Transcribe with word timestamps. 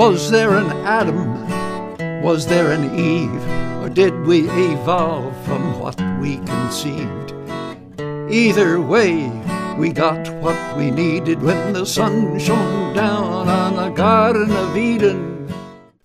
Was 0.00 0.30
there 0.30 0.54
an 0.54 0.70
Adam? 0.86 2.22
Was 2.22 2.46
there 2.46 2.72
an 2.72 2.98
Eve? 2.98 3.46
Or 3.82 3.90
did 3.90 4.18
we 4.24 4.48
evolve 4.48 5.36
from 5.44 5.78
what 5.78 6.00
we 6.22 6.38
conceived? 6.38 7.34
Either 8.32 8.80
way, 8.80 9.28
we 9.76 9.92
got 9.92 10.26
what 10.36 10.56
we 10.74 10.90
needed 10.90 11.42
when 11.42 11.74
the 11.74 11.84
sun 11.84 12.38
shone 12.38 12.94
down 12.94 13.46
on 13.46 13.76
the 13.76 13.90
Garden 13.90 14.50
of 14.50 14.74
Eden. 14.74 15.52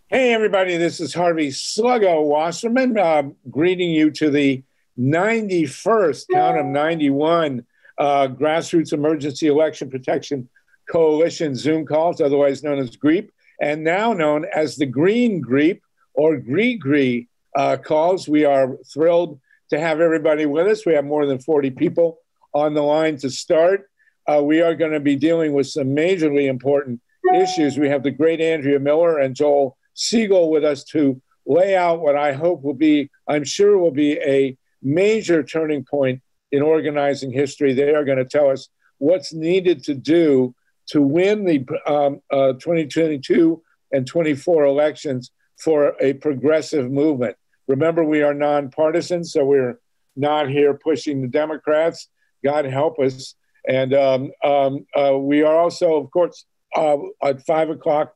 Hey, 0.07 0.33
everybody, 0.33 0.75
this 0.75 0.99
is 0.99 1.13
Harvey 1.13 1.47
Sluggo 1.47 2.21
Wasserman 2.21 2.97
uh, 2.97 3.23
greeting 3.49 3.91
you 3.91 4.11
to 4.11 4.29
the 4.29 4.61
91st, 4.99 6.25
count 6.33 6.57
of 6.57 6.65
91, 6.65 7.65
uh, 7.97 8.27
Grassroots 8.27 8.91
Emergency 8.91 9.47
Election 9.47 9.89
Protection 9.89 10.49
Coalition 10.89 11.55
Zoom 11.55 11.85
calls, 11.85 12.19
otherwise 12.19 12.61
known 12.61 12.77
as 12.77 12.97
GREEP, 12.97 13.31
and 13.61 13.83
now 13.83 14.13
known 14.13 14.45
as 14.45 14.75
the 14.75 14.85
Green 14.85 15.41
GREEP 15.41 15.81
or 16.13 16.37
GREE 16.37 17.27
uh, 17.55 17.77
calls. 17.77 18.27
We 18.27 18.45
are 18.45 18.77
thrilled 18.93 19.39
to 19.69 19.79
have 19.79 19.99
everybody 19.99 20.45
with 20.45 20.67
us. 20.67 20.85
We 20.85 20.93
have 20.93 21.05
more 21.05 21.25
than 21.25 21.39
40 21.39 21.71
people 21.71 22.19
on 22.53 22.73
the 22.73 22.81
line 22.81 23.17
to 23.17 23.29
start. 23.29 23.89
Uh, 24.27 24.41
we 24.43 24.61
are 24.61 24.75
going 24.75 24.91
to 24.91 24.99
be 24.99 25.15
dealing 25.15 25.53
with 25.53 25.67
some 25.67 25.87
majorly 25.89 26.47
important 26.47 27.01
issues. 27.35 27.77
We 27.77 27.89
have 27.89 28.03
the 28.03 28.11
great 28.11 28.41
Andrea 28.41 28.79
Miller 28.79 29.19
and 29.19 29.35
Joel 29.35 29.77
Segal 29.95 30.49
with 30.49 30.63
us 30.63 30.83
to 30.85 31.21
lay 31.45 31.75
out 31.75 32.01
what 32.01 32.15
I 32.15 32.33
hope 32.33 32.63
will 32.63 32.73
be, 32.73 33.09
I'm 33.27 33.43
sure 33.43 33.77
will 33.77 33.91
be 33.91 34.13
a 34.13 34.57
major 34.81 35.43
turning 35.43 35.83
point 35.83 36.21
in 36.51 36.61
organizing 36.61 37.31
history. 37.31 37.73
They 37.73 37.93
are 37.93 38.05
going 38.05 38.17
to 38.17 38.25
tell 38.25 38.49
us 38.49 38.69
what's 38.97 39.33
needed 39.33 39.83
to 39.85 39.93
do 39.93 40.55
to 40.87 41.01
win 41.01 41.45
the 41.45 41.65
um, 41.87 42.21
uh, 42.31 42.53
2022 42.53 43.61
and 43.91 44.05
24 44.07 44.65
elections 44.65 45.31
for 45.57 45.95
a 46.01 46.13
progressive 46.13 46.91
movement. 46.91 47.35
Remember, 47.67 48.03
we 48.03 48.21
are 48.21 48.33
nonpartisan, 48.33 49.23
so 49.23 49.45
we're 49.45 49.79
not 50.15 50.49
here 50.49 50.73
pushing 50.73 51.21
the 51.21 51.27
Democrats. 51.27 52.07
God 52.43 52.65
help 52.65 52.99
us. 52.99 53.35
And 53.67 53.93
um, 53.93 54.31
um, 54.43 54.85
uh, 54.95 55.17
we 55.17 55.41
are 55.41 55.57
also, 55.57 55.95
of 55.95 56.11
course, 56.11 56.45
uh, 56.75 56.97
at 57.23 57.45
five 57.45 57.69
o'clock 57.69 58.13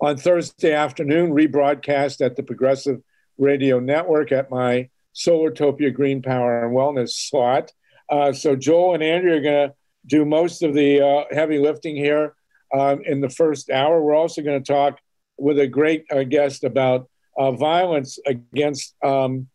on 0.00 0.16
Thursday 0.16 0.72
afternoon, 0.72 1.32
rebroadcast 1.32 2.24
at 2.24 2.36
the 2.36 2.42
Progressive 2.42 3.02
Radio 3.36 3.80
Network 3.80 4.32
at 4.32 4.50
my 4.50 4.88
Solartopia 5.14 5.92
Green 5.92 6.22
Power 6.22 6.64
and 6.64 6.74
Wellness 6.74 7.10
slot. 7.10 7.72
Uh, 8.08 8.32
so 8.32 8.56
Joel 8.56 8.94
and 8.94 9.02
Andrea 9.02 9.38
are 9.38 9.42
going 9.42 9.68
to 9.68 9.74
do 10.08 10.24
most 10.24 10.62
of 10.62 10.74
the 10.74 11.00
uh, 11.00 11.24
heavy 11.30 11.58
lifting 11.58 11.94
here 11.94 12.34
um, 12.74 13.02
in 13.04 13.20
the 13.20 13.28
first 13.28 13.70
hour. 13.70 14.02
We're 14.02 14.14
also 14.14 14.42
going 14.42 14.62
to 14.62 14.72
talk 14.72 14.98
with 15.38 15.58
a 15.58 15.66
great 15.66 16.04
uh, 16.10 16.24
guest 16.24 16.64
about 16.64 17.08
uh, 17.38 17.52
violence 17.52 18.18
against 18.26 18.94
um, 19.04 19.48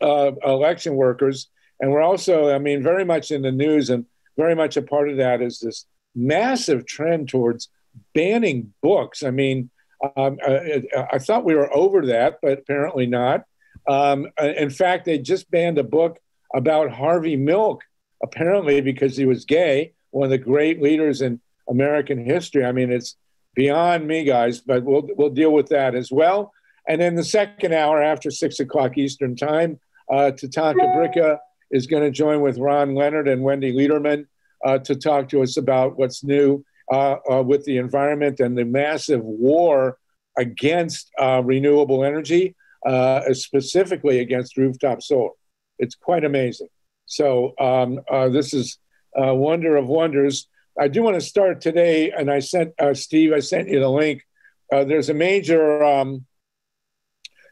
uh, 0.00 0.32
election 0.44 0.96
workers. 0.96 1.48
And 1.80 1.92
we're 1.92 2.02
also, 2.02 2.52
I 2.52 2.58
mean, 2.58 2.82
very 2.82 3.04
much 3.04 3.30
in 3.30 3.42
the 3.42 3.52
news, 3.52 3.90
and 3.90 4.06
very 4.36 4.54
much 4.54 4.76
a 4.76 4.82
part 4.82 5.08
of 5.08 5.18
that 5.18 5.40
is 5.40 5.60
this 5.60 5.86
massive 6.14 6.86
trend 6.86 7.28
towards 7.28 7.68
banning 8.14 8.72
books. 8.82 9.22
I 9.22 9.30
mean, 9.30 9.70
um, 10.16 10.38
I, 10.46 10.82
uh, 10.94 11.06
I, 11.12 11.18
thought 11.18 11.44
we 11.44 11.54
were 11.54 11.74
over 11.74 12.06
that, 12.06 12.38
but 12.42 12.58
apparently 12.58 13.06
not. 13.06 13.44
Um, 13.88 14.26
in 14.38 14.70
fact, 14.70 15.04
they 15.04 15.18
just 15.18 15.50
banned 15.50 15.78
a 15.78 15.84
book 15.84 16.18
about 16.54 16.90
Harvey 16.90 17.36
Milk 17.36 17.82
apparently 18.22 18.80
because 18.80 19.16
he 19.16 19.26
was 19.26 19.44
gay, 19.44 19.92
one 20.10 20.24
of 20.24 20.30
the 20.30 20.38
great 20.38 20.80
leaders 20.82 21.22
in 21.22 21.40
American 21.68 22.24
history. 22.24 22.64
I 22.64 22.72
mean, 22.72 22.90
it's 22.90 23.16
beyond 23.54 24.06
me, 24.06 24.24
guys, 24.24 24.60
but 24.60 24.84
we'll 24.84 25.08
we'll 25.16 25.30
deal 25.30 25.52
with 25.52 25.68
that 25.68 25.94
as 25.94 26.10
well. 26.10 26.52
And 26.88 27.00
then 27.00 27.16
the 27.16 27.24
second 27.24 27.74
hour 27.74 28.02
after 28.02 28.30
six 28.30 28.60
o'clock 28.60 28.96
Eastern 28.96 29.34
time, 29.34 29.80
uh, 30.10 30.30
Tatanka 30.32 30.94
Bricca 30.94 31.38
is 31.70 31.86
going 31.86 32.04
to 32.04 32.10
join 32.10 32.40
with 32.40 32.58
Ron 32.58 32.94
Leonard 32.94 33.26
and 33.26 33.42
Wendi 33.42 33.74
Lederman 33.74 34.26
uh, 34.64 34.78
to 34.78 34.94
talk 34.94 35.28
to 35.30 35.42
us 35.42 35.56
about 35.56 35.98
what's 35.98 36.22
new 36.22 36.64
uh, 36.92 37.16
uh 37.28 37.42
with 37.42 37.64
the 37.64 37.78
environment 37.78 38.38
and 38.38 38.56
the 38.56 38.64
massive 38.64 39.22
war 39.22 39.98
against 40.38 41.10
uh, 41.18 41.42
renewable 41.44 42.04
energy, 42.04 42.54
uh, 42.84 43.32
specifically 43.32 44.20
against 44.20 44.56
rooftop 44.56 45.02
solar. 45.02 45.30
It's 45.78 45.94
quite 45.94 46.24
amazing. 46.24 46.68
So 47.06 47.54
um, 47.58 48.00
uh, 48.10 48.28
this 48.28 48.52
is 48.52 48.78
a 49.14 49.34
wonder 49.34 49.76
of 49.76 49.86
wonders. 49.86 50.48
I 50.78 50.88
do 50.88 51.02
want 51.02 51.14
to 51.14 51.20
start 51.20 51.60
today, 51.60 52.10
and 52.10 52.30
I 52.30 52.40
sent 52.40 52.74
uh, 52.78 52.94
Steve. 52.94 53.32
I 53.32 53.40
sent 53.40 53.68
you 53.68 53.80
the 53.80 53.88
link. 53.88 54.22
Uh, 54.70 54.84
there's 54.84 55.08
a 55.08 55.14
major 55.14 55.82
um, 55.82 56.26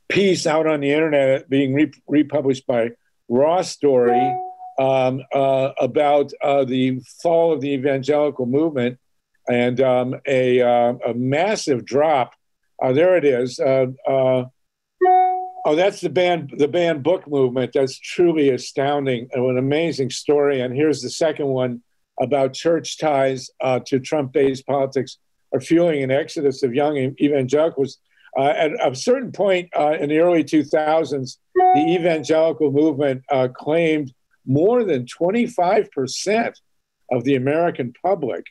piece 0.09 0.47
out 0.47 0.67
on 0.67 0.81
the 0.81 0.91
internet 0.91 1.49
being 1.49 1.73
re- 1.73 1.93
republished 2.07 2.67
by 2.67 2.91
Raw 3.29 3.63
Story 3.63 4.37
um, 4.79 5.23
uh, 5.33 5.71
about 5.79 6.33
uh, 6.43 6.65
the 6.65 7.01
fall 7.23 7.53
of 7.53 7.61
the 7.61 7.73
evangelical 7.73 8.47
movement 8.47 8.99
and 9.49 9.81
um, 9.81 10.17
a, 10.27 10.61
uh, 10.61 10.95
a, 11.07 11.15
massive 11.15 11.85
drop. 11.85 12.35
there 12.81 13.17
it 13.17 13.25
is. 13.25 13.59
Oh, 15.67 15.75
that's 15.75 16.01
the 16.01 16.11
band, 16.11 16.53
the 16.59 16.69
banned 16.69 17.03
book 17.03 17.27
movement. 17.27 17.73
That's 17.73 17.99
truly 17.99 18.51
astounding 18.51 19.29
an 19.33 19.57
amazing 19.57 20.11
story. 20.11 20.61
And 20.61 20.75
here's 20.75 21.01
the 21.01 21.11
second 21.11 21.47
one 21.47 21.83
about 22.21 22.53
church 22.53 22.99
ties 22.99 23.51
uh, 23.63 23.81
to 23.87 23.99
Trump-based 23.99 24.67
politics 24.67 25.19
are 25.55 25.61
fueling 25.61 26.03
an 26.03 26.11
exodus 26.11 26.63
of 26.63 26.75
young 26.75 26.97
evangelicals. 27.21 27.99
Uh, 28.37 28.49
at 28.49 28.73
a 28.85 28.95
certain 28.95 29.31
point 29.31 29.71
uh, 29.79 29.93
in 29.93 30.09
the 30.09 30.19
early 30.19 30.43
2000s, 30.43 31.37
the 31.55 31.95
evangelical 31.95 32.73
movement 32.73 33.23
uh, 33.31 33.49
claimed 33.49 34.13
more 34.45 34.85
than 34.85 35.07
25% 35.07 36.53
of 37.13 37.25
the 37.25 37.37
American 37.37 37.93
public, 38.03 38.45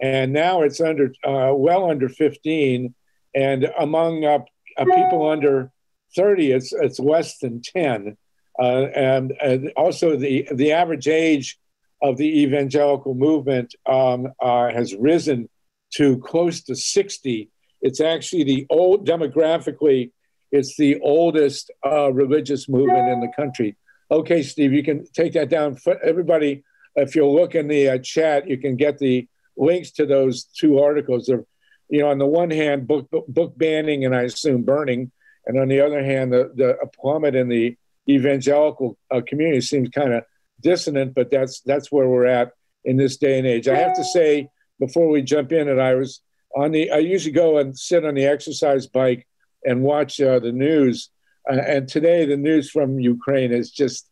and 0.00 0.32
now 0.32 0.62
it's 0.62 0.80
under 0.80 1.12
uh, 1.24 1.52
well 1.54 1.88
under 1.90 2.08
15. 2.08 2.94
And 3.34 3.70
among 3.78 4.24
uh, 4.24 4.40
people 4.76 5.28
under 5.28 5.70
30, 6.16 6.52
it's, 6.52 6.72
it's 6.72 6.98
less 6.98 7.38
than 7.38 7.62
10. 7.62 8.16
Uh, 8.58 8.86
and, 8.94 9.32
and, 9.40 9.72
also, 9.76 10.16
the, 10.16 10.48
the 10.52 10.72
average 10.72 11.06
age 11.06 11.58
of 12.02 12.16
the 12.16 12.42
evangelical 12.42 13.14
movement 13.14 13.74
um, 13.86 14.28
uh, 14.40 14.68
has 14.70 14.94
risen 14.96 15.48
to 15.94 16.18
close 16.18 16.62
to 16.62 16.74
60. 16.74 17.50
It's 17.80 18.00
actually 18.00 18.44
the 18.44 18.66
old, 18.70 19.06
demographically, 19.06 20.10
it's 20.50 20.76
the 20.76 20.98
oldest 21.00 21.70
uh, 21.84 22.12
religious 22.12 22.68
movement 22.68 23.08
in 23.08 23.20
the 23.20 23.32
country. 23.36 23.76
Okay, 24.10 24.42
Steve, 24.42 24.72
you 24.72 24.82
can 24.82 25.06
take 25.12 25.34
that 25.34 25.50
down. 25.50 25.76
Everybody, 26.02 26.64
if 26.96 27.14
you 27.14 27.26
look 27.28 27.54
in 27.54 27.68
the 27.68 27.90
uh, 27.90 27.98
chat, 27.98 28.48
you 28.48 28.56
can 28.56 28.76
get 28.76 28.98
the 28.98 29.28
links 29.56 29.90
to 29.92 30.06
those 30.06 30.44
two 30.44 30.80
articles. 30.80 31.26
They're, 31.26 31.44
you 31.90 32.00
know, 32.00 32.10
on 32.10 32.18
the 32.18 32.26
one 32.26 32.50
hand, 32.50 32.88
book, 32.88 33.08
book 33.28 33.58
banning 33.58 34.04
and 34.04 34.14
I 34.16 34.22
assume 34.22 34.62
burning 34.62 35.10
and 35.48 35.58
on 35.58 35.68
the 35.68 35.80
other 35.80 36.04
hand, 36.04 36.32
the, 36.32 36.52
the 36.54 36.76
plummet 37.00 37.34
in 37.34 37.48
the 37.48 37.76
evangelical 38.08 38.98
uh, 39.10 39.22
community 39.26 39.62
seems 39.62 39.88
kind 39.88 40.12
of 40.12 40.22
dissonant, 40.60 41.14
but 41.14 41.30
that's 41.30 41.60
that's 41.62 41.90
where 41.90 42.06
we're 42.06 42.26
at 42.26 42.52
in 42.84 42.96
this 42.98 43.16
day 43.16 43.38
and 43.38 43.46
age. 43.46 43.66
I 43.66 43.76
have 43.76 43.96
to 43.96 44.04
say 44.04 44.50
before 44.78 45.08
we 45.08 45.22
jump 45.22 45.50
in 45.52 45.66
that 45.66 45.80
I 45.80 45.94
was 45.94 46.20
on 46.54 46.72
the. 46.72 46.90
I 46.90 46.98
usually 46.98 47.32
go 47.32 47.58
and 47.58 47.76
sit 47.76 48.04
on 48.04 48.14
the 48.14 48.26
exercise 48.26 48.86
bike 48.86 49.26
and 49.64 49.82
watch 49.82 50.20
uh, 50.20 50.38
the 50.38 50.52
news, 50.52 51.10
uh, 51.50 51.56
and 51.56 51.88
today 51.88 52.26
the 52.26 52.36
news 52.36 52.70
from 52.70 53.00
Ukraine 53.00 53.50
is 53.50 53.70
just 53.70 54.08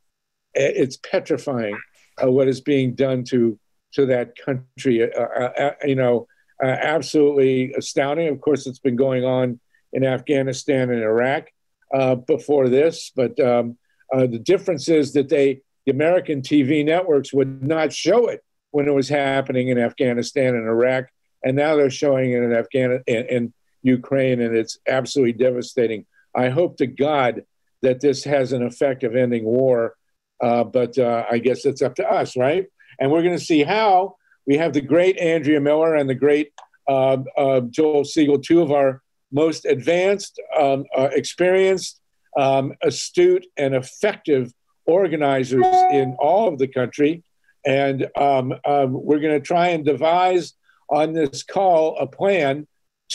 it's 0.54 0.96
petrifying 0.96 1.78
uh, 2.22 2.30
what 2.30 2.48
is 2.48 2.62
being 2.62 2.94
done 2.94 3.25
to 3.25 3.58
to 3.92 4.06
that 4.06 4.36
country. 4.36 5.02
Uh, 5.02 5.20
uh, 5.20 5.72
you 5.84 5.96
know, 5.96 6.26
absolutely 6.62 7.75
astounding. 7.75 8.28
Of 8.28 8.40
course, 8.40 8.66
it's 8.66 8.78
been 8.78 8.96
going 8.96 9.25
on 9.25 9.61
in 9.93 10.05
Afghanistan 10.05 10.91
and 10.91 11.03
Iraq 11.03 11.49
uh, 11.94 12.15
before 12.15 12.69
this. 12.69 13.12
But 13.15 13.38
um, 13.41 13.79
uh, 14.12 14.27
the 14.27 14.38
difference 14.38 14.88
is 14.88 15.12
that 15.15 15.29
they, 15.29 15.61
the 15.85 15.93
American 15.93 16.43
TV 16.43 16.85
networks 16.85 17.33
would 17.33 17.62
not 17.62 17.93
show 17.93 18.29
it 18.29 18.43
when 18.71 18.88
it 18.88 18.94
was 18.94 19.09
happening 19.09 19.69
in 19.69 19.79
Afghanistan 19.79 20.55
and 20.55 20.67
Iraq, 20.67 21.06
and 21.43 21.56
now 21.56 21.77
they're 21.77 21.91
showing 21.91 22.33
it 22.33 22.43
in 22.43 22.53
Afghanistan 22.53 23.03
in, 23.06 23.27
in 23.27 23.55
Ukraine, 23.83 24.41
and 24.41 24.55
it's 24.56 24.79
absolutely 24.87 25.33
devastating. 25.33 26.05
I 26.35 26.49
hope 26.49 26.77
to 26.79 26.87
God 26.87 27.44
that 27.83 28.00
this 28.00 28.25
has 28.25 28.53
an 28.53 28.62
effect 28.62 29.05
of 29.05 29.15
ending 29.15 29.44
war, 29.44 29.94
uh, 30.43 30.65
but 30.65 30.99
uh, 30.99 31.25
I 31.31 31.38
guess 31.38 31.65
it's 31.65 31.83
up 31.83 31.94
to 31.97 32.11
us, 32.11 32.37
right? 32.37 32.67
And 32.99 33.11
we're 33.11 33.23
going 33.23 33.38
to 33.38 33.44
see 33.44 33.62
how. 33.62 34.17
We 34.47 34.59
have 34.59 34.73
the 34.73 34.81
great 34.81 35.19
Andrea 35.19 35.61
Miller 35.61 35.97
and 35.97 36.09
the 36.09 36.15
great 36.15 36.53
uh, 36.87 37.19
uh, 37.37 37.61
Joel 37.62 38.05
Segal, 38.05 38.41
two 38.43 38.62
of 38.62 38.71
our 38.71 39.03
most 39.37 39.67
advanced, 39.67 40.41
um, 40.59 40.85
uh, 40.97 41.11
experienced, 41.12 42.00
um, 42.38 42.73
astute, 42.83 43.47
and 43.56 43.75
effective 43.75 44.53
organizers 44.87 45.67
in 45.93 46.17
all 46.19 46.49
of 46.49 46.59
the 46.59 46.67
country. 46.67 47.23
And 47.67 48.09
um, 48.17 48.55
um 48.65 48.91
we're 49.06 49.21
going 49.27 49.38
to 49.41 49.47
try 49.55 49.67
and 49.75 49.85
devise 49.85 50.55
on 50.88 51.12
this 51.12 51.43
call 51.43 51.99
a 51.99 52.06
plan 52.06 52.67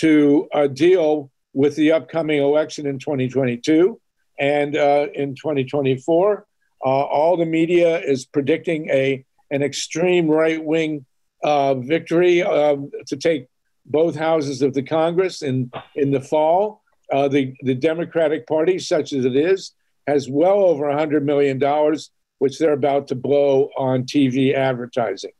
to 0.03 0.47
uh, 0.53 0.67
deal 0.67 1.31
with 1.53 1.75
the 1.75 1.91
upcoming 1.91 2.39
election 2.39 2.85
in 2.85 2.99
2022 2.99 3.99
and 4.39 4.75
uh, 4.75 5.07
in 5.13 5.35
2024. 5.35 6.45
Uh, 6.83 6.87
all 6.87 7.37
the 7.37 7.45
media 7.45 7.99
is 7.99 8.25
predicting 8.25 8.89
a 8.89 9.25
an 9.51 9.61
extreme 9.61 10.27
right 10.29 10.63
wing 10.63 11.05
uh, 11.43 11.73
victory 11.75 12.41
um, 12.41 12.89
to 13.07 13.17
take 13.17 13.47
both 13.85 14.15
houses 14.15 14.61
of 14.61 14.73
the 14.73 14.83
Congress 14.83 15.41
in 15.41 15.71
in 15.95 16.11
the 16.11 16.21
fall. 16.21 16.81
Uh, 17.11 17.27
the 17.27 17.53
the 17.61 17.75
Democratic 17.75 18.47
Party, 18.47 18.79
such 18.79 19.13
as 19.13 19.25
it 19.25 19.35
is, 19.35 19.73
has 20.07 20.29
well 20.29 20.63
over 20.63 20.87
100 20.87 21.25
million 21.25 21.59
dollars, 21.59 22.11
which 22.39 22.57
they're 22.57 22.73
about 22.73 23.07
to 23.09 23.15
blow 23.15 23.69
on 23.77 24.03
TV 24.03 24.53
advertising. 24.53 25.31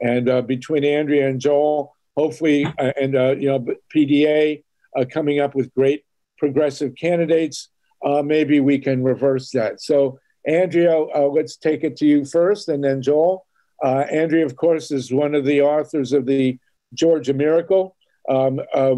And 0.00 0.28
uh, 0.28 0.42
between 0.42 0.84
Andrea 0.84 1.28
and 1.28 1.40
Joel, 1.40 1.94
hopefully, 2.16 2.66
uh, 2.66 2.92
and 3.00 3.14
you 3.40 3.48
know 3.48 3.66
PDA 3.94 4.62
coming 5.10 5.40
up 5.40 5.54
with 5.54 5.74
great 5.74 6.04
progressive 6.38 6.94
candidates 6.94 7.68
uh, 8.04 8.22
maybe 8.22 8.60
we 8.60 8.78
can 8.78 9.02
reverse 9.02 9.50
that. 9.50 9.80
So, 9.80 10.18
Andrea, 10.46 10.96
uh, 10.96 11.28
let's 11.32 11.56
take 11.56 11.82
it 11.82 11.96
to 11.96 12.06
you 12.06 12.24
first, 12.24 12.68
and 12.68 12.82
then 12.82 13.02
Joel. 13.02 13.46
Uh, 13.82 14.04
Andrea, 14.10 14.46
of 14.46 14.56
course, 14.56 14.90
is 14.90 15.12
one 15.12 15.34
of 15.34 15.44
the 15.44 15.60
authors 15.60 16.12
of 16.12 16.24
the 16.24 16.58
Georgia 16.96 17.34
Miracle, 17.34 17.96
um, 18.28 18.60
uh, 18.74 18.94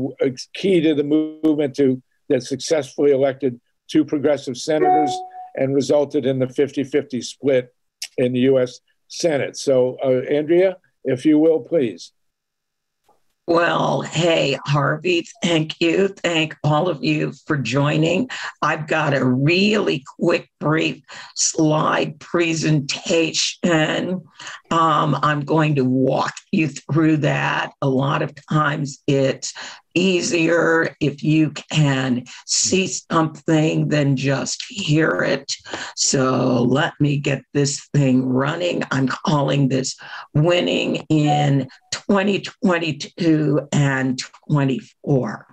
key 0.54 0.80
to 0.80 0.94
the 0.94 1.04
movement 1.04 1.74
to 1.76 2.02
that 2.28 2.42
successfully 2.42 3.12
elected 3.12 3.60
two 3.88 4.04
progressive 4.04 4.56
senators 4.56 5.14
and 5.54 5.74
resulted 5.74 6.26
in 6.26 6.38
the 6.38 6.48
50 6.48 6.84
50 6.84 7.20
split 7.22 7.74
in 8.16 8.32
the 8.32 8.40
U.S. 8.40 8.80
Senate. 9.08 9.56
So, 9.56 9.96
uh, 10.04 10.20
Andrea, 10.30 10.76
if 11.04 11.24
you 11.24 11.38
will, 11.38 11.60
please. 11.60 12.12
Well, 13.48 14.02
hey, 14.02 14.58
Harvey, 14.66 15.26
thank 15.42 15.80
you. 15.80 16.08
Thank 16.08 16.54
all 16.64 16.86
of 16.86 17.02
you 17.02 17.32
for 17.46 17.56
joining. 17.56 18.28
I've 18.60 18.86
got 18.86 19.14
a 19.14 19.24
really 19.24 20.04
quick, 20.20 20.50
brief 20.60 21.02
slide 21.34 22.20
presentation. 22.20 24.22
Um, 24.70 25.18
I'm 25.22 25.46
going 25.46 25.76
to 25.76 25.84
walk 25.86 26.34
you 26.52 26.68
through 26.68 27.16
that. 27.18 27.72
A 27.80 27.88
lot 27.88 28.20
of 28.20 28.34
times 28.50 29.02
it's 29.06 29.54
easier 29.98 30.94
if 31.00 31.22
you 31.22 31.50
can 31.50 32.18
hmm. 32.18 32.24
see 32.46 32.86
something 32.86 33.88
than 33.88 34.16
just 34.16 34.64
hear 34.68 35.22
it. 35.22 35.52
So 35.96 36.62
let 36.62 36.94
me 37.00 37.18
get 37.18 37.42
this 37.52 37.88
thing 37.94 38.24
running. 38.26 38.82
I'm 38.90 39.08
calling 39.08 39.68
this 39.68 39.96
winning 40.34 41.06
in 41.08 41.68
2022 41.92 43.68
and 43.72 44.22
24. 44.50 45.46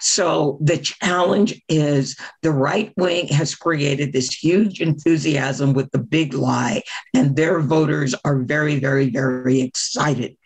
So 0.00 0.58
the 0.60 0.78
challenge 0.78 1.60
is 1.68 2.16
the 2.42 2.50
right 2.50 2.92
wing 2.96 3.28
has 3.28 3.54
created 3.54 4.12
this 4.12 4.32
huge 4.34 4.80
enthusiasm 4.80 5.74
with 5.74 5.90
the 5.92 5.98
big 5.98 6.34
lie, 6.34 6.82
and 7.14 7.36
their 7.36 7.60
voters 7.60 8.14
are 8.24 8.42
very, 8.42 8.80
very, 8.80 9.10
very 9.10 9.60
excited 9.60 10.36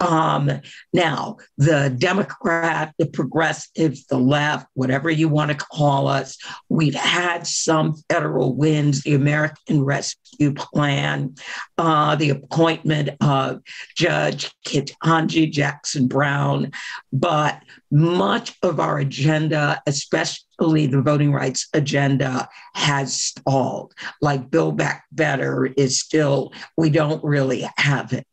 um, 0.00 0.50
now, 0.92 1.36
the 1.56 1.94
Democrat, 1.96 2.94
the 2.98 3.06
progressives, 3.06 4.06
the 4.06 4.18
left, 4.18 4.66
whatever 4.74 5.10
you 5.10 5.28
want 5.28 5.50
to 5.50 5.56
call 5.56 6.08
us, 6.08 6.36
we've 6.68 6.94
had 6.94 7.46
some 7.46 7.94
federal 8.10 8.54
wins, 8.54 9.02
the 9.02 9.14
American 9.14 9.84
Rescue 9.84 10.52
Plan, 10.52 11.34
uh, 11.78 12.16
the 12.16 12.30
appointment 12.30 13.10
of 13.20 13.60
Judge 13.96 14.52
Ketanji 14.66 15.50
Jackson 15.50 16.08
Brown, 16.08 16.72
but 17.12 17.62
much 17.90 18.56
of 18.62 18.80
our 18.80 18.98
agenda, 18.98 19.80
especially 19.86 20.86
the 20.86 21.00
voting 21.00 21.32
rights 21.32 21.68
agenda, 21.72 22.48
has 22.74 23.22
stalled. 23.22 23.94
Like 24.20 24.50
Build 24.50 24.76
Back 24.76 25.04
Better 25.12 25.66
is 25.76 26.00
still, 26.00 26.52
we 26.76 26.90
don't 26.90 27.22
really 27.22 27.68
have 27.76 28.12
it 28.12 28.26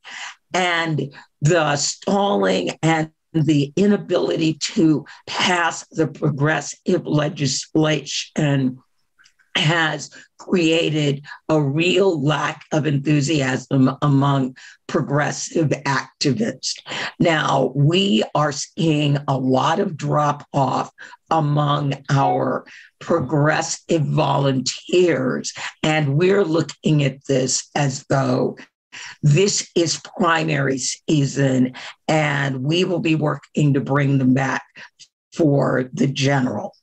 and 0.53 1.13
the 1.41 1.75
stalling 1.75 2.71
and 2.81 3.11
the 3.33 3.71
inability 3.75 4.55
to 4.55 5.05
pass 5.27 5.85
the 5.91 6.07
progressive 6.07 7.05
legislation 7.05 8.77
has 9.55 10.09
created 10.37 11.23
a 11.49 11.61
real 11.61 12.23
lack 12.23 12.63
of 12.71 12.85
enthusiasm 12.85 13.91
among 14.01 14.55
progressive 14.87 15.69
activists. 15.69 16.79
Now, 17.19 17.71
we 17.75 18.23
are 18.33 18.51
seeing 18.51 19.17
a 19.27 19.37
lot 19.37 19.79
of 19.79 19.97
drop 19.97 20.47
off 20.53 20.91
among 21.29 21.93
our 22.09 22.65
progressive 22.99 24.03
volunteers, 24.03 25.53
and 25.83 26.17
we're 26.17 26.45
looking 26.45 27.03
at 27.03 27.25
this 27.25 27.69
as 27.75 28.05
though 28.09 28.57
this 29.21 29.69
is 29.75 30.01
primary 30.17 30.77
season, 30.77 31.73
and 32.07 32.63
we 32.63 32.83
will 32.83 32.99
be 32.99 33.15
working 33.15 33.73
to 33.73 33.81
bring 33.81 34.17
them 34.17 34.33
back 34.33 34.63
for 35.33 35.89
the 35.93 36.07
general. 36.07 36.75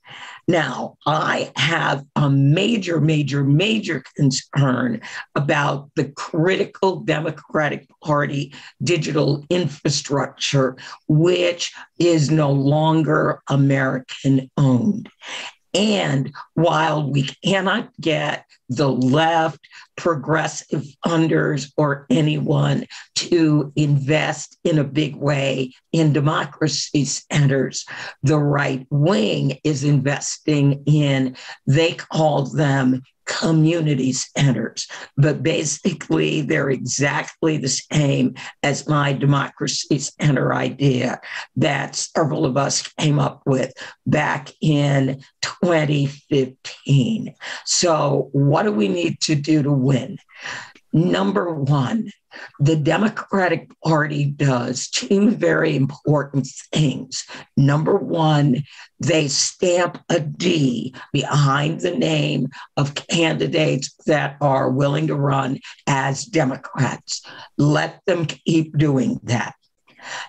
Now, 0.47 0.97
I 1.05 1.53
have 1.57 2.07
a 2.17 2.31
major, 2.31 3.01
major, 3.01 3.45
major 3.45 4.03
concern 4.17 5.03
about 5.35 5.91
the 5.95 6.09
critical 6.09 7.01
Democratic 7.01 7.87
Party 8.03 8.55
digital 8.83 9.45
infrastructure, 9.51 10.77
which 11.07 11.71
is 11.99 12.31
no 12.31 12.51
longer 12.51 13.43
American 13.51 14.51
owned. 14.57 15.11
And 15.75 16.35
while 16.55 17.11
we 17.11 17.29
cannot 17.45 17.91
get 18.01 18.45
the 18.69 18.89
left, 18.89 19.61
progressive 19.97 20.85
funders, 21.05 21.73
or 21.77 22.07
anyone 22.11 22.87
to 23.17 23.73
invest 23.77 24.59
in 24.65 24.79
a 24.79 24.85
big 24.85 25.17
way 25.17 25.73
in 25.93 26.13
democracy 26.13 27.05
centers, 27.05 27.87
the 28.23 28.39
right 28.39 28.87
wing 28.91 29.59
is 29.65 29.85
investing 29.85 30.83
in, 30.87 31.37
they 31.67 31.95
call 31.95 32.45
them 32.45 33.03
community 33.29 34.13
centers, 34.13 34.89
but 35.17 35.43
basically 35.43 36.41
they're 36.41 36.71
exactly 36.71 37.59
the 37.59 37.69
same 37.69 38.35
as 38.63 38.89
my 38.89 39.13
democracy 39.13 39.99
center 39.99 40.53
idea 40.55 41.21
that 41.55 41.95
several 41.95 42.45
of 42.45 42.57
us 42.57 42.89
came 42.99 43.21
up 43.21 43.43
with 43.47 43.73
back 44.07 44.51
in 44.61 45.23
2015. 45.43 47.35
So, 47.65 48.31
what 48.33 48.65
do 48.65 48.73
we 48.73 48.89
need 48.89 49.21
to 49.21 49.35
do 49.35 49.63
to 49.63 49.73
win? 49.73 50.19
Number 50.99 51.55
one, 51.55 52.11
the 52.59 52.75
Democratic 52.75 53.71
Party 53.85 54.25
does 54.25 54.89
two 54.89 55.31
very 55.31 55.77
important 55.77 56.49
things. 56.73 57.25
Number 57.57 57.97
one, 57.97 58.65
they 58.99 59.29
stamp 59.29 60.03
a 60.09 60.19
D 60.19 60.93
behind 61.13 61.81
the 61.81 61.95
name 61.95 62.49
of 62.77 62.97
candidates 62.97 63.95
that 64.07 64.39
are 64.41 64.71
willing 64.71 65.07
to 65.07 65.15
run 65.15 65.61
as 65.87 66.25
Democrats. 66.25 67.23
Let 67.57 68.01
them 68.07 68.27
keep 68.27 68.77
doing 68.77 69.21
that. 69.23 69.55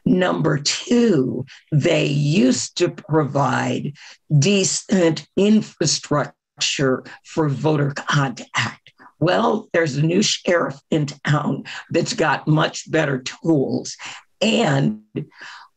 Number 0.06 0.60
two, 0.60 1.48
they 1.72 2.06
used 2.06 2.78
to 2.78 2.90
provide 2.90 3.94
decent 4.38 5.28
infrastructure 5.36 7.04
for 7.24 7.50
voter 7.50 7.92
contact 7.96 8.90
well, 9.20 9.68
there's 9.74 9.98
a 9.98 10.06
new 10.06 10.22
sheriff 10.22 10.80
in 10.90 11.08
town 11.08 11.66
that's 11.90 12.14
got 12.14 12.48
much 12.48 12.90
better 12.90 13.20
tools. 13.20 13.96
And 14.42 15.02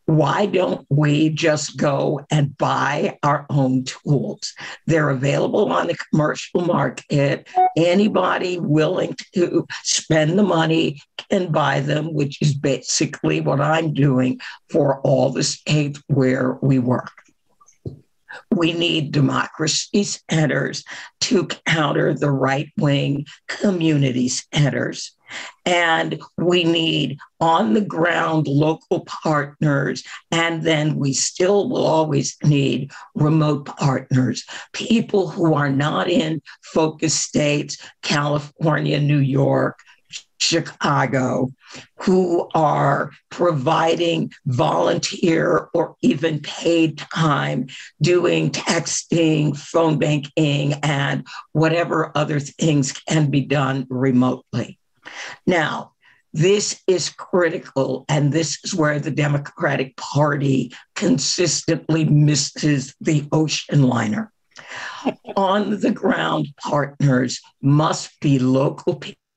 why 0.06 0.46
don't 0.46 0.84
we 0.90 1.28
just 1.28 1.76
go 1.76 2.25
and 2.30 2.56
buy 2.58 3.18
our 3.22 3.46
own 3.50 3.84
tools? 3.84 4.52
They're 4.87 5.11
available 5.11 5.72
on 5.72 5.87
the 5.87 5.96
commercial 6.11 6.62
market. 6.62 7.49
Anybody 7.76 8.58
willing 8.58 9.16
to 9.34 9.66
spend 9.84 10.38
the 10.38 10.42
money 10.42 11.00
can 11.30 11.52
buy 11.52 11.80
them, 11.80 12.12
which 12.14 12.42
is 12.42 12.54
basically 12.54 13.40
what 13.40 13.61
I'm 13.61 13.94
doing 13.94 14.40
for 14.70 15.00
all 15.00 15.30
the 15.30 15.44
states 15.44 16.02
where 16.08 16.58
we 16.62 16.78
work. 16.78 17.12
We 18.51 18.73
need 18.73 19.12
democracy 19.12 20.05
centers 20.05 20.85
to 21.23 21.47
counter 21.67 22.15
the 22.15 22.31
right 22.31 22.71
wing 22.79 23.27
community 23.49 24.29
centers. 24.29 25.17
And 25.65 26.21
we 26.37 26.65
need 26.65 27.19
on 27.41 27.73
the 27.73 27.81
ground 27.81 28.47
local 28.47 29.07
partners. 29.07 30.05
And 30.31 30.62
then 30.62 30.97
we 30.97 31.15
still 31.15 31.71
will 31.71 31.87
always 31.87 32.37
need 32.43 32.91
remote 33.15 33.67
partners, 33.67 34.45
people 34.73 35.29
who 35.29 35.55
are 35.55 35.71
not 35.71 36.11
in 36.11 36.43
focus 36.62 37.15
states, 37.15 37.79
California, 38.03 39.01
New 39.01 39.19
York, 39.21 39.79
Chicago 40.42 41.52
who 41.99 42.49
are 42.52 43.12
providing 43.30 44.32
volunteer 44.46 45.68
or 45.72 45.94
even 46.02 46.40
paid 46.40 46.99
time 46.99 47.68
doing 48.00 48.50
texting, 48.50 49.56
phone 49.56 49.99
banking, 49.99 50.75
and 50.82 51.25
whatever 51.52 52.11
other 52.16 52.40
things 52.40 52.92
can 52.92 53.30
be 53.30 53.40
done 53.40 53.87
remotely. 53.88 54.78
Now, 55.46 55.92
this 56.32 56.82
is 56.88 57.11
critical, 57.11 58.04
and 58.08 58.32
this 58.32 58.58
is 58.64 58.75
where 58.75 58.99
the 58.99 59.11
Democratic 59.11 59.96
Party 59.96 60.75
consistently 60.96 62.04
misses 62.04 62.94
the 63.00 63.28
ocean 63.32 63.82
liner. 63.82 64.32
On 65.37 65.78
the 65.80 65.90
ground 65.92 66.49
partners 66.61 67.40
must 67.61 68.18
be 68.20 68.38
local 68.38 68.94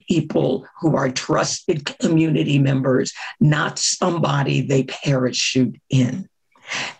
people 0.08 0.68
who 0.80 0.96
are 0.96 1.10
trusted 1.10 1.86
community 2.00 2.60
members, 2.60 3.14
not 3.40 3.80
somebody 3.80 4.62
they 4.62 4.84
parachute 4.84 5.80
in. 5.90 6.28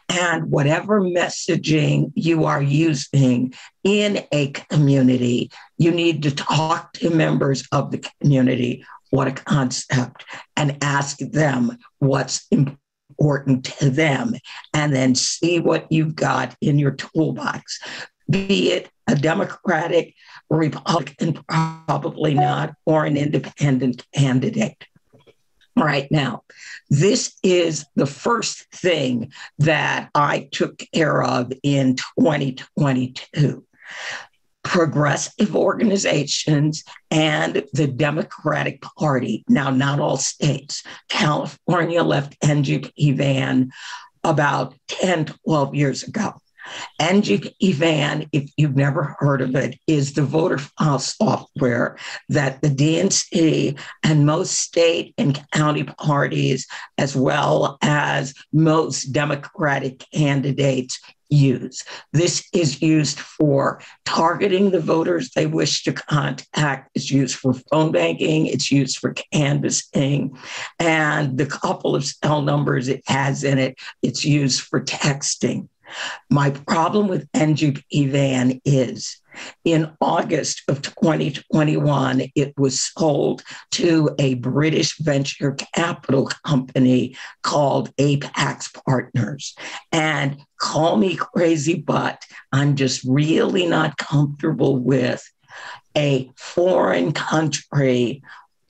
And 0.10 0.52
whatever 0.52 1.02
messaging 1.02 2.12
you 2.16 2.46
are 2.46 2.62
using 2.62 3.54
in 3.84 4.24
a 4.32 4.52
community, 4.52 5.52
you 5.78 5.92
need 5.92 6.24
to 6.24 6.34
talk 6.34 6.94
to 6.94 7.10
members 7.10 7.68
of 7.72 7.92
the 7.92 8.06
community 8.22 8.86
what 9.10 9.28
a 9.28 9.32
concept 9.32 10.26
and 10.56 10.78
ask 10.82 11.18
them 11.20 11.78
what's 12.00 12.46
important 12.52 13.66
to 13.66 13.90
them 13.90 14.34
and 14.74 14.94
then 14.94 15.16
see 15.16 15.60
what 15.60 15.92
you've 15.92 16.16
got 16.16 16.56
in 16.62 16.78
your 16.78 16.92
toolbox 16.92 17.80
be 18.30 18.72
it 18.72 18.90
a 19.08 19.16
democratic 19.16 20.14
republican 20.50 21.34
probably 21.48 22.34
not 22.34 22.76
or 22.86 23.06
an 23.06 23.18
independent 23.18 24.06
candidate 24.14 24.86
right 25.76 26.10
now 26.12 26.44
this 26.90 27.38
is 27.44 27.86
the 27.96 28.06
first 28.06 28.70
thing 28.72 29.32
that 29.60 30.10
i 30.16 30.48
took 30.52 30.84
care 30.94 31.24
of 31.24 31.52
in 31.64 31.96
2022 32.20 33.66
progressive 34.66 35.56
organizations 35.56 36.84
and 37.12 37.64
the 37.72 37.88
Democratic 37.88 38.82
Party. 38.82 39.46
Now, 39.48 39.70
not 39.70 40.00
all 40.00 40.18
states. 40.18 40.84
California 41.08 42.04
left 42.04 42.38
NGP 42.42 43.16
van 43.16 43.72
about 44.24 44.76
10, 44.88 45.26
12 45.46 45.76
years 45.76 46.04
ago. 46.04 46.42
NGP 47.02 47.74
van, 47.76 48.28
if 48.32 48.50
you've 48.58 48.76
never 48.76 49.16
heard 49.20 49.42
of 49.42 49.56
it, 49.56 49.78
is 49.88 50.14
the 50.14 50.24
voter 50.24 50.58
file 50.58 51.00
software 51.00 51.98
that 52.30 52.62
the 52.62 52.70
DNC 52.70 53.80
and 54.04 54.26
most 54.26 54.54
state 54.54 55.14
and 55.18 55.44
county 55.52 55.84
parties, 55.84 56.68
as 56.98 57.16
well 57.16 57.78
as 57.82 58.34
most 58.54 59.12
Democratic 59.12 60.04
candidates, 60.14 61.00
use. 61.30 61.84
This 62.14 62.48
is 62.54 62.82
used 62.82 63.20
for 63.20 63.82
targeting 64.06 64.72
the 64.72 64.80
voters 64.80 65.32
they 65.32 65.48
wish 65.48 65.84
to 65.84 65.94
contact. 65.94 66.92
It's 66.94 67.12
used 67.12 67.36
for 67.36 67.54
phone 67.72 67.92
banking. 67.92 68.48
It's 68.48 68.72
used 68.72 68.98
for 68.98 69.14
canvassing. 69.34 70.38
And 70.80 71.38
the 71.38 71.46
couple 71.46 71.96
of 71.96 72.06
cell 72.06 72.42
numbers 72.42 72.88
it 72.88 73.02
has 73.08 73.44
in 73.44 73.58
it, 73.58 73.78
it's 74.02 74.24
used 74.24 74.62
for 74.62 74.82
texting. 74.82 75.68
My 76.30 76.52
problem 76.52 77.08
with 77.08 77.32
NGP 77.34 78.10
Van 78.10 78.62
is 78.66 79.22
in 79.64 79.92
August 80.02 80.64
of 80.68 80.82
2021, 80.82 82.24
it 82.36 82.54
was 82.58 82.82
sold 82.82 83.44
to 83.72 84.10
a 84.20 84.36
British 84.36 84.98
venture 85.00 85.58
capital 85.74 86.30
company 86.46 87.16
called 87.44 87.96
Apax 87.98 88.74
Partners. 88.86 89.56
And 89.92 90.42
call 90.60 90.98
me 90.98 91.16
crazy, 91.16 91.76
but 91.76 92.24
I'm 92.52 92.76
just 92.76 93.04
really 93.06 93.66
not 93.66 93.98
comfortable 93.98 94.78
with 94.78 95.24
a 95.98 96.30
foreign 96.36 97.12
country 97.14 98.22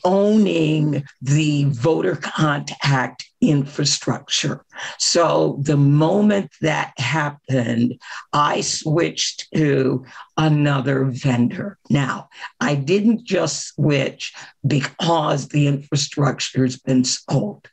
owning 0.04 1.04
the 1.22 1.66
voter 1.66 2.16
contact 2.16 3.26
infrastructure. 3.50 4.64
So 5.00 5.60
the 5.62 5.78
moment 5.78 6.52
that 6.62 6.94
happened, 6.98 8.00
I 8.34 8.62
switched 8.62 9.48
to 9.56 10.06
another 10.38 11.06
vendor. 11.06 11.78
Now, 11.90 12.30
I 12.60 12.76
didn't 12.76 13.24
just 13.24 13.76
switch 13.76 14.34
because 14.66 15.50
the 15.50 15.68
infrastructure 15.68 16.64
has 16.64 16.78
been 16.78 17.04
sold. 17.04 17.68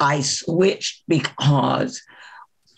I 0.00 0.20
switched 0.20 1.04
because 1.08 2.02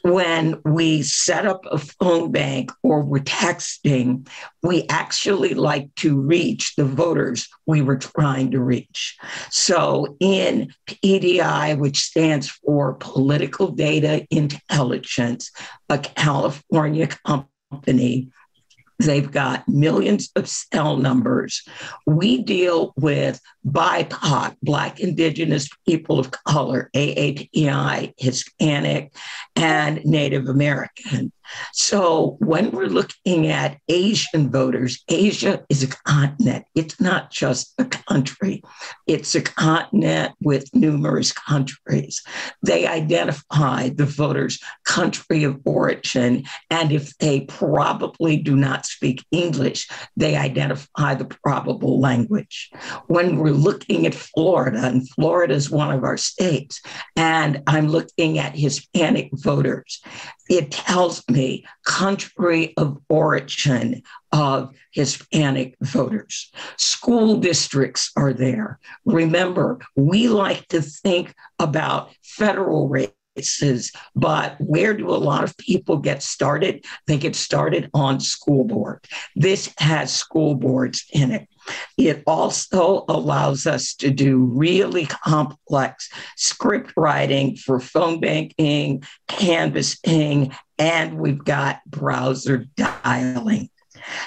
when 0.05 0.61
we 0.67 1.03
set 1.03 1.47
up 1.47 1.65
a 1.71 1.79
phone 1.79 2.31
bank 2.31 2.71
or 2.83 3.03
we're 3.03 3.21
texting, 3.21 4.29
we 4.63 4.85
actually 4.91 5.55
like 5.55 5.89
to 5.95 6.21
reach 6.21 6.77
the 6.77 6.85
voters 6.85 7.49
we 7.67 7.81
were 7.81 7.97
trying 7.97 8.51
to 8.51 8.61
reach. 8.61 9.17
So 9.51 10.15
in 10.21 10.75
PDI, 10.87 11.79
which 11.79 12.01
stands 12.01 12.51
for 12.51 12.95
Political 12.95 13.69
Data 13.69 14.27
Intelligence, 14.31 15.51
a 15.89 15.97
California 15.97 17.09
company, 17.25 18.29
They've 18.99 19.31
got 19.31 19.69
millions 19.69 20.31
of 20.37 20.49
cell 20.49 20.97
numbers. 20.97 21.63
We 22.07 22.43
deal 22.43 22.93
with 22.97 23.41
BIPOC, 23.67 24.57
Black, 24.63 25.01
Indigenous 25.01 25.69
People 25.87 26.19
of 26.19 26.31
Color, 26.31 26.91
AAPI, 26.95 28.15
Hispanic, 28.17 29.13
and 29.57 30.05
Native 30.05 30.49
American. 30.49 31.33
So 31.73 32.37
when 32.41 32.71
we're 32.71 32.87
looking 32.87 33.49
at 33.49 33.79
Asian 33.89 34.51
voters, 34.51 35.03
Asia 35.09 35.65
is 35.69 35.83
a 35.83 35.89
continent. 35.89 36.65
It's 36.75 37.01
not 37.01 37.31
just 37.31 37.75
a 37.79 37.85
country, 37.85 38.63
it's 39.07 39.35
a 39.35 39.43
continent 39.43 40.33
with 40.41 40.75
numerous 40.75 41.33
countries. 41.33 42.23
They 42.63 42.87
identify 42.87 43.91
the 43.91 44.07
voters' 44.07 44.59
country 44.85 45.45
of 45.45 45.61
origin. 45.65 46.45
And 46.71 46.93
if 46.93 47.17
they 47.19 47.43
probably 47.43 48.37
do 48.37 48.57
not 48.57 48.87
speak 48.87 49.25
English, 49.31 49.89
they 50.17 50.37
identify 50.37 51.15
the 51.15 51.25
probable 51.25 52.01
language. 52.01 52.71
When 53.07 53.37
we're 53.37 53.51
looking 53.51 54.07
at 54.07 54.15
Florida, 54.15 54.87
and 54.87 55.09
Florida 55.11 55.55
is 55.55 55.71
one 55.71 55.91
of 55.91 56.05
our 56.05 56.17
states, 56.17 56.81
and 57.17 57.63
I'm 57.67 57.89
looking 57.89 58.39
at 58.39 58.57
Hispanic 58.57 59.31
voters, 59.33 60.01
it 60.49 60.71
tells 60.71 61.27
me 61.29 61.34
country 61.85 62.75
of 62.77 62.99
origin 63.09 64.03
of 64.33 64.75
Hispanic 64.93 65.77
voters. 65.81 66.53
School 66.77 67.39
districts 67.39 68.11
are 68.17 68.33
there. 68.33 68.79
Remember, 69.05 69.79
we 69.97 70.29
like 70.29 70.67
to 70.69 70.83
think 70.83 71.35
about 71.59 72.11
federal 72.23 72.89
races, 72.89 73.93
but 74.15 74.57
where 74.61 74.95
do 74.95 75.11
a 75.11 75.17
lot 75.17 75.45
of 75.45 75.57
people 75.57 75.99
get 75.99 76.23
started? 76.23 76.85
They 77.07 77.19
get 77.19 77.37
started 77.37 77.91
on 77.95 78.21
school 78.21 78.65
board. 78.65 79.05
This 79.37 79.73
has 79.79 80.13
school 80.13 80.55
boards 80.55 81.05
in 81.13 81.31
it. 81.31 81.49
It 81.97 82.23
also 82.27 83.05
allows 83.09 83.67
us 83.67 83.95
to 83.95 84.11
do 84.11 84.39
really 84.39 85.07
complex 85.07 86.11
script 86.37 86.93
writing 86.97 87.57
for 87.57 87.81
phone 87.81 88.21
banking, 88.21 89.03
canvassing, 89.29 90.53
and 90.79 91.19
we've 91.19 91.45
got 91.45 91.85
browser 91.87 92.67
dialing. 92.77 93.71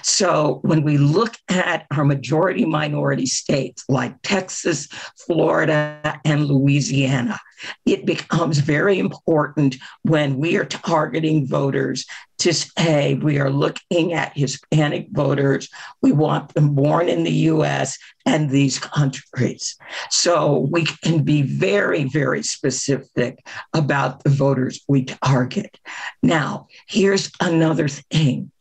So 0.04 0.60
when 0.64 0.84
we 0.84 0.98
look 0.98 1.36
at 1.50 1.86
our 1.92 2.06
majority 2.06 2.66
minority 2.66 3.26
states 3.26 3.84
like 3.90 4.22
Texas, 4.24 4.88
Florida, 5.26 6.20
and 6.26 6.46
Louisiana, 6.46 7.40
it 7.86 8.06
becomes 8.06 8.60
very 8.60 9.00
important 9.00 9.76
when 10.04 10.38
we 10.38 10.58
are 10.58 10.66
targeting 10.66 11.48
voters 11.48 12.06
to 12.40 12.54
say 12.54 13.16
we 13.16 13.40
are 13.40 13.50
looking 13.50 14.14
at 14.14 14.38
Hispanic 14.38 15.08
voters. 15.12 15.70
We 16.02 16.12
want 16.12 16.54
them 16.54 16.76
born 16.76 17.10
in 17.10 17.24
the 17.24 17.32
US 17.32 17.98
and 18.26 18.50
these 18.50 18.78
countries. 18.78 19.76
So 20.12 20.68
we 20.72 20.86
can 21.04 21.24
be 21.24 21.42
very, 21.42 22.04
very 22.04 22.44
specific 22.44 23.40
about 23.74 24.24
the 24.24 24.30
voters 24.30 24.84
we 24.88 25.06
target. 25.06 25.80
Now, 26.22 26.68
here's 26.88 27.32
another 27.42 27.88
thing 27.88 28.52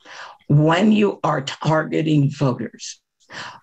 when 0.49 0.93
you 0.93 1.19
are 1.25 1.43
targeting 1.43 2.31
voters. 2.31 3.01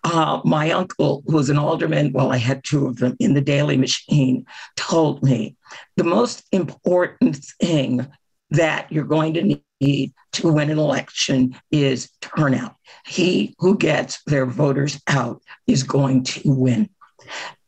Uh, 0.04 0.42
my 0.44 0.72
uncle, 0.72 1.24
who 1.26 1.36
was 1.36 1.50
an 1.50 1.58
alderman, 1.58 2.12
well, 2.12 2.32
I 2.32 2.38
had 2.38 2.64
two 2.64 2.86
of 2.86 2.98
them 2.98 3.16
in 3.20 3.34
the 3.34 3.42
Daley 3.42 3.78
Machine, 3.78 4.46
told 4.76 5.24
me 5.24 5.56
the 5.96 6.04
most 6.04 6.44
important 6.52 7.38
thing 7.62 8.06
that 8.50 8.92
you're 8.92 9.06
going 9.06 9.34
to 9.36 9.62
need 9.82 10.14
to 10.34 10.52
win 10.52 10.70
an 10.70 10.78
election 10.78 11.56
is 11.72 12.10
turnout. 12.22 12.76
He 13.06 13.56
who 13.60 13.78
gets 13.78 14.22
their 14.26 14.46
voters 14.46 15.02
out 15.08 15.42
is 15.66 15.84
going 15.84 16.24
to 16.26 16.42
win. 16.46 16.90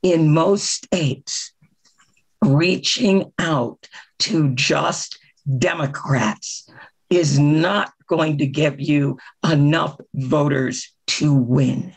In 0.04 0.34
most 0.34 0.86
states, 0.86 1.54
reaching 2.44 3.32
out 3.40 3.88
to 4.20 4.54
just 4.54 5.18
Democrats 5.58 6.70
is 7.16 7.40
not 7.40 7.94
going 8.08 8.38
to 8.40 8.46
give 8.46 8.80
you 8.80 9.18
enough 9.50 10.00
voters 10.14 10.94
to 11.08 11.34
win. 11.34 11.96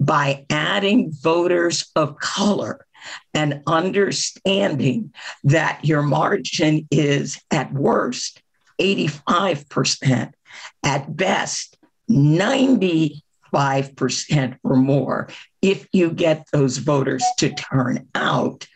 By 0.00 0.46
adding 0.48 1.12
voters 1.12 1.90
of 1.94 2.18
color 2.18 2.86
and 3.34 3.62
understanding 3.66 5.12
that 5.44 5.84
your 5.84 6.02
margin 6.02 6.88
is 6.90 7.38
at 7.50 7.72
worst 7.72 8.42
85%, 8.80 10.32
at 10.82 11.16
best 11.16 11.76
95% 12.10 13.22
or 14.62 14.76
more, 14.76 15.28
if 15.60 15.86
you 15.92 16.10
get 16.10 16.46
those 16.52 16.78
voters 16.78 17.24
to 17.38 17.50
turn 17.50 18.08
out, 18.14 18.66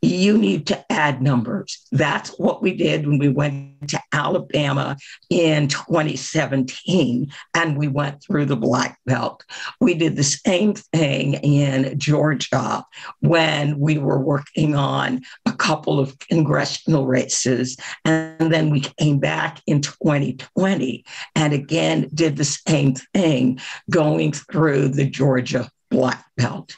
you 0.00 0.36
need 0.38 0.66
to 0.68 0.92
add 0.92 1.22
numbers. 1.22 1.86
That's 1.92 2.30
what 2.38 2.62
we 2.62 2.74
did 2.74 3.06
when 3.06 3.18
we 3.18 3.28
went 3.28 3.88
to 3.88 4.00
Alabama 4.12 4.96
in 5.30 5.68
2017 5.68 7.32
and 7.54 7.76
we 7.76 7.88
went 7.88 8.22
through 8.22 8.46
the 8.46 8.56
Black 8.56 8.98
Belt. 9.06 9.44
We 9.80 9.94
did 9.94 10.16
the 10.16 10.24
same 10.24 10.74
thing 10.74 11.34
in 11.34 11.98
Georgia 11.98 12.84
when 13.20 13.78
we 13.78 13.98
were 13.98 14.20
working 14.20 14.74
on 14.74 15.22
a 15.46 15.52
couple 15.52 15.98
of 15.98 16.18
congressional 16.18 17.06
races. 17.06 17.76
And 18.04 18.52
then 18.52 18.70
we 18.70 18.80
came 18.80 19.18
back 19.18 19.60
in 19.66 19.80
2020 19.80 21.04
and 21.34 21.52
again 21.52 22.08
did 22.14 22.36
the 22.36 22.44
same 22.44 22.94
thing 23.14 23.60
going 23.90 24.32
through 24.32 24.88
the 24.88 25.08
Georgia 25.08 25.70
Black 25.90 26.24
Belt 26.36 26.76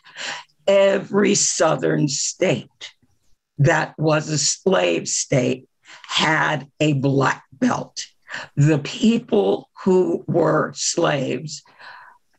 every 0.66 1.34
southern 1.34 2.08
state 2.08 2.94
that 3.58 3.96
was 3.98 4.28
a 4.28 4.38
slave 4.38 5.08
state 5.08 5.68
had 6.06 6.68
a 6.80 6.94
black 6.94 7.44
belt. 7.52 8.06
The 8.56 8.78
people 8.78 9.70
who 9.84 10.24
were 10.26 10.72
slaves, 10.74 11.62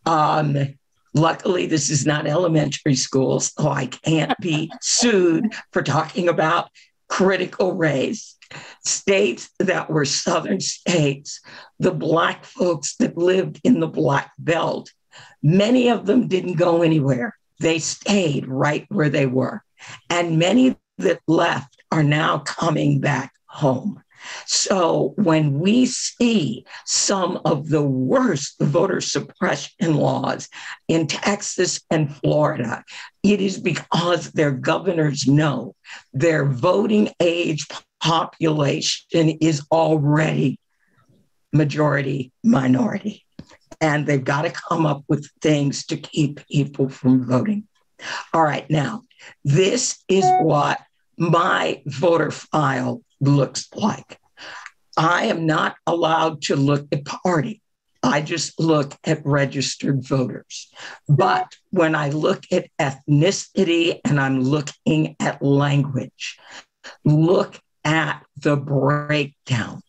um, 0.06 0.76
luckily, 1.14 1.68
this 1.68 1.90
is 1.90 2.06
not 2.06 2.28
elementary 2.28 2.96
school, 2.96 3.40
so 3.40 3.70
I 3.70 3.88
can't 3.88 4.38
be 4.40 4.70
sued 4.82 5.54
for 5.72 5.82
talking 5.82 6.28
about 6.28 6.70
critical 7.08 7.74
race. 7.74 8.36
States 8.86 9.50
that 9.60 9.90
were 9.90 10.06
southern 10.06 10.60
states, 10.60 11.42
the 11.80 11.92
black 11.92 12.46
folks 12.46 12.96
that 12.98 13.18
lived 13.18 13.60
in 13.64 13.80
the 13.80 13.88
black 13.88 14.32
belt, 14.38 14.92
many 15.42 15.90
of 15.90 16.06
them 16.06 16.28
didn't 16.28 16.56
go 16.56 16.82
anywhere 16.82 17.36
they 17.60 17.80
stayed 17.80 18.48
right 18.48 18.86
where 18.90 19.10
they 19.10 19.26
were. 19.26 19.64
And 20.10 20.40
many 20.40 20.78
that 20.98 21.20
left 21.28 21.82
are 21.92 22.04
now 22.04 22.40
coming 22.40 23.00
back 23.00 23.34
home. 23.48 24.02
So 24.48 25.14
when 25.18 25.60
we 25.60 25.86
see 25.86 26.66
some 26.86 27.40
of 27.46 27.70
the 27.70 27.84
worst 27.84 28.56
voter 28.60 29.02
suppression 29.02 29.96
laws 29.96 30.50
in 30.88 31.08
Texas 31.08 31.82
and 31.92 32.14
Florida, 32.18 32.84
it 33.24 33.40
is 33.40 33.60
because 33.60 34.32
their 34.32 34.52
governors 34.52 35.28
know 35.28 35.76
their 36.14 36.46
voting 36.46 37.12
age 37.20 37.68
population 38.02 39.30
is 39.42 39.66
already 39.72 40.60
majority 41.54 42.32
minority 42.44 43.25
and 43.82 44.06
they've 44.06 44.24
got 44.24 44.44
to 44.44 44.52
come 44.52 44.86
up 44.86 45.04
with 45.08 45.30
things 45.42 45.86
to 45.88 45.98
keep 45.98 46.46
people 46.48 46.90
from 46.90 47.26
voting. 47.26 47.68
All 48.34 48.44
right, 48.44 48.70
now, 48.70 49.04
this 49.44 50.04
is 50.08 50.26
what 50.42 50.80
my 51.18 51.82
voter 51.86 52.32
file 52.32 53.02
looks 53.20 53.68
like. 53.74 54.20
I 54.98 55.26
am 55.26 55.46
not 55.46 55.76
allowed 55.88 56.42
to 56.44 56.56
look 56.56 56.88
at 56.92 57.06
party. 57.06 57.62
I 58.04 58.22
just 58.22 58.60
look 58.60 58.94
at 59.04 59.26
registered 59.26 60.06
voters. 60.06 60.72
But 61.10 61.56
when 61.72 61.96
I 61.96 62.10
look 62.10 62.44
at 62.52 62.70
ethnicity 62.80 64.00
and 64.06 64.20
I'm 64.20 64.42
looking 64.42 65.16
at 65.20 65.42
language, 65.42 66.38
look 67.04 67.60
at 67.84 68.24
the 68.38 68.56
breakdown. 68.58 69.82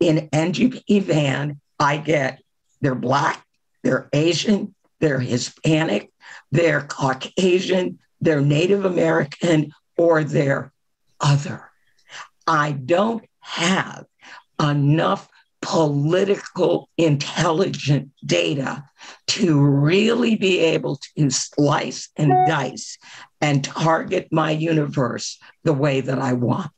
In 0.00 0.28
NGP 0.32 1.02
van, 1.02 1.60
I 1.78 1.96
get 1.96 2.40
they're 2.80 2.94
Black, 2.94 3.44
they're 3.82 4.08
Asian, 4.12 4.74
they're 5.00 5.20
Hispanic, 5.20 6.10
they're 6.50 6.82
Caucasian, 6.82 7.98
they're 8.20 8.40
Native 8.40 8.84
American, 8.84 9.72
or 9.96 10.24
they're 10.24 10.72
other. 11.20 11.70
I 12.46 12.72
don't 12.72 13.24
have 13.40 14.04
enough 14.60 15.28
political 15.62 16.88
intelligent 16.96 18.10
data 18.24 18.84
to 19.26 19.60
really 19.60 20.36
be 20.36 20.58
able 20.60 21.00
to 21.16 21.30
slice 21.30 22.08
and 22.16 22.46
dice 22.46 22.98
and 23.40 23.64
target 23.64 24.28
my 24.30 24.50
universe 24.50 25.38
the 25.64 25.72
way 25.72 26.00
that 26.00 26.18
I 26.18 26.34
want. 26.34 26.72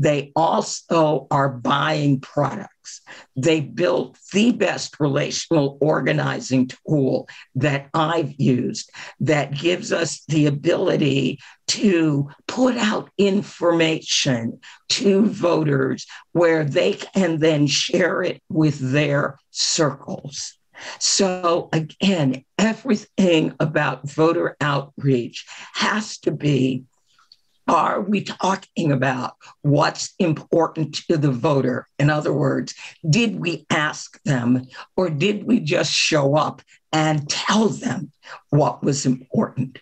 They 0.00 0.32
also 0.34 1.26
are 1.30 1.50
buying 1.50 2.20
products. 2.20 3.02
They 3.36 3.60
built 3.60 4.16
the 4.32 4.52
best 4.52 4.98
relational 4.98 5.76
organizing 5.82 6.70
tool 6.86 7.28
that 7.56 7.90
I've 7.92 8.32
used 8.40 8.90
that 9.20 9.52
gives 9.52 9.92
us 9.92 10.22
the 10.26 10.46
ability 10.46 11.38
to 11.68 12.30
put 12.48 12.78
out 12.78 13.10
information 13.18 14.60
to 14.88 15.26
voters 15.26 16.06
where 16.32 16.64
they 16.64 16.94
can 16.94 17.38
then 17.38 17.66
share 17.66 18.22
it 18.22 18.42
with 18.48 18.78
their 18.78 19.38
circles. 19.50 20.56
So, 20.98 21.68
again, 21.74 22.42
everything 22.56 23.52
about 23.60 24.08
voter 24.08 24.56
outreach 24.62 25.44
has 25.74 26.16
to 26.20 26.30
be 26.30 26.84
are 27.68 28.00
we 28.00 28.22
talking 28.22 28.92
about 28.92 29.34
what's 29.62 30.14
important 30.18 30.94
to 31.08 31.16
the 31.16 31.30
voter? 31.30 31.86
In 31.98 32.10
other 32.10 32.32
words, 32.32 32.74
did 33.08 33.38
we 33.38 33.66
ask 33.70 34.20
them 34.24 34.66
or 34.96 35.10
did 35.10 35.44
we 35.44 35.60
just 35.60 35.92
show 35.92 36.36
up 36.36 36.62
and 36.92 37.28
tell 37.28 37.68
them 37.68 38.10
what 38.50 38.82
was 38.82 39.06
important? 39.06 39.78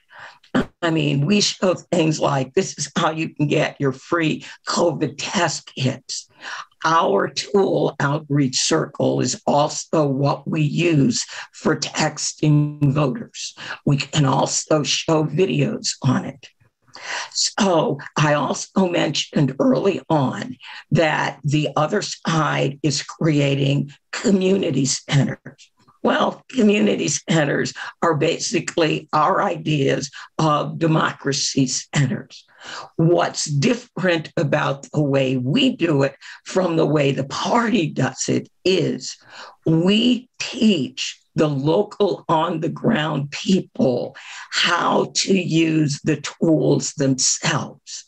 I 0.82 0.90
mean, 0.90 1.26
we 1.26 1.40
show 1.40 1.74
things 1.74 2.20
like 2.20 2.54
this 2.54 2.78
is 2.78 2.90
how 2.96 3.10
you 3.10 3.34
can 3.34 3.46
get 3.46 3.80
your 3.80 3.92
free 3.92 4.44
COVID 4.66 5.14
test 5.18 5.72
kits. 5.74 6.28
Our 6.84 7.28
tool, 7.28 7.96
Outreach 8.00 8.56
Circle, 8.56 9.20
is 9.20 9.40
also 9.46 10.06
what 10.06 10.48
we 10.48 10.62
use 10.62 11.24
for 11.52 11.76
texting 11.76 12.92
voters. 12.92 13.54
We 13.84 13.96
can 13.96 14.24
also 14.24 14.82
show 14.84 15.24
videos 15.24 15.88
on 16.02 16.24
it. 16.24 16.48
So 17.32 17.98
I 18.16 18.34
also 18.34 18.88
mentioned 18.88 19.54
early 19.58 20.00
on 20.08 20.56
that 20.90 21.40
the 21.44 21.68
other 21.76 22.02
side 22.02 22.78
is 22.82 23.02
creating 23.02 23.90
community 24.12 24.84
centers. 24.84 25.70
Well, 26.02 26.44
community 26.50 27.08
centers 27.08 27.74
are 28.02 28.14
basically 28.14 29.08
our 29.12 29.42
ideas 29.42 30.10
of 30.38 30.78
democracy 30.78 31.66
centers. 31.66 32.44
What's 32.96 33.44
different 33.46 34.32
about 34.36 34.90
the 34.92 35.02
way 35.02 35.36
we 35.36 35.76
do 35.76 36.02
it 36.02 36.16
from 36.44 36.76
the 36.76 36.86
way 36.86 37.12
the 37.12 37.24
party 37.24 37.88
does 37.88 38.28
it 38.28 38.48
is 38.64 39.16
we 39.66 40.28
teach 40.38 41.20
the 41.34 41.48
local 41.48 42.24
on 42.28 42.60
the 42.60 42.68
ground 42.68 43.30
people 43.30 44.16
how 44.50 45.12
to 45.14 45.38
use 45.38 46.00
the 46.02 46.16
tools 46.16 46.92
themselves 46.94 48.07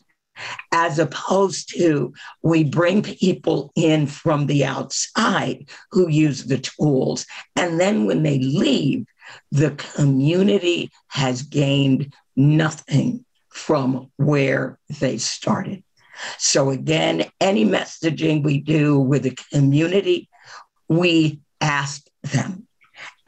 as 0.72 0.98
opposed 0.98 1.74
to 1.76 2.12
we 2.42 2.64
bring 2.64 3.02
people 3.02 3.72
in 3.74 4.06
from 4.06 4.46
the 4.46 4.64
outside 4.64 5.68
who 5.90 6.08
use 6.08 6.44
the 6.44 6.58
tools. 6.58 7.26
And 7.56 7.80
then 7.80 8.06
when 8.06 8.22
they 8.22 8.38
leave, 8.38 9.06
the 9.50 9.70
community 9.72 10.90
has 11.08 11.42
gained 11.42 12.14
nothing 12.36 13.24
from 13.48 14.10
where 14.16 14.78
they 15.00 15.18
started. 15.18 15.82
So, 16.38 16.70
again, 16.70 17.24
any 17.40 17.64
messaging 17.64 18.42
we 18.42 18.60
do 18.60 18.98
with 18.98 19.22
the 19.22 19.36
community, 19.52 20.28
we 20.88 21.40
ask 21.60 22.02
them 22.22 22.66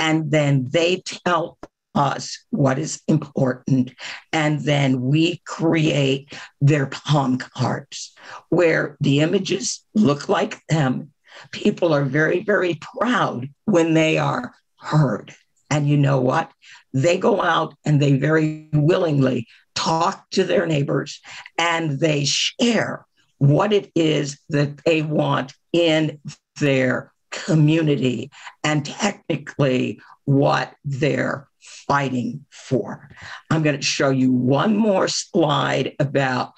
and 0.03 0.33
then 0.33 0.67
they 0.71 1.01
tell 1.25 1.59
us 1.95 2.39
what 2.51 2.79
is 2.79 3.01
important. 3.09 3.93
And 4.33 4.61
then 4.61 5.03
we 5.03 5.43
create 5.47 6.33
their 6.61 6.87
palm 6.87 7.39
cards 7.39 8.15
where 8.49 8.97
the 9.01 9.21
images 9.21 9.85
look 9.95 10.29
like 10.29 10.65
them. 10.69 11.13
People 11.51 11.95
are 11.95 12.05
very, 12.05 12.43
very 12.43 12.79
proud 12.99 13.49
when 13.65 13.95
they 13.95 14.19
are 14.19 14.55
heard. 14.79 15.35
And 15.71 15.89
you 15.89 15.97
know 15.97 16.21
what? 16.21 16.51
They 16.93 17.17
go 17.17 17.43
out 17.43 17.75
and 17.85 18.01
they 18.01 18.17
very 18.17 18.69
willingly 18.73 19.47
talk 19.75 20.29
to 20.31 20.45
their 20.45 20.67
neighbors 20.67 21.21
and 21.59 21.99
they 21.99 22.25
share 22.25 23.07
what 23.39 23.73
it 23.73 23.91
is 23.95 24.39
that 24.51 24.85
they 24.85 25.03
want 25.03 25.55
in 25.73 26.21
their 26.61 27.13
community 27.31 28.31
and 28.63 28.85
technically 28.85 30.01
what 30.25 30.75
they're 30.85 31.49
fighting 31.61 32.45
for. 32.51 33.09
I'm 33.51 33.63
going 33.63 33.77
to 33.77 33.83
show 33.83 34.11
you 34.11 34.33
one 34.33 34.77
more 34.77 35.09
slide 35.09 35.95
about 35.99 36.53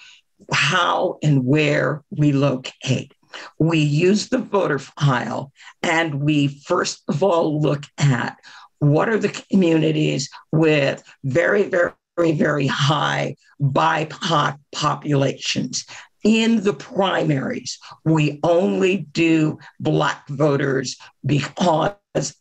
how 0.53 1.19
and 1.23 1.45
where 1.45 2.03
we 2.11 2.33
locate. 2.33 3.13
We 3.59 3.79
use 3.79 4.29
the 4.29 4.39
voter 4.39 4.79
file 4.79 5.53
and 5.83 6.23
we 6.23 6.49
first 6.49 7.03
of 7.09 7.23
all 7.23 7.61
look 7.61 7.85
at 7.99 8.37
what 8.79 9.09
are 9.09 9.19
the 9.19 9.29
communities 9.51 10.29
with 10.53 11.03
very, 11.25 11.65
very, 11.65 11.93
very, 12.17 12.67
high 12.67 13.37
BIPOC 13.61 14.59
populations. 14.73 15.85
In 16.23 16.63
the 16.63 16.73
primaries, 16.73 17.79
we 18.05 18.41
only 18.43 18.99
do 19.13 19.59
Black 19.81 20.27
voters 20.29 20.97
because 21.27 21.93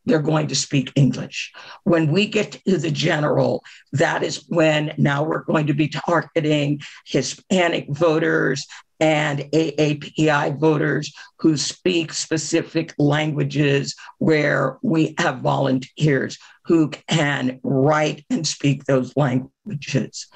they're 0.06 0.20
going 0.20 0.48
to 0.48 0.56
speak 0.56 0.92
English. 0.96 1.52
When 1.84 2.12
we 2.12 2.28
get 2.28 2.62
to 2.66 2.78
the 2.78 2.92
general, 2.92 3.64
that 3.92 4.24
is 4.24 4.46
when 4.48 4.94
now 4.98 5.24
we're 5.24 5.44
going 5.44 5.68
to 5.68 5.74
be 5.74 5.88
targeting 5.88 6.82
Hispanic 7.06 7.88
voters 7.90 8.66
and 9.00 9.40
AAPI 9.52 10.58
voters 10.60 11.14
who 11.40 11.58
speak 11.58 12.14
specific 12.14 12.94
languages 12.98 13.96
where 14.20 14.78
we 14.82 15.16
have 15.18 15.40
volunteers 15.40 16.38
who 16.66 16.90
can 17.10 17.60
write 17.64 18.24
and 18.30 18.48
speak 18.48 18.86
those 18.86 19.12
languages. 19.18 20.28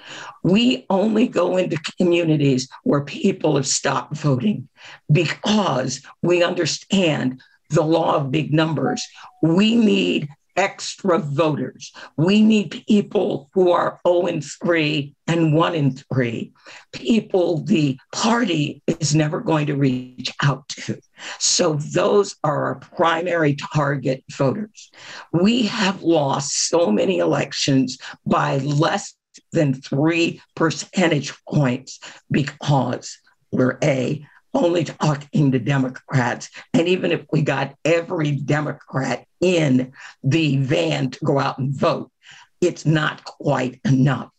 We 0.43 0.86
only 0.89 1.28
go 1.28 1.56
into 1.56 1.80
communities 1.97 2.67
where 2.84 3.06
people 3.06 3.56
have 3.56 3.67
stopped 3.67 4.17
voting 4.17 4.67
because 5.10 6.02
we 6.21 6.43
understand 6.43 7.41
the 7.69 7.84
law 7.84 8.15
of 8.15 8.32
big 8.32 8.53
numbers. 8.53 9.06
We 9.41 9.75
need 9.75 10.30
extra 10.58 11.19
voters. 11.19 11.93
We 12.17 12.41
need 12.41 12.84
people 12.88 13.49
who 13.53 13.71
are 13.71 13.99
0 14.06 14.25
and 14.25 14.43
3 14.43 15.13
and 15.27 15.53
1 15.53 15.75
and 15.75 16.03
3, 16.12 16.51
people 16.93 17.63
the 17.63 17.97
party 18.13 18.82
is 18.88 19.13
never 19.13 19.39
going 19.39 19.67
to 19.67 19.75
reach 19.75 20.34
out 20.41 20.67
to. 20.69 20.99
So 21.39 21.75
those 21.75 22.36
are 22.43 22.65
our 22.65 22.75
primary 22.75 23.56
target 23.73 24.23
voters. 24.32 24.89
We 25.32 25.63
have 25.67 26.01
lost 26.01 26.69
so 26.69 26.91
many 26.91 27.19
elections 27.19 27.99
by 28.25 28.58
less 28.58 29.13
than 29.51 29.75
three 29.75 30.41
percentage 30.56 31.34
points 31.47 31.99
because 32.32 33.17
we're 33.51 33.77
A, 33.84 34.25
only 34.58 34.84
talking 34.84 35.52
to 35.52 35.60
Democrats. 35.60 36.50
And 36.74 36.88
even 36.88 37.12
if 37.12 37.26
we 37.32 37.41
got 37.41 37.76
every 37.86 38.32
Democrat 38.32 39.26
in 39.39 39.93
the 40.24 40.58
van 40.58 41.12
to 41.12 41.20
go 41.24 41.39
out 41.39 41.58
and 41.58 41.74
vote, 41.74 42.12
it's 42.60 42.86
not 42.86 43.24
quite 43.24 43.80
enough. 43.86 44.32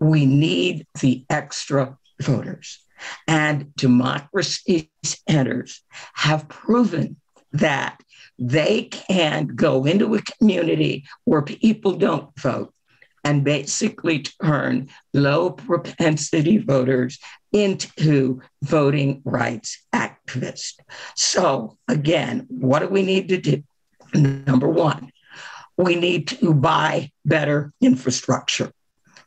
We 0.00 0.26
need 0.26 0.86
the 1.00 1.24
extra 1.30 1.96
voters. 2.20 2.80
And 3.26 3.74
democracy 3.76 4.90
centers 5.04 5.82
have 6.14 6.48
proven 6.48 7.16
that 7.52 8.00
they 8.38 8.84
can 8.84 9.46
go 9.48 9.84
into 9.84 10.14
a 10.14 10.22
community 10.22 11.04
where 11.24 11.42
people 11.42 11.92
don't 11.92 12.28
vote 12.38 12.74
and 13.24 13.44
basically 13.44 14.20
turn 14.42 14.88
low 15.12 15.50
propensity 15.50 16.58
voters 16.58 17.18
into 17.52 18.40
voting 18.62 19.22
rights 19.24 19.84
activists. 19.94 20.74
So, 21.16 21.76
again, 21.88 22.46
what 22.48 22.80
do 22.80 22.88
we 22.88 23.02
need 23.02 23.28
to 23.28 23.38
do? 23.38 23.62
Number 24.14 24.68
one, 24.68 25.10
we 25.76 25.96
need 25.96 26.28
to 26.28 26.54
buy 26.54 27.10
better 27.24 27.72
infrastructure. 27.80 28.72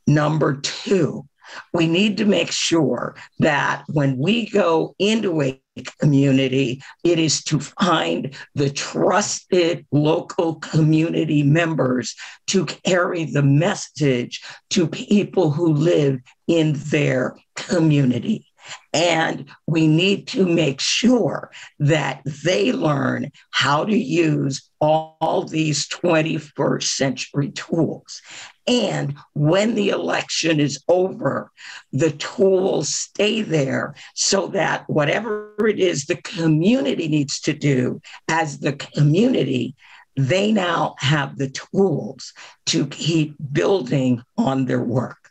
Number 0.06 0.56
two, 0.58 1.28
we 1.74 1.88
need 1.88 2.18
to 2.18 2.26
make 2.26 2.52
sure 2.52 3.16
that 3.40 3.84
when 3.88 4.18
we 4.18 4.50
go 4.50 4.96
into 5.00 5.42
a 5.42 5.63
community, 6.00 6.82
it 7.04 7.20
is 7.20 7.44
to 7.46 7.60
find 7.60 8.36
the 8.56 8.70
trusted 8.70 9.86
local 9.92 10.56
community 10.56 11.44
members 11.44 12.16
to 12.48 12.66
carry 12.66 13.26
the 13.26 13.44
message 13.44 14.44
to 14.70 14.88
people 14.88 15.52
who 15.52 15.74
live 15.74 16.20
in 16.48 16.74
their 16.74 17.36
community. 17.56 18.46
And 18.94 19.50
we 19.68 19.88
need 19.88 20.28
to 20.30 20.46
make 20.46 20.80
sure 20.80 21.52
that 21.80 22.22
they 22.44 22.72
learn 22.72 23.32
how 23.52 23.86
to 23.86 23.98
use 23.98 24.70
all, 24.80 25.46
these 25.50 25.88
21st 25.88 26.84
century 26.84 27.52
tools. 27.52 28.22
And 28.68 29.16
when 29.34 29.76
the 29.76 29.90
election 29.90 30.60
is 30.60 30.84
over, 30.88 31.52
the 31.94 32.12
tools 32.12 32.94
stay 32.94 33.42
there 33.42 33.96
so 34.14 34.48
that 34.48 34.90
whatever 34.90 35.56
it 35.68 35.80
is 35.80 36.06
the 36.06 36.18
community 36.18 37.08
needs 37.08 37.40
to 37.42 37.54
do 37.54 38.02
as 38.28 38.60
the 38.60 38.74
community, 38.74 39.76
they 40.16 40.52
now 40.52 40.96
have 41.00 41.38
the 41.38 41.50
tools 41.50 42.34
to 42.68 42.86
keep 42.88 43.36
building 43.52 44.22
on 44.38 44.66
their 44.66 44.84
work. 44.84 45.23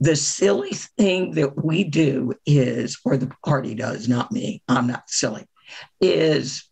The 0.00 0.16
silly 0.16 0.72
thing 0.98 1.32
that 1.32 1.64
we 1.64 1.84
do 1.84 2.34
is, 2.46 2.98
or 3.04 3.16
the 3.16 3.32
party 3.44 3.74
does, 3.74 4.08
not 4.08 4.32
me, 4.32 4.62
I'm 4.68 4.86
not 4.86 5.08
silly, 5.08 5.46
is 6.00 6.68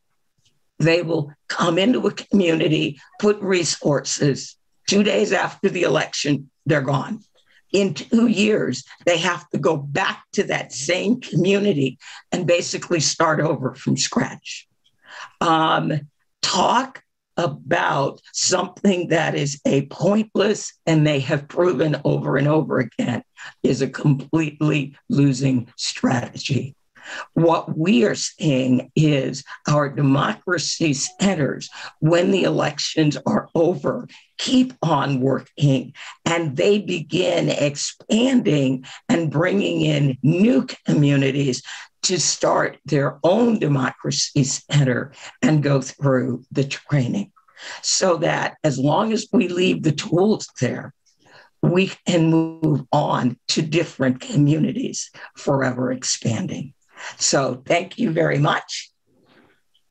they 0.79 1.03
will 1.03 1.33
come 1.49 1.79
into 1.79 2.07
a 2.07 2.13
community, 2.13 3.01
put 3.19 3.41
resources. 3.41 4.57
Two 4.87 5.03
days 5.03 5.33
after 5.33 5.69
the 5.69 5.83
election, 5.83 6.51
they're 6.67 6.81
gone. 6.81 7.21
In 7.73 7.95
two 7.95 8.27
years, 8.27 8.83
they 9.07 9.19
have 9.19 9.49
to 9.51 9.59
go 9.59 9.77
back 9.77 10.25
to 10.33 10.43
that 10.45 10.73
same 10.73 11.21
community 11.21 11.99
and 12.33 12.47
basically 12.47 12.99
start 12.99 13.41
over 13.41 13.75
from 13.75 13.97
scratch. 13.97 14.67
Um, 15.41 15.93
talk 16.43 17.03
about 17.40 18.20
something 18.33 19.09
that 19.09 19.35
is 19.35 19.61
a 19.66 19.87
pointless 19.87 20.72
and 20.87 21.07
they 21.07 21.20
have 21.20 21.48
proven 21.48 21.96
over 22.05 22.37
and 22.37 22.46
over 22.46 22.79
again 22.79 23.22
is 23.62 23.83
a 23.83 23.88
completely 23.88 24.96
losing 25.09 25.72
strategy. 25.76 26.76
What 27.35 27.76
we 27.76 28.05
are 28.05 28.14
seeing 28.14 28.92
is 28.94 29.42
our 29.66 29.88
democracy 29.88 30.92
centers, 30.92 31.70
when 32.00 32.31
the 32.31 32.44
elections 32.44 33.16
are 33.26 33.48
over, 33.55 34.07
keep 34.38 34.74
on 34.83 35.20
working 35.20 35.94
and 36.24 36.57
they 36.57 36.79
begin 36.79 37.48
expanding 37.48 38.85
and 39.09 39.31
bringing 39.31 39.81
in 39.81 40.18
new 40.22 40.66
communities 40.87 41.62
to 42.03 42.19
start 42.19 42.79
their 42.85 43.19
own 43.23 43.59
democracy 43.59 44.45
center 44.45 45.13
and 45.43 45.63
go 45.63 45.81
through 45.81 46.45
the 46.51 46.65
training. 46.65 47.33
So 47.83 48.17
that 48.19 48.57
as 48.65 48.79
long 48.79 49.13
as 49.13 49.29
we 49.33 49.49
leave 49.49 49.83
the 49.83 49.93
tools 49.93 50.49
there, 50.61 50.95
we 51.63 51.93
can 52.07 52.31
move 52.31 52.87
on 52.91 53.37
to 53.49 53.63
different 53.63 54.21
communities, 54.21 55.11
forever 55.37 55.93
expanding. 55.93 56.73
So 57.19 57.63
thank 57.67 57.99
you 57.99 58.13
very 58.13 58.39
much. 58.39 58.91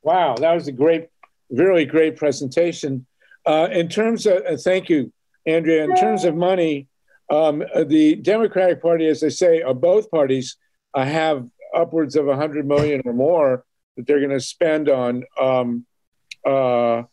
Wow, 0.02 0.36
that 0.36 0.54
was 0.54 0.68
a 0.68 0.72
great, 0.72 1.08
really 1.50 1.86
great 1.86 2.16
presentation. 2.16 3.06
Uh, 3.46 3.68
in 3.72 3.88
terms 3.88 4.26
of, 4.26 4.44
uh, 4.46 4.58
thank 4.58 4.90
you, 4.90 5.12
Andrea. 5.46 5.84
In 5.84 5.96
terms 5.96 6.24
of 6.24 6.36
money, 6.36 6.88
um, 7.30 7.64
the 7.86 8.16
Democratic 8.16 8.82
Party, 8.82 9.08
as 9.08 9.24
I 9.24 9.30
say, 9.30 9.62
or 9.62 9.74
both 9.74 10.10
parties, 10.10 10.58
uh, 10.94 11.06
have 11.06 11.48
upwards 11.80 12.16
of 12.16 12.26
100 12.26 12.68
million 12.68 13.02
or 13.06 13.14
more 13.14 13.64
that 13.96 14.06
they're 14.06 14.20
going 14.20 14.30
to 14.30 14.40
spend 14.40 14.90
on 14.90 15.24
um, 15.40 15.86
uh, 16.46 17.04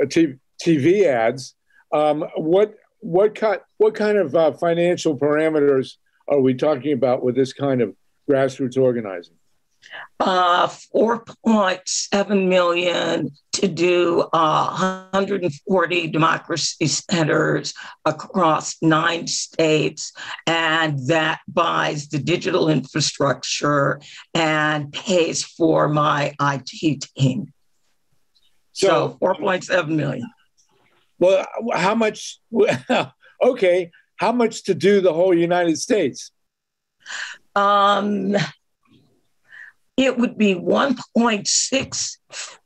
TV 0.00 1.04
ads. 1.04 1.54
Um, 1.92 2.24
what 2.36 2.74
what 3.00 3.34
kind 3.34 3.60
what 3.78 3.94
kind 3.94 4.18
of 4.18 4.34
uh, 4.34 4.52
financial 4.52 5.16
parameters 5.16 5.94
are 6.28 6.40
we 6.40 6.54
talking 6.54 6.92
about 6.92 7.22
with 7.22 7.34
this 7.34 7.52
kind 7.52 7.80
of 7.80 7.94
grassroots 8.28 8.76
organizing? 8.76 9.36
Uh, 10.20 10.66
4.7 10.66 12.48
million 12.48 13.30
to 13.52 13.68
do 13.68 14.24
uh, 14.32 15.08
140 15.12 16.08
democracy 16.08 16.86
centers 16.86 17.72
across 18.04 18.76
nine 18.82 19.26
states. 19.26 20.12
And 20.46 20.98
that 21.08 21.40
buys 21.48 22.08
the 22.08 22.18
digital 22.18 22.68
infrastructure 22.68 24.00
and 24.34 24.92
pays 24.92 25.44
for 25.44 25.88
my 25.88 26.34
IT 26.40 27.04
team. 27.16 27.52
So, 28.72 29.18
so 29.20 29.26
4.7 29.26 29.88
million. 29.88 30.28
Well, 31.18 31.46
how 31.72 31.94
much? 31.94 32.38
okay, 33.42 33.90
how 34.16 34.32
much 34.32 34.64
to 34.64 34.74
do 34.74 35.00
the 35.00 35.12
whole 35.12 35.34
United 35.34 35.78
States? 35.78 36.30
Um, 37.54 38.36
it 39.98 40.16
would 40.16 40.38
be 40.38 40.54
1.6 40.54 42.18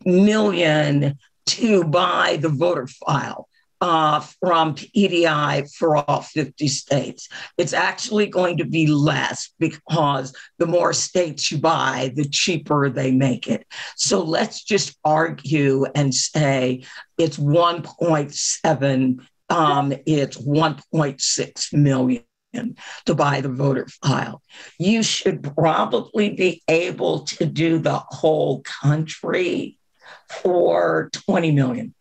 million 0.05 1.18
to 1.47 1.85
buy 1.85 2.37
the 2.40 2.51
voter 2.51 2.87
file 2.87 3.49
uh, 3.81 4.21
from 4.21 4.75
PDI 4.75 5.68
for 5.75 5.97
all 5.97 6.21
50 6.21 6.68
states. 6.68 7.31
It's 7.57 7.73
actually 7.73 8.27
going 8.27 8.59
to 8.59 8.66
be 8.66 8.87
less 8.87 9.51
because 9.59 10.37
the 10.59 10.66
more 10.66 10.92
states 10.92 11.51
you 11.51 11.59
buy, 11.59 12.12
the 12.14 12.29
cheaper 12.29 12.90
they 12.90 13.11
make 13.11 13.49
it. 13.49 13.66
So 13.97 14.23
let's 14.23 14.62
just 14.62 14.97
argue 15.03 15.87
and 15.95 16.14
say 16.14 16.85
it's 17.16 17.38
1.7, 17.38 19.27
um, 19.49 19.92
it's 20.07 20.37
1.6 20.37 21.73
million 21.73 22.25
to 23.07 23.15
buy 23.15 23.41
the 23.41 23.49
voter 23.49 23.87
file. 24.03 24.43
You 24.79 25.03
should 25.03 25.43
probably 25.57 26.31
be 26.31 26.62
able 26.69 27.21
to 27.21 27.47
do 27.47 27.79
the 27.79 27.99
whole 27.99 28.62
country 28.62 29.79
for 30.29 31.11
20 31.12 31.53
million. 31.53 31.95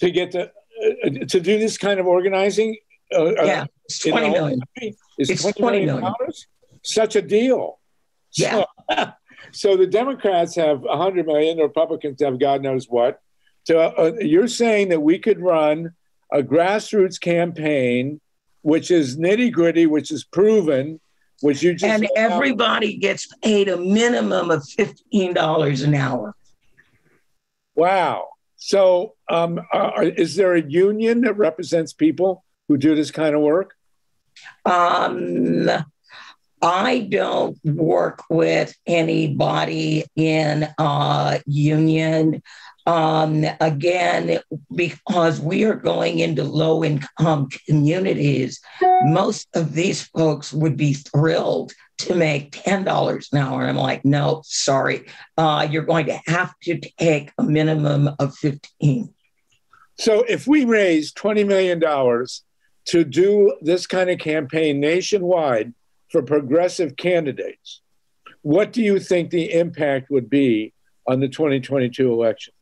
To 0.00 0.10
get 0.10 0.32
to, 0.32 0.44
uh, 0.44 1.10
to 1.28 1.40
do 1.40 1.58
this 1.58 1.76
kind 1.76 1.98
of 1.98 2.06
organizing? 2.06 2.76
Uh, 3.12 3.24
uh 3.24 3.44
yeah, 3.44 3.64
it's 3.84 3.98
20 4.00 4.30
million. 4.30 4.60
Is 5.18 5.30
it's 5.30 5.42
20 5.42 5.60
million, 5.60 5.86
million. 5.86 6.02
Dollars? 6.02 6.46
Such 6.82 7.16
a 7.16 7.22
deal. 7.22 7.80
Yeah. 8.36 8.64
So, 8.90 9.12
so, 9.52 9.76
the 9.76 9.86
Democrats 9.86 10.54
have 10.56 10.80
100 10.80 11.26
million, 11.26 11.56
the 11.56 11.64
Republicans 11.64 12.22
have 12.22 12.38
God 12.38 12.62
knows 12.62 12.86
what. 12.88 13.20
So 13.68 13.80
uh, 13.80 14.12
you're 14.20 14.48
saying 14.48 14.88
that 14.88 15.00
we 15.00 15.18
could 15.18 15.40
run 15.40 15.92
a 16.32 16.42
grassroots 16.42 17.20
campaign 17.20 18.18
which 18.62 18.90
is 18.90 19.16
nitty 19.16 19.52
gritty, 19.52 19.86
which 19.86 20.10
is 20.10 20.24
proven, 20.24 21.00
which 21.40 21.62
you 21.62 21.74
just 21.74 21.84
and 21.84 22.08
everybody 22.16 22.96
out. 22.96 23.00
gets 23.00 23.26
paid 23.42 23.68
a 23.68 23.76
minimum 23.76 24.50
of 24.50 24.68
fifteen 24.68 25.34
dollars 25.34 25.82
an 25.82 25.94
hour. 25.94 26.34
Wow! 27.74 28.28
So, 28.56 29.14
um, 29.30 29.60
are, 29.72 30.02
is 30.02 30.34
there 30.34 30.54
a 30.54 30.62
union 30.62 31.20
that 31.22 31.34
represents 31.34 31.92
people 31.92 32.44
who 32.66 32.76
do 32.76 32.94
this 32.94 33.10
kind 33.10 33.34
of 33.34 33.40
work? 33.40 33.74
Um, 34.64 35.70
I 36.60 37.06
don't 37.08 37.56
work 37.64 38.24
with 38.28 38.74
anybody 38.86 40.04
in 40.16 40.68
a 40.76 41.40
union. 41.46 42.42
Um, 42.88 43.44
again, 43.60 44.40
because 44.74 45.40
we 45.42 45.64
are 45.64 45.74
going 45.74 46.20
into 46.20 46.42
low 46.42 46.82
income 46.82 47.50
communities, 47.66 48.62
most 49.02 49.46
of 49.54 49.74
these 49.74 50.04
folks 50.04 50.54
would 50.54 50.78
be 50.78 50.94
thrilled 50.94 51.74
to 51.98 52.14
make 52.14 52.52
$10 52.52 53.32
an 53.32 53.38
hour. 53.38 53.60
And 53.60 53.70
I'm 53.70 53.76
like, 53.76 54.06
no, 54.06 54.40
sorry. 54.46 55.04
Uh, 55.36 55.68
you're 55.70 55.84
going 55.84 56.06
to 56.06 56.18
have 56.28 56.54
to 56.62 56.80
take 56.98 57.30
a 57.36 57.42
minimum 57.42 58.08
of 58.18 58.34
15. 58.36 59.12
So 59.98 60.24
if 60.26 60.46
we 60.46 60.64
raise 60.64 61.12
$20 61.12 61.46
million 61.46 61.78
to 62.86 63.04
do 63.04 63.54
this 63.60 63.86
kind 63.86 64.08
of 64.08 64.18
campaign 64.18 64.80
nationwide 64.80 65.74
for 66.10 66.22
progressive 66.22 66.96
candidates, 66.96 67.82
what 68.40 68.72
do 68.72 68.80
you 68.80 68.98
think 68.98 69.28
the 69.28 69.52
impact 69.52 70.10
would 70.10 70.30
be 70.30 70.72
on 71.06 71.20
the 71.20 71.28
2022 71.28 72.10
election? 72.10 72.54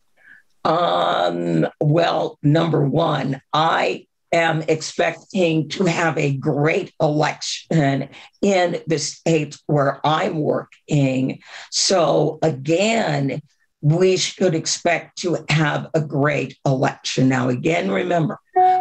Um, 0.67 1.69
well, 1.81 2.39
number 2.43 2.85
one, 2.85 3.41
I 3.53 4.07
am 4.33 4.63
expecting 4.63 5.69
to 5.69 5.85
have 5.85 6.19
a 6.19 6.37
great 6.37 6.93
election 7.01 8.09
in 8.43 8.83
the 8.89 8.99
states 8.99 9.63
where 9.67 10.05
I'm 10.05 10.41
working. 10.41 11.41
So, 11.71 12.41
again, 12.43 13.43
we 13.81 14.17
should 14.17 14.57
expect 14.57 15.19
to 15.19 15.45
have 15.51 15.87
a 15.95 16.01
great 16.01 16.59
election. 16.67 17.29
Now, 17.29 17.49
again, 17.49 17.89
remember, 17.89 18.41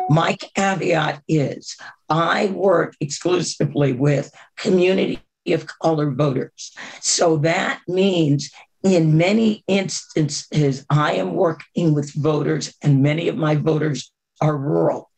my 0.10 0.38
caveat 0.56 1.21
is 1.28 1.78
I 2.10 2.48
work 2.48 2.95
exclusively 3.00 3.93
with 3.93 4.32
community 4.58 5.21
of 5.54 5.67
color 5.67 6.10
voters. 6.10 6.74
So 7.02 7.38
that 7.38 7.82
means 7.88 8.50
in 8.86 9.17
many 9.17 9.63
instances, 9.67 10.86
I 10.91 11.13
am 11.13 11.34
working 11.34 11.95
with 11.95 12.13
voters, 12.13 12.71
and 12.84 13.02
many 13.02 13.28
of 13.28 13.36
my 13.36 13.56
voters 13.56 14.12
are 14.39 14.56
rural, 14.56 15.10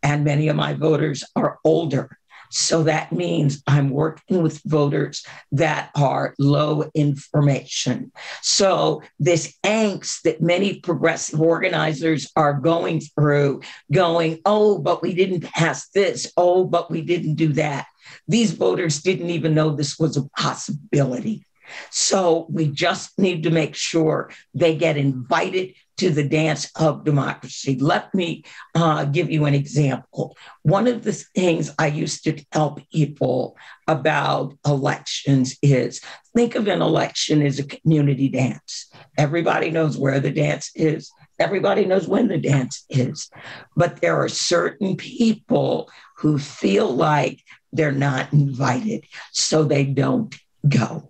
and 0.00 0.24
many 0.24 0.46
of 0.46 0.54
my 0.54 0.74
voters 0.74 1.24
are 1.34 1.58
older. 1.64 2.16
So 2.52 2.84
that 2.84 3.12
means 3.12 3.62
I'm 3.66 3.90
working 3.90 4.42
with 4.42 4.62
voters 4.64 5.24
that 5.52 5.90
are 5.96 6.34
low 6.38 6.88
information. 6.94 8.12
So, 8.42 9.02
this 9.18 9.56
angst 9.64 10.22
that 10.22 10.40
many 10.40 10.80
progressive 10.80 11.40
organizers 11.40 12.30
are 12.34 12.54
going 12.54 13.00
through, 13.00 13.62
going, 13.92 14.40
oh, 14.44 14.78
but 14.78 15.02
we 15.02 15.14
didn't 15.14 15.42
pass 15.42 15.88
this. 15.90 16.32
Oh, 16.36 16.64
but 16.64 16.90
we 16.90 17.02
didn't 17.02 17.34
do 17.34 17.52
that. 17.54 17.86
These 18.26 18.52
voters 18.52 19.00
didn't 19.00 19.30
even 19.30 19.54
know 19.54 19.70
this 19.70 19.98
was 19.98 20.16
a 20.16 20.28
possibility. 20.30 21.44
So 21.90 22.46
we 22.50 22.68
just 22.68 23.18
need 23.18 23.42
to 23.44 23.50
make 23.50 23.74
sure 23.74 24.30
they 24.54 24.76
get 24.76 24.96
invited 24.96 25.74
to 26.00 26.08
the 26.08 26.26
dance 26.26 26.70
of 26.76 27.04
democracy. 27.04 27.78
Let 27.78 28.14
me 28.14 28.42
uh, 28.74 29.04
give 29.04 29.30
you 29.30 29.44
an 29.44 29.52
example. 29.52 30.34
One 30.62 30.86
of 30.86 31.04
the 31.04 31.12
things 31.12 31.74
I 31.78 31.88
used 31.88 32.24
to 32.24 32.42
tell 32.52 32.78
people 32.90 33.54
about 33.86 34.54
elections 34.66 35.58
is 35.62 36.00
think 36.34 36.54
of 36.54 36.68
an 36.68 36.80
election 36.80 37.42
as 37.42 37.58
a 37.58 37.66
community 37.66 38.30
dance. 38.30 38.90
Everybody 39.18 39.70
knows 39.70 39.98
where 39.98 40.20
the 40.20 40.30
dance 40.30 40.70
is, 40.74 41.12
everybody 41.38 41.84
knows 41.84 42.08
when 42.08 42.28
the 42.28 42.38
dance 42.38 42.82
is. 42.88 43.28
But 43.76 44.00
there 44.00 44.16
are 44.16 44.28
certain 44.28 44.96
people 44.96 45.90
who 46.16 46.38
feel 46.38 46.90
like 46.90 47.42
they're 47.74 47.92
not 47.92 48.32
invited, 48.32 49.04
so 49.32 49.64
they 49.64 49.84
don't 49.84 50.34
go 50.66 51.09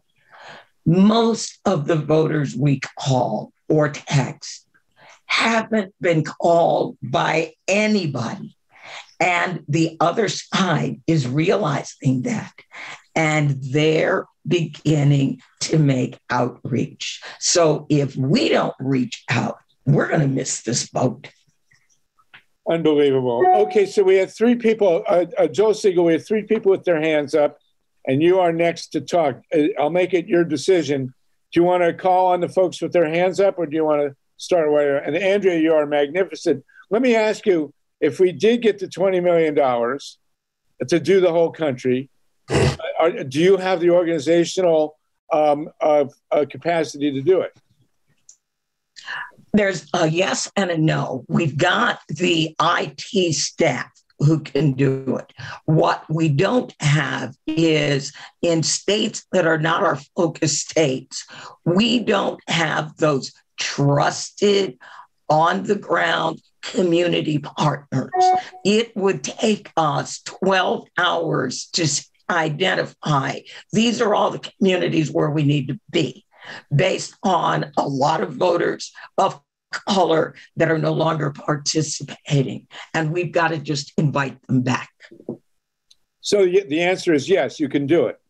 most 0.86 1.58
of 1.64 1.86
the 1.86 1.96
voters 1.96 2.56
we 2.56 2.80
call 2.98 3.52
or 3.68 3.88
text 3.88 4.66
haven't 5.26 5.94
been 6.00 6.24
called 6.24 6.96
by 7.02 7.54
anybody. 7.68 8.56
And 9.20 9.64
the 9.68 9.96
other 10.00 10.28
side 10.28 11.00
is 11.06 11.28
realizing 11.28 12.22
that. 12.22 12.52
And 13.14 13.56
they're 13.62 14.26
beginning 14.46 15.40
to 15.60 15.78
make 15.78 16.18
outreach. 16.30 17.20
So 17.38 17.86
if 17.88 18.16
we 18.16 18.48
don't 18.48 18.74
reach 18.80 19.22
out, 19.28 19.58
we're 19.84 20.08
going 20.08 20.20
to 20.20 20.28
miss 20.28 20.62
this 20.62 20.88
boat. 20.88 21.28
Unbelievable. 22.68 23.44
Okay, 23.66 23.86
so 23.86 24.02
we 24.02 24.16
have 24.16 24.32
three 24.32 24.54
people. 24.54 25.04
Uh, 25.06 25.26
uh, 25.38 25.46
Joe 25.46 25.70
Segal, 25.70 26.04
we 26.04 26.12
have 26.12 26.26
three 26.26 26.42
people 26.42 26.70
with 26.70 26.84
their 26.84 27.00
hands 27.00 27.34
up 27.34 27.58
and 28.06 28.22
you 28.22 28.40
are 28.40 28.52
next 28.52 28.88
to 28.88 29.00
talk. 29.00 29.42
Uh, 29.54 29.64
I'll 29.78 29.90
make 29.90 30.14
it 30.14 30.26
your 30.26 30.44
decision. 30.44 31.06
Do 31.06 31.60
you 31.60 31.64
want 31.64 31.82
to 31.82 31.92
call 31.92 32.28
on 32.28 32.40
the 32.40 32.48
folks 32.48 32.80
with 32.80 32.92
their 32.92 33.08
hands 33.08 33.40
up, 33.40 33.58
or 33.58 33.66
do 33.66 33.76
you 33.76 33.84
want 33.84 34.02
to 34.02 34.16
start 34.36 34.68
away? 34.68 35.00
And 35.04 35.16
Andrea, 35.16 35.58
you 35.58 35.74
are 35.74 35.86
magnificent. 35.86 36.64
Let 36.90 37.02
me 37.02 37.14
ask 37.14 37.46
you: 37.46 37.72
if 38.00 38.20
we 38.20 38.32
did 38.32 38.62
get 38.62 38.78
to 38.78 38.88
twenty 38.88 39.20
million 39.20 39.54
dollars 39.54 40.18
to 40.86 40.98
do 40.98 41.20
the 41.20 41.32
whole 41.32 41.50
country, 41.50 42.08
are, 42.98 43.24
do 43.24 43.40
you 43.40 43.56
have 43.56 43.80
the 43.80 43.90
organizational 43.90 44.96
um, 45.32 45.68
uh, 45.80 46.06
uh, 46.30 46.44
capacity 46.48 47.12
to 47.12 47.22
do 47.22 47.40
it? 47.40 47.52
There's 49.52 49.88
a 49.92 50.06
yes 50.06 50.50
and 50.56 50.70
a 50.70 50.78
no. 50.78 51.24
We've 51.28 51.56
got 51.56 52.00
the 52.08 52.54
IT 52.60 53.34
staff 53.34 53.90
who 54.20 54.40
can 54.40 54.72
do 54.72 55.16
it. 55.18 55.32
What 55.64 56.04
we 56.08 56.28
don't 56.28 56.74
have 56.80 57.34
is 57.46 58.12
in 58.42 58.62
states 58.62 59.26
that 59.32 59.46
are 59.46 59.58
not 59.58 59.82
our 59.82 59.98
focus 60.16 60.60
states, 60.60 61.26
we 61.64 62.00
don't 62.00 62.40
have 62.48 62.96
those 62.96 63.32
trusted, 63.58 64.78
on 65.30 65.62
the 65.62 65.76
ground 65.76 66.42
community 66.60 67.38
partners. 67.38 68.10
It 68.64 68.94
would 68.96 69.24
take 69.24 69.70
us 69.76 70.20
12 70.22 70.88
hours 70.98 71.68
to 71.72 71.86
identify 72.28 73.40
these 73.72 74.00
are 74.00 74.14
all 74.14 74.30
the 74.30 74.38
communities 74.58 75.10
where 75.10 75.30
we 75.30 75.44
need 75.44 75.68
to 75.68 75.80
be 75.90 76.26
based 76.74 77.14
on 77.22 77.72
a 77.76 77.86
lot 77.86 78.20
of 78.22 78.34
voters 78.34 78.92
of 79.16 79.40
color 79.70 80.34
that 80.56 80.70
are 80.70 80.78
no 80.78 80.92
longer 80.92 81.30
participating. 81.30 82.66
And 82.94 83.12
we've 83.12 83.32
got 83.32 83.48
to 83.48 83.58
just 83.58 83.92
invite 83.96 84.40
them 84.46 84.62
back. 84.62 84.90
So 86.20 86.44
the 86.44 86.80
answer 86.80 87.12
is 87.12 87.28
yes, 87.28 87.58
you 87.58 87.68
can 87.68 87.86
do 87.86 88.06
it 88.06 88.20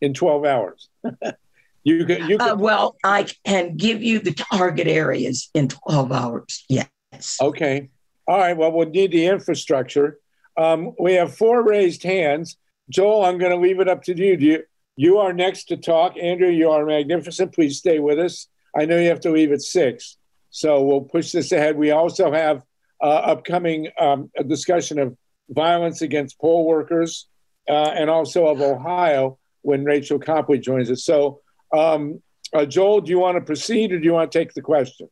in 0.00 0.14
12 0.14 0.44
hours. 0.44 0.88
you 1.84 2.04
can, 2.04 2.28
you 2.28 2.38
can- 2.38 2.50
uh, 2.50 2.56
well, 2.56 2.96
I 3.04 3.26
can 3.44 3.76
give 3.76 4.02
you 4.02 4.18
the 4.18 4.32
target 4.32 4.86
areas 4.86 5.50
in 5.54 5.68
12 5.68 6.12
hours. 6.12 6.64
Yes. 6.68 7.38
Okay. 7.40 7.90
All 8.26 8.38
right. 8.38 8.56
Well, 8.56 8.72
we'll 8.72 8.90
need 8.90 9.12
the 9.12 9.26
infrastructure. 9.26 10.18
Um, 10.56 10.92
we 10.98 11.14
have 11.14 11.36
four 11.36 11.62
raised 11.62 12.02
hands. 12.02 12.56
Joel, 12.90 13.24
I'm 13.24 13.38
going 13.38 13.52
to 13.52 13.58
leave 13.58 13.80
it 13.80 13.88
up 13.88 14.02
to 14.04 14.16
you. 14.16 14.36
Do 14.36 14.44
you. 14.44 14.62
You 15.00 15.18
are 15.18 15.32
next 15.32 15.66
to 15.66 15.76
talk. 15.76 16.16
Andrew, 16.20 16.48
you 16.48 16.70
are 16.70 16.84
magnificent. 16.84 17.54
Please 17.54 17.78
stay 17.78 18.00
with 18.00 18.18
us. 18.18 18.48
I 18.76 18.84
know 18.84 18.98
you 18.98 19.08
have 19.10 19.20
to 19.20 19.30
leave 19.30 19.52
at 19.52 19.62
six. 19.62 20.17
So 20.50 20.82
we'll 20.82 21.02
push 21.02 21.32
this 21.32 21.52
ahead. 21.52 21.76
We 21.76 21.90
also 21.90 22.32
have 22.32 22.62
uh, 23.02 23.06
upcoming 23.06 23.88
um, 24.00 24.30
a 24.36 24.44
discussion 24.44 24.98
of 24.98 25.16
violence 25.50 26.02
against 26.02 26.38
poll 26.40 26.66
workers 26.66 27.26
uh, 27.68 27.72
and 27.72 28.10
also 28.10 28.46
of 28.46 28.60
Ohio 28.60 29.38
when 29.62 29.84
Rachel 29.84 30.18
Copley 30.18 30.58
joins 30.58 30.90
us. 30.90 31.04
So, 31.04 31.40
um, 31.76 32.22
uh, 32.54 32.64
Joel, 32.64 33.02
do 33.02 33.10
you 33.10 33.18
want 33.18 33.36
to 33.36 33.42
proceed 33.42 33.92
or 33.92 33.98
do 33.98 34.04
you 34.04 34.12
want 34.12 34.32
to 34.32 34.38
take 34.38 34.54
the 34.54 34.62
question? 34.62 35.08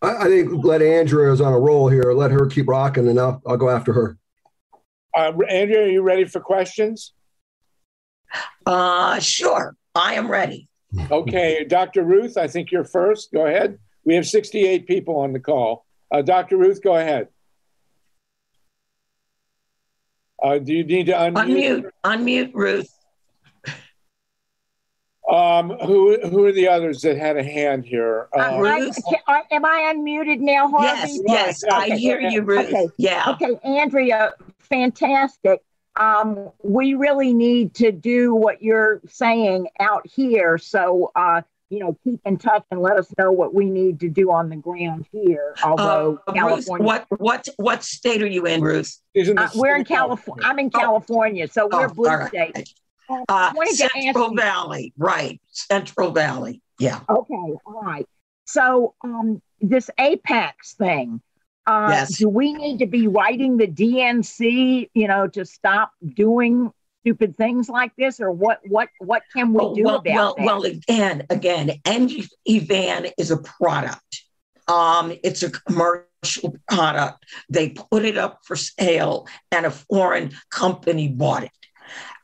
I, 0.00 0.16
I 0.16 0.24
think 0.24 0.64
let 0.64 0.80
Andrea 0.80 1.32
is 1.32 1.40
on 1.40 1.52
a 1.52 1.58
roll 1.58 1.88
here. 1.88 2.12
Let 2.12 2.30
her 2.30 2.46
keep 2.46 2.68
rocking, 2.68 3.08
and 3.08 3.18
I'll, 3.18 3.42
I'll 3.46 3.56
go 3.56 3.68
after 3.68 3.92
her. 3.92 4.16
Uh, 5.14 5.32
Andrea, 5.48 5.84
are 5.84 5.88
you 5.88 6.02
ready 6.02 6.24
for 6.24 6.40
questions? 6.40 7.12
Uh, 8.64 9.18
sure, 9.18 9.74
I 9.94 10.14
am 10.14 10.30
ready. 10.30 10.68
Okay, 11.10 11.64
Dr. 11.64 12.04
Ruth, 12.04 12.36
I 12.36 12.46
think 12.46 12.70
you're 12.70 12.84
first. 12.84 13.32
Go 13.32 13.46
ahead. 13.46 13.78
We 14.04 14.14
have 14.14 14.26
68 14.26 14.86
people 14.86 15.16
on 15.18 15.32
the 15.32 15.40
call. 15.40 15.84
Uh, 16.10 16.22
Dr. 16.22 16.56
Ruth, 16.56 16.82
go 16.82 16.94
ahead. 16.96 17.28
Uh, 20.42 20.58
do 20.58 20.72
you 20.72 20.84
need 20.84 21.06
to 21.06 21.12
unmute? 21.12 21.34
Unmute, 21.34 21.90
unmute, 22.04 22.50
Ruth. 22.54 22.94
Um, 25.30 25.70
who 25.84 26.18
who 26.26 26.46
are 26.46 26.52
the 26.52 26.68
others 26.68 27.02
that 27.02 27.18
had 27.18 27.36
a 27.36 27.42
hand 27.42 27.84
here? 27.84 28.28
Uh, 28.34 28.54
Uh, 28.54 28.60
Ruth? 28.60 28.96
I- 29.26 29.42
am 29.50 29.64
I 29.64 29.92
unmuted 29.94 30.38
now, 30.40 30.68
Harvey? 30.70 30.86
Yes, 30.86 31.20
yes, 31.26 31.64
I 31.70 31.90
hear 31.90 32.18
you, 32.18 32.40
Ruth. 32.40 32.66
Okay. 32.66 32.88
Yeah. 32.96 33.24
Okay, 33.32 33.58
Andrea, 33.62 34.32
fantastic. 34.60 35.60
Um, 35.96 36.50
we 36.62 36.94
really 36.94 37.34
need 37.34 37.74
to 37.74 37.92
do 37.92 38.34
what 38.34 38.62
you're 38.62 39.02
saying 39.06 39.68
out 39.80 40.06
here. 40.06 40.56
So, 40.56 41.10
uh, 41.14 41.42
you 41.70 41.80
know, 41.80 41.96
keep 42.04 42.20
in 42.24 42.36
touch 42.38 42.64
and 42.70 42.80
let 42.80 42.96
us 42.98 43.12
know 43.18 43.30
what 43.30 43.54
we 43.54 43.68
need 43.68 44.00
to 44.00 44.08
do 44.08 44.30
on 44.32 44.48
the 44.48 44.56
ground 44.56 45.06
here. 45.12 45.54
Although 45.62 46.20
Uh, 46.26 46.32
Ruth, 46.32 46.36
California, 46.66 46.86
what 46.86 47.06
what 47.18 47.48
what 47.56 47.82
state 47.82 48.22
are 48.22 48.26
you 48.26 48.46
in, 48.46 48.60
Ruth? 48.62 48.96
isn't 49.14 49.38
uh, 49.38 49.48
we're 49.54 49.76
in 49.76 49.84
California. 49.84 50.44
I'm 50.46 50.58
in 50.58 50.70
California, 50.70 51.46
so 51.48 51.68
we're 51.70 51.86
Oh, 51.86 51.88
blue 51.94 52.08
all 52.08 52.16
right. 52.18 52.28
state. 52.28 52.74
Uh, 53.10 53.14
Uh, 53.14 53.24
I 53.28 53.52
wanted 53.54 53.74
to 53.76 53.84
ask 53.84 53.92
Central 53.94 54.30
you- 54.30 54.36
Valley, 54.36 54.92
right? 54.98 55.40
Central 55.50 56.10
Valley. 56.10 56.60
Yeah. 56.78 57.00
Okay, 57.08 57.34
all 57.66 57.80
right. 57.82 58.06
So 58.44 58.94
um, 59.04 59.42
this 59.60 59.90
Apax 59.98 60.74
thing, 60.78 61.20
uh, 61.66 61.88
Yes. 61.90 62.18
do 62.18 62.28
we 62.28 62.52
need 62.54 62.78
to 62.78 62.86
be 62.86 63.08
writing 63.08 63.56
the 63.58 63.66
DNC, 63.66 64.88
you 64.94 65.08
know, 65.08 65.26
to 65.28 65.44
stop 65.44 65.92
doing 66.14 66.70
stupid 67.00 67.36
things 67.36 67.68
like 67.68 67.92
this, 67.96 68.20
or 68.20 68.30
what? 68.30 68.60
What? 68.66 68.88
What 68.98 69.22
can 69.34 69.52
we 69.52 69.60
Oh, 69.60 69.74
do 69.74 69.84
well, 69.84 69.96
about 69.96 70.14
well, 70.14 70.34
that? 70.36 70.44
well, 70.44 70.64
again, 70.64 71.26
again, 71.30 71.70
NGP 71.84 72.66
VAN 72.66 73.06
is 73.18 73.30
a 73.30 73.36
product. 73.38 74.24
Um, 74.66 75.12
it's 75.24 75.42
a 75.42 75.50
commercial 75.50 76.56
product. 76.68 77.24
They 77.48 77.70
put 77.70 78.04
it 78.04 78.18
up 78.18 78.40
for 78.44 78.56
sale, 78.56 79.26
and 79.50 79.66
a 79.66 79.70
foreign 79.70 80.32
company 80.50 81.08
bought 81.08 81.44
it. 81.44 81.50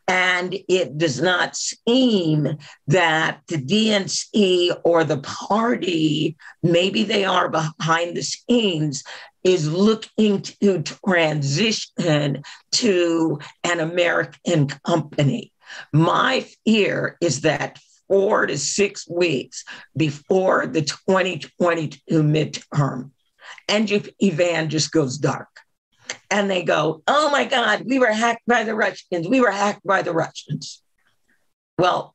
And 0.06 0.54
it 0.68 0.98
does 0.98 1.20
not 1.22 1.56
seem 1.56 2.58
that 2.88 3.40
the 3.48 3.56
DNC 3.56 4.80
or 4.84 5.02
the 5.02 5.18
party, 5.18 6.36
maybe 6.62 7.04
they 7.04 7.24
are 7.24 7.48
behind 7.48 8.16
the 8.16 8.22
scenes, 8.22 9.02
is 9.44 9.70
looking 9.70 10.42
to 10.42 10.82
transition 10.82 12.42
to 12.72 13.38
an 13.62 13.80
American 13.80 14.68
company. 14.86 15.52
My 15.92 16.46
fear 16.64 17.16
is 17.20 17.42
that 17.42 17.78
four 18.08 18.46
to 18.46 18.58
six 18.58 19.08
weeks 19.08 19.64
before 19.96 20.66
the 20.66 20.82
2022 20.82 22.22
midterm, 22.22 23.10
NGP 23.68 24.32
VAN 24.32 24.68
just 24.68 24.92
goes 24.92 25.18
dark. 25.18 25.48
And 26.30 26.50
they 26.50 26.62
go, 26.62 27.02
oh 27.06 27.30
my 27.30 27.44
God, 27.44 27.82
we 27.86 27.98
were 27.98 28.12
hacked 28.12 28.46
by 28.46 28.64
the 28.64 28.74
Russians. 28.74 29.28
We 29.28 29.40
were 29.40 29.50
hacked 29.50 29.84
by 29.84 30.02
the 30.02 30.12
Russians. 30.12 30.82
Well, 31.78 32.14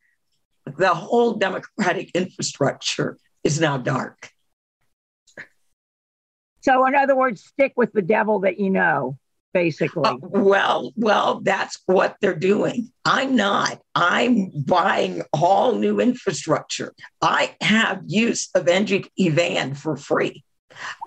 the 0.77 0.93
whole 0.93 1.33
democratic 1.33 2.11
infrastructure 2.13 3.17
is 3.43 3.59
now 3.59 3.77
dark. 3.77 4.31
so, 6.61 6.85
in 6.85 6.95
other 6.95 7.15
words, 7.15 7.43
stick 7.43 7.73
with 7.75 7.93
the 7.93 8.01
devil 8.01 8.39
that 8.41 8.59
you 8.59 8.69
know, 8.69 9.17
basically. 9.53 10.03
Uh, 10.05 10.17
well, 10.21 10.91
well, 10.95 11.41
that's 11.41 11.79
what 11.85 12.17
they're 12.21 12.35
doing. 12.35 12.91
I'm 13.05 13.35
not. 13.35 13.79
I'm 13.95 14.51
buying 14.65 15.23
all 15.33 15.75
new 15.75 15.99
infrastructure. 15.99 16.93
I 17.21 17.55
have 17.61 18.01
use 18.05 18.49
of 18.55 18.65
NGP 18.65 19.31
VAN 19.31 19.73
for 19.73 19.95
free. 19.95 20.43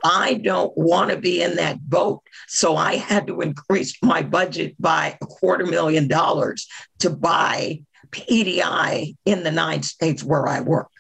I 0.05 0.35
don't 0.35 0.77
want 0.77 1.11
to 1.11 1.16
be 1.16 1.42
in 1.42 1.57
that 1.57 1.81
boat. 1.81 2.22
So 2.48 2.77
I 2.77 2.96
had 2.96 3.27
to 3.29 3.40
increase 3.40 3.96
my 4.03 4.22
budget 4.22 4.75
by 4.79 5.16
a 5.20 5.27
quarter 5.27 5.66
million 5.66 6.09
dollars 6.09 6.66
to 7.01 7.11
buy 7.11 7.83
PDI 8.11 9.16
in 9.25 9.42
the 9.42 9.51
nine 9.51 9.83
states 9.83 10.22
where 10.22 10.46
I 10.46 10.61
work. 10.61 10.90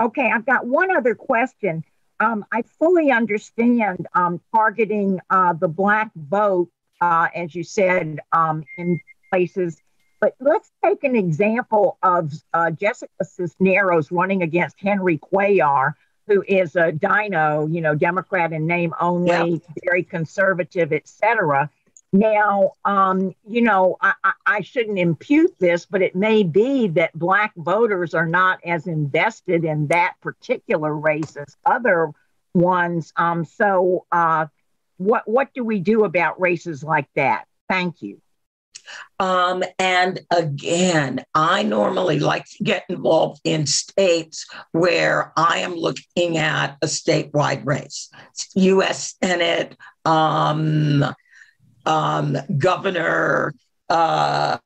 Okay, 0.00 0.30
I've 0.32 0.46
got 0.46 0.66
one 0.66 0.94
other 0.94 1.14
question. 1.14 1.84
Um, 2.20 2.44
I 2.52 2.62
fully 2.78 3.10
understand 3.10 4.06
um, 4.14 4.40
targeting 4.54 5.20
uh, 5.30 5.52
the 5.52 5.68
black 5.68 6.10
vote, 6.16 6.70
uh, 7.00 7.28
as 7.34 7.54
you 7.54 7.62
said, 7.62 8.20
um, 8.32 8.64
in 8.76 9.00
places. 9.30 9.80
But 10.20 10.34
let's 10.40 10.70
take 10.84 11.04
an 11.04 11.14
example 11.14 11.98
of 12.02 12.32
uh, 12.52 12.72
Jessica 12.72 13.24
Cisneros 13.24 14.10
running 14.10 14.42
against 14.42 14.80
Henry 14.80 15.18
Cuellar, 15.18 15.94
who 16.28 16.44
is 16.46 16.76
a 16.76 16.92
dino, 16.92 17.66
you 17.66 17.80
know, 17.80 17.94
Democrat 17.94 18.52
in 18.52 18.66
name 18.66 18.94
only, 19.00 19.62
very 19.84 20.04
conservative, 20.04 20.92
et 20.92 21.08
cetera. 21.08 21.70
Now, 22.12 22.72
um, 22.84 23.34
you 23.46 23.62
know, 23.62 23.96
I, 24.00 24.14
I, 24.24 24.32
I 24.46 24.60
shouldn't 24.60 24.98
impute 24.98 25.54
this, 25.58 25.86
but 25.86 26.00
it 26.00 26.14
may 26.14 26.42
be 26.42 26.88
that 26.88 27.12
Black 27.12 27.52
voters 27.56 28.14
are 28.14 28.26
not 28.26 28.60
as 28.64 28.86
invested 28.86 29.64
in 29.64 29.88
that 29.88 30.14
particular 30.22 30.94
race 30.94 31.36
as 31.36 31.56
other 31.66 32.10
ones. 32.54 33.12
Um, 33.16 33.44
so, 33.44 34.06
uh, 34.12 34.46
what 34.96 35.28
what 35.28 35.52
do 35.54 35.64
we 35.64 35.80
do 35.80 36.04
about 36.04 36.40
races 36.40 36.82
like 36.82 37.08
that? 37.14 37.46
Thank 37.68 38.02
you. 38.02 38.20
Um, 39.20 39.64
and 39.78 40.20
again, 40.30 41.24
I 41.34 41.62
normally 41.62 42.20
like 42.20 42.44
to 42.44 42.64
get 42.64 42.84
involved 42.88 43.40
in 43.44 43.66
states 43.66 44.46
where 44.72 45.32
I 45.36 45.58
am 45.58 45.74
looking 45.74 46.38
at 46.38 46.76
a 46.82 46.86
statewide 46.86 47.66
race, 47.66 48.10
U.S. 48.54 49.14
Senate, 49.22 49.76
um, 50.04 51.04
um, 51.84 52.36
governor, 52.58 53.54
uh, 53.88 54.58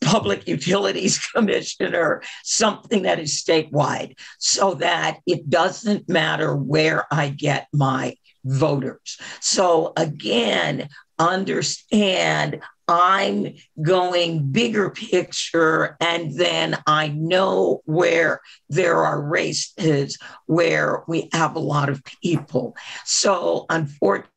public 0.00 0.46
utilities 0.48 1.18
commissioner, 1.34 2.22
something 2.44 3.02
that 3.02 3.18
is 3.18 3.42
statewide, 3.42 4.18
so 4.38 4.74
that 4.74 5.18
it 5.26 5.50
doesn't 5.50 6.08
matter 6.08 6.56
where 6.56 7.06
I 7.10 7.28
get 7.30 7.68
my 7.72 8.16
voters. 8.44 9.18
So 9.40 9.92
again, 9.96 10.88
understand 11.18 12.60
I'm 12.88 13.54
going 13.82 14.52
bigger 14.52 14.90
picture, 14.90 15.96
and 16.00 16.32
then 16.36 16.78
I 16.86 17.08
know 17.08 17.80
where 17.84 18.40
there 18.68 19.04
are 19.04 19.20
races 19.20 20.18
where 20.46 21.02
we 21.08 21.28
have 21.32 21.56
a 21.56 21.60
lot 21.60 21.88
of 21.88 22.04
people. 22.22 22.76
So, 23.04 23.66
unfortunately, 23.68 24.30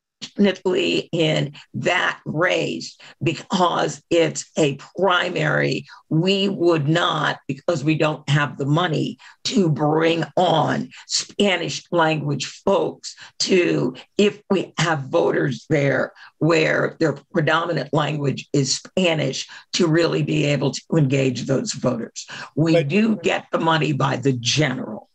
in 1.12 1.52
that 1.74 2.20
race, 2.24 2.96
because 3.22 4.02
it's 4.10 4.50
a 4.56 4.76
primary, 4.96 5.86
we 6.08 6.48
would 6.48 6.88
not, 6.88 7.38
because 7.46 7.84
we 7.84 7.94
don't 7.96 8.28
have 8.28 8.56
the 8.56 8.66
money 8.66 9.18
to 9.44 9.68
bring 9.70 10.24
on 10.36 10.88
Spanish 11.06 11.82
language 11.90 12.46
folks 12.64 13.14
to, 13.38 13.94
if 14.18 14.40
we 14.50 14.72
have 14.78 15.00
voters 15.04 15.66
there 15.68 16.12
where 16.38 16.96
their 17.00 17.14
predominant 17.32 17.92
language 17.92 18.48
is 18.52 18.76
Spanish, 18.76 19.48
to 19.72 19.86
really 19.86 20.22
be 20.22 20.44
able 20.44 20.70
to 20.70 20.82
engage 20.96 21.46
those 21.46 21.72
voters. 21.72 22.26
We 22.56 22.72
But- 22.74 22.88
do 22.88 23.16
get 23.16 23.46
the 23.52 23.58
money 23.58 23.92
by 23.92 24.16
the 24.16 24.32
general. 24.32 25.08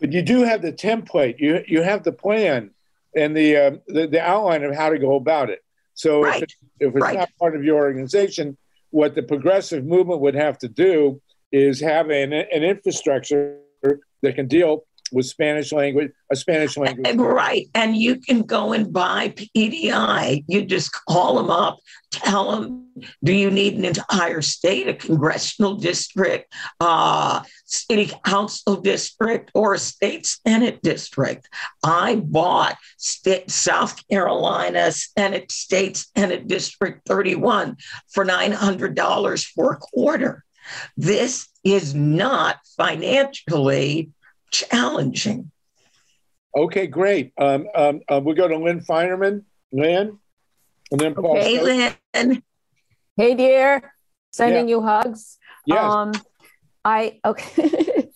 But 0.00 0.12
you 0.12 0.22
do 0.22 0.42
have 0.42 0.62
the 0.62 0.72
template. 0.72 1.38
You 1.38 1.62
you 1.68 1.82
have 1.82 2.04
the 2.04 2.12
plan 2.12 2.70
and 3.14 3.36
the 3.36 3.56
uh, 3.56 3.70
the, 3.86 4.06
the 4.06 4.20
outline 4.20 4.62
of 4.64 4.74
how 4.74 4.88
to 4.90 4.98
go 4.98 5.16
about 5.16 5.50
it. 5.50 5.60
So 5.94 6.22
Right. 6.22 6.36
if, 6.36 6.42
it, 6.42 6.52
if 6.80 6.96
it's 6.96 7.02
Right. 7.02 7.18
not 7.18 7.30
part 7.38 7.56
of 7.56 7.64
your 7.64 7.76
organization, 7.76 8.56
what 8.90 9.14
the 9.14 9.22
progressive 9.22 9.84
movement 9.84 10.20
would 10.20 10.34
have 10.34 10.58
to 10.58 10.68
do 10.68 11.20
is 11.52 11.80
have 11.80 12.10
an, 12.10 12.32
an 12.32 12.62
infrastructure 12.62 13.58
that 14.22 14.34
can 14.34 14.46
deal 14.46 14.84
with 15.12 15.26
Spanish 15.26 15.72
language, 15.72 16.12
a 16.30 16.36
Spanish 16.36 16.76
language. 16.76 17.06
Right. 17.20 17.68
And 17.74 17.96
you 17.96 18.16
can 18.16 18.42
go 18.42 18.72
and 18.72 18.92
buy 18.92 19.30
PDI. 19.30 20.44
You 20.46 20.64
just 20.64 20.92
call 20.92 21.36
them 21.36 21.50
up, 21.50 21.78
tell 22.10 22.50
them, 22.50 22.86
do 23.24 23.32
you 23.32 23.50
need 23.50 23.74
an 23.74 23.84
entire 23.84 24.42
state, 24.42 24.88
a 24.88 24.94
congressional 24.94 25.74
district, 25.74 26.52
uh, 26.80 27.42
city 27.64 28.12
council 28.24 28.76
district, 28.76 29.50
or 29.54 29.74
a 29.74 29.78
state 29.78 30.26
senate 30.26 30.82
district? 30.82 31.48
I 31.82 32.16
bought 32.16 32.76
state, 32.98 33.50
South 33.50 34.06
Carolina 34.08 34.92
Senate 34.92 35.50
State 35.50 36.04
Senate 36.16 36.46
District 36.46 37.00
31 37.06 37.76
for 38.08 38.24
$900 38.24 39.46
for 39.54 39.72
a 39.72 39.76
quarter. 39.76 40.44
This 40.96 41.48
is 41.64 41.94
not 41.94 42.56
financially 42.76 44.10
challenging. 44.50 45.50
Okay, 46.54 46.86
great. 46.86 47.32
Um, 47.38 47.68
um, 47.74 48.00
uh, 48.08 48.20
we 48.22 48.34
go 48.34 48.48
to 48.48 48.56
Lynn 48.56 48.80
Feinerman. 48.80 49.44
Lynn? 49.72 50.18
And 50.90 51.00
then 51.00 51.14
Paul. 51.14 51.36
Hey, 51.36 51.62
Lynn. 51.62 52.42
Hey, 53.16 53.34
dear. 53.34 53.92
Sending 54.32 54.68
yeah. 54.68 54.76
you 54.76 54.82
hugs. 54.82 55.38
Yes. 55.66 55.82
Um, 55.82 56.12
I, 56.84 57.20
okay. 57.24 58.08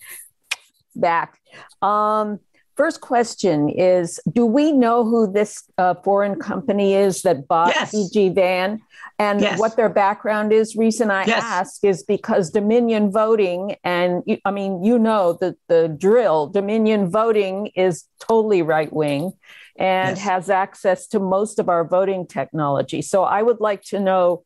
Back. 0.95 1.39
Um, 1.81 2.39
First 2.75 2.99
question 2.99 3.69
is 3.69 4.19
Do 4.31 4.45
we 4.45 4.71
know 4.71 5.05
who 5.05 5.31
this 5.31 5.63
uh, 5.77 5.95
foreign 6.03 6.35
company 6.39 6.93
is 6.93 7.21
that 7.21 7.47
bought 7.47 7.73
yes. 7.73 7.95
NGP 7.95 8.35
VAN 8.35 8.81
and 9.17 9.39
yes. 9.39 9.59
what 9.59 9.77
their 9.77 9.89
background 9.89 10.51
is? 10.51 10.75
Reason 10.75 11.09
I 11.09 11.25
yes. 11.25 11.41
ask 11.41 11.83
is 11.85 12.03
because 12.03 12.51
Dominion 12.51 13.11
voting, 13.11 13.77
and 13.83 14.23
I 14.43 14.51
mean, 14.51 14.83
you 14.83 14.99
know 14.99 15.37
the, 15.39 15.55
the 15.67 15.87
drill, 15.87 16.47
Dominion 16.47 17.09
voting 17.09 17.67
is 17.75 18.05
totally 18.19 18.61
right 18.61 18.91
wing 18.91 19.31
and 19.77 20.17
has 20.17 20.49
access 20.49 21.07
to 21.07 21.19
most 21.19 21.59
of 21.59 21.69
our 21.69 21.85
voting 21.85 22.25
technology. 22.25 23.01
So 23.01 23.23
I 23.23 23.41
would 23.41 23.59
like 23.59 23.83
to 23.83 23.99
know 23.99 24.43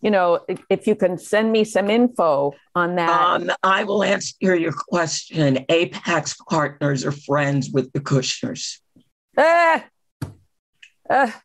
you 0.00 0.10
know, 0.10 0.44
if 0.68 0.86
you 0.86 0.94
can 0.94 1.18
send 1.18 1.52
me 1.52 1.64
some 1.64 1.90
info 1.90 2.54
on 2.74 2.96
that. 2.96 3.10
Um, 3.10 3.50
I 3.62 3.84
will 3.84 4.02
answer 4.02 4.54
your 4.54 4.72
question. 4.72 5.64
Apax 5.68 6.36
partners 6.48 7.04
are 7.04 7.12
friends 7.12 7.70
with 7.70 7.92
the 7.92 8.00
Kushners. 8.00 8.78
Ah, 9.36 9.84
ah, 11.08 11.42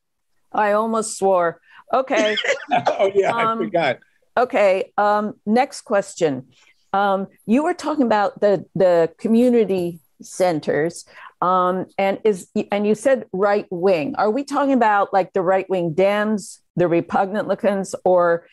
I 0.51 0.71
almost 0.71 1.17
swore. 1.17 1.59
Okay. 1.93 2.35
oh, 2.71 3.11
yeah, 3.13 3.31
um, 3.31 3.59
I 3.59 3.63
forgot. 3.63 3.99
Okay. 4.37 4.91
Um, 4.97 5.33
next 5.45 5.81
question. 5.81 6.47
Um, 6.93 7.27
you 7.45 7.63
were 7.63 7.73
talking 7.73 8.05
about 8.05 8.39
the, 8.39 8.65
the 8.73 9.11
community 9.17 9.99
centers. 10.21 11.05
Um, 11.41 11.87
and 11.97 12.19
is 12.23 12.49
and 12.71 12.87
you 12.87 12.95
said 12.95 13.25
right 13.33 13.67
wing. 13.69 14.15
Are 14.17 14.31
we 14.31 14.43
talking 14.43 14.73
about 14.73 15.13
like 15.13 15.33
the 15.33 15.41
right 15.41 15.69
wing 15.69 15.93
Dems, 15.93 16.59
the 16.75 16.87
repugnant 16.87 17.47
or 18.03 18.47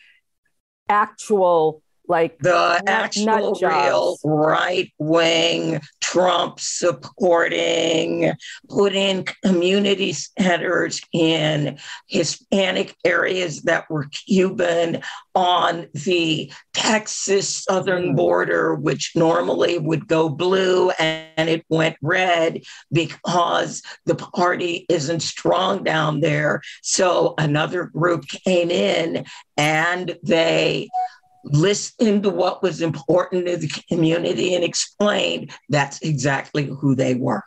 actual 0.89 1.81
like 2.07 2.37
the 2.39 2.51
nut, 2.51 2.89
actual 2.89 3.25
nut 3.25 3.57
real 3.61 4.17
right 4.23 4.91
wing 4.97 5.79
Trump 6.13 6.59
supporting, 6.59 8.33
put 8.69 8.93
in 8.93 9.25
community 9.43 10.13
centers 10.13 11.01
in 11.11 11.79
Hispanic 12.07 12.95
areas 13.03 13.63
that 13.63 13.89
were 13.89 14.05
Cuban 14.27 15.01
on 15.33 15.87
the 15.93 16.53
Texas 16.75 17.63
southern 17.63 18.13
mm. 18.13 18.15
border, 18.15 18.75
which 18.75 19.13
normally 19.15 19.79
would 19.79 20.07
go 20.07 20.29
blue 20.29 20.91
and 20.91 21.49
it 21.49 21.65
went 21.69 21.95
red 22.03 22.61
because 22.91 23.81
the 24.05 24.13
party 24.13 24.85
isn't 24.89 25.21
strong 25.21 25.83
down 25.83 26.19
there. 26.19 26.61
So 26.83 27.33
another 27.39 27.85
group 27.85 28.27
came 28.27 28.69
in 28.69 29.25
and 29.57 30.15
they 30.21 30.89
listened 31.43 32.23
to 32.23 32.29
what 32.29 32.63
was 32.63 32.81
important 32.81 33.47
to 33.47 33.57
the 33.57 33.67
community 33.89 34.55
and 34.55 34.63
explained 34.63 35.51
that's 35.69 36.01
exactly 36.01 36.65
who 36.65 36.95
they 36.95 37.15
were. 37.15 37.43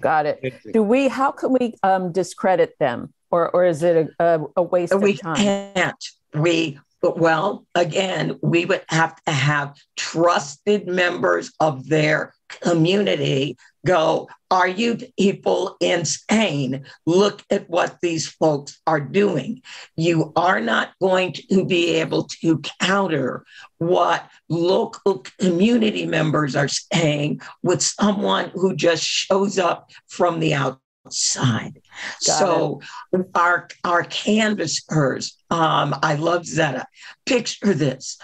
Got 0.00 0.26
it. 0.26 0.54
Do 0.72 0.82
we? 0.82 1.08
How 1.08 1.30
can 1.30 1.52
we 1.52 1.74
um, 1.82 2.10
discredit 2.12 2.76
them, 2.80 3.12
or 3.30 3.50
or 3.50 3.64
is 3.64 3.82
it 3.82 4.08
a, 4.18 4.40
a 4.56 4.62
waste 4.62 4.94
we 4.98 5.12
of 5.12 5.20
time? 5.20 5.34
We 5.34 5.44
can't. 5.44 6.04
We 6.34 6.80
well, 7.02 7.66
again, 7.74 8.38
we 8.42 8.64
would 8.64 8.84
have 8.88 9.16
to 9.24 9.32
have 9.32 9.76
trusted 9.96 10.86
members 10.86 11.52
of 11.60 11.88
their 11.88 12.34
community 12.60 13.56
go, 13.84 14.28
Are 14.50 14.68
you 14.68 14.98
people 15.18 15.76
insane? 15.80 16.84
Look 17.06 17.42
at 17.50 17.68
what 17.68 17.98
these 18.00 18.28
folks 18.28 18.80
are 18.86 19.00
doing. 19.00 19.62
You 19.96 20.32
are 20.36 20.60
not 20.60 20.92
going 21.00 21.32
to 21.50 21.64
be 21.64 21.94
able 21.94 22.24
to 22.42 22.60
counter 22.80 23.44
what 23.78 24.28
local 24.48 25.24
community 25.40 26.06
members 26.06 26.54
are 26.54 26.68
saying 26.68 27.40
with 27.62 27.82
someone 27.82 28.50
who 28.54 28.76
just 28.76 29.04
shows 29.04 29.58
up 29.58 29.90
from 30.08 30.40
the 30.40 30.54
outside. 30.54 30.78
Got 32.26 32.38
so 32.38 32.80
it. 33.12 33.26
our 33.34 33.68
our 33.84 34.04
canvassers, 34.04 35.36
um, 35.50 35.94
I 36.02 36.14
love 36.14 36.46
Zeta. 36.46 36.86
Picture 37.26 37.74
this. 37.74 38.18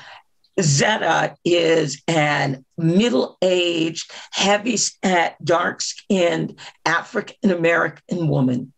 Zeta 0.61 1.37
is 1.45 2.03
an 2.09 2.65
middle 2.77 3.37
aged, 3.43 4.11
heavy 4.33 4.77
set, 4.77 5.43
dark 5.45 5.81
skinned 5.81 6.59
African 6.85 7.51
American 7.51 8.29
woman 8.29 8.73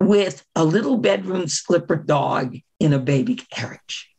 with 0.00 0.44
a 0.54 0.64
little 0.64 0.96
bedroom 0.96 1.48
slipper 1.48 1.96
dog 1.96 2.56
in 2.80 2.92
a 2.92 2.98
baby 2.98 3.36
carriage. 3.50 4.13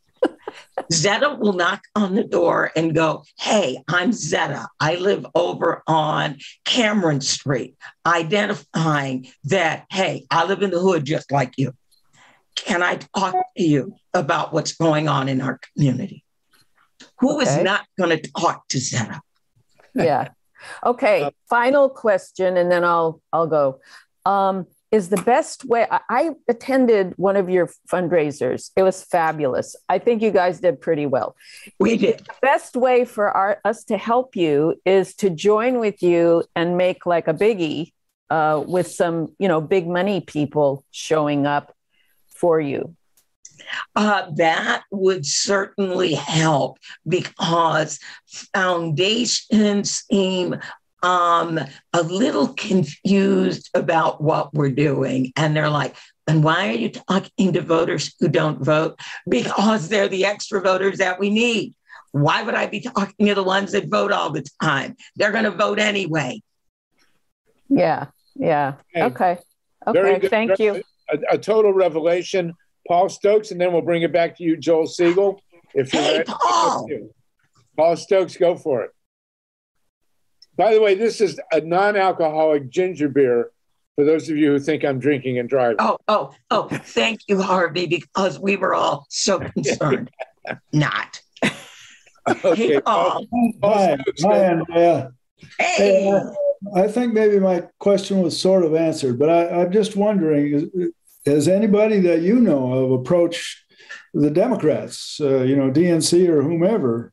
Zeta 0.92 1.36
will 1.38 1.54
knock 1.54 1.82
on 1.94 2.14
the 2.14 2.24
door 2.24 2.70
and 2.76 2.94
go, 2.94 3.24
Hey, 3.38 3.82
I'm 3.88 4.12
Zeta. 4.12 4.68
I 4.80 4.96
live 4.96 5.26
over 5.34 5.82
on 5.86 6.38
Cameron 6.64 7.20
Street, 7.20 7.76
identifying 8.04 9.28
that, 9.44 9.86
hey, 9.90 10.26
I 10.30 10.44
live 10.44 10.62
in 10.62 10.70
the 10.70 10.80
hood 10.80 11.04
just 11.04 11.32
like 11.32 11.54
you. 11.56 11.72
Can 12.54 12.82
I 12.82 12.96
talk 13.16 13.34
to 13.56 13.62
you 13.62 13.96
about 14.14 14.52
what's 14.52 14.74
going 14.74 15.08
on 15.08 15.28
in 15.28 15.40
our 15.40 15.60
community? 15.74 16.24
Who 17.20 17.40
okay. 17.40 17.44
is 17.44 17.64
not 17.64 17.86
going 17.98 18.18
to 18.18 18.30
talk 18.32 18.68
to 18.68 18.78
Zeta? 18.78 19.20
yeah. 19.94 20.28
Okay. 20.84 21.22
Uh, 21.22 21.30
Final 21.48 21.88
question, 21.88 22.56
and 22.56 22.70
then 22.70 22.84
I'll 22.84 23.20
I'll 23.32 23.46
go. 23.46 23.80
Um, 24.24 24.66
is 24.96 25.10
the 25.10 25.22
best 25.22 25.66
way? 25.66 25.86
I, 25.90 26.00
I 26.08 26.30
attended 26.48 27.12
one 27.16 27.36
of 27.36 27.50
your 27.50 27.70
fundraisers. 27.92 28.70
It 28.76 28.82
was 28.82 29.02
fabulous. 29.02 29.76
I 29.90 29.98
think 29.98 30.22
you 30.22 30.30
guys 30.30 30.58
did 30.58 30.80
pretty 30.80 31.04
well. 31.04 31.36
We 31.78 31.98
did. 31.98 32.20
The 32.20 32.34
best 32.40 32.76
way 32.76 33.04
for 33.04 33.30
our, 33.30 33.60
us 33.64 33.84
to 33.84 33.98
help 33.98 34.34
you 34.34 34.80
is 34.86 35.14
to 35.16 35.28
join 35.28 35.80
with 35.80 36.02
you 36.02 36.44
and 36.54 36.78
make 36.78 37.04
like 37.04 37.28
a 37.28 37.34
biggie 37.34 37.92
uh, 38.30 38.64
with 38.66 38.88
some, 38.88 39.34
you 39.38 39.48
know, 39.48 39.60
big 39.60 39.86
money 39.86 40.22
people 40.22 40.82
showing 40.90 41.46
up 41.46 41.74
for 42.28 42.58
you. 42.58 42.96
Uh, 43.94 44.30
that 44.36 44.82
would 44.90 45.26
certainly 45.26 46.14
help 46.14 46.78
because 47.06 47.98
foundations 48.54 50.04
seem 50.10 50.56
um, 51.02 51.60
a 51.92 52.02
little 52.02 52.48
confused 52.48 53.70
about 53.74 54.20
what 54.22 54.52
we're 54.54 54.70
doing. 54.70 55.32
And 55.36 55.56
they're 55.56 55.70
like, 55.70 55.96
and 56.26 56.42
why 56.42 56.68
are 56.68 56.72
you 56.72 56.90
talking 56.90 57.52
to 57.52 57.60
voters 57.60 58.14
who 58.18 58.28
don't 58.28 58.64
vote? 58.64 58.98
Because 59.28 59.88
they're 59.88 60.08
the 60.08 60.24
extra 60.24 60.60
voters 60.60 60.98
that 60.98 61.20
we 61.20 61.30
need. 61.30 61.74
Why 62.12 62.42
would 62.42 62.54
I 62.54 62.66
be 62.66 62.80
talking 62.80 63.26
to 63.26 63.34
the 63.34 63.42
ones 63.42 63.72
that 63.72 63.88
vote 63.88 64.10
all 64.10 64.30
the 64.30 64.44
time? 64.62 64.96
They're 65.16 65.32
going 65.32 65.44
to 65.44 65.50
vote 65.50 65.78
anyway. 65.78 66.42
Yeah. 67.68 68.06
Yeah. 68.34 68.74
Okay. 68.96 69.38
Okay. 69.86 70.28
Thank 70.28 70.58
you. 70.58 70.82
A, 71.12 71.34
a 71.34 71.38
total 71.38 71.72
revelation 71.72 72.54
Paul 72.86 73.08
Stokes, 73.08 73.50
and 73.50 73.60
then 73.60 73.72
we'll 73.72 73.82
bring 73.82 74.02
it 74.02 74.12
back 74.12 74.36
to 74.36 74.44
you, 74.44 74.56
Joel 74.56 74.86
Segal. 74.86 75.38
If 75.74 75.92
you're 75.92 76.02
hey, 76.02 76.18
ready. 76.18 76.24
Paul. 76.32 76.88
Paul 77.76 77.96
Stokes, 77.96 78.36
go 78.36 78.56
for 78.56 78.84
it. 78.84 78.90
By 80.56 80.74
the 80.74 80.80
way, 80.80 80.94
this 80.94 81.20
is 81.20 81.38
a 81.52 81.60
non-alcoholic 81.60 82.70
ginger 82.70 83.08
beer 83.08 83.50
for 83.94 84.04
those 84.04 84.28
of 84.28 84.36
you 84.36 84.52
who 84.52 84.58
think 84.58 84.84
I'm 84.84 84.98
drinking 84.98 85.38
and 85.38 85.48
driving. 85.48 85.76
Oh, 85.78 85.98
oh, 86.08 86.34
oh, 86.50 86.68
thank 86.68 87.20
you, 87.28 87.40
Harvey, 87.40 87.86
because 87.86 88.38
we 88.38 88.56
were 88.56 88.74
all 88.74 89.06
so 89.08 89.38
concerned. 89.54 90.10
Not. 90.72 91.20
Okay. 92.44 92.74
Hey, 92.74 92.80
Paul. 92.80 93.24
Hi, 93.62 93.96
hi, 94.20 94.38
Andrea. 94.38 95.12
Hey. 95.58 96.10
Uh, 96.10 96.30
I 96.74 96.88
think 96.88 97.12
maybe 97.12 97.38
my 97.38 97.64
question 97.78 98.20
was 98.20 98.38
sort 98.38 98.64
of 98.64 98.74
answered, 98.74 99.18
but 99.18 99.30
I, 99.30 99.62
am 99.62 99.72
just 99.72 99.94
wondering 99.94 100.70
has 101.24 101.48
anybody 101.48 102.00
that 102.00 102.22
you 102.22 102.40
know 102.40 102.72
of 102.72 102.90
approached 102.92 103.64
the 104.14 104.30
Democrats, 104.30 105.20
uh, 105.20 105.42
you 105.42 105.56
know, 105.56 105.70
DNC 105.70 106.28
or 106.28 106.42
whomever, 106.42 107.12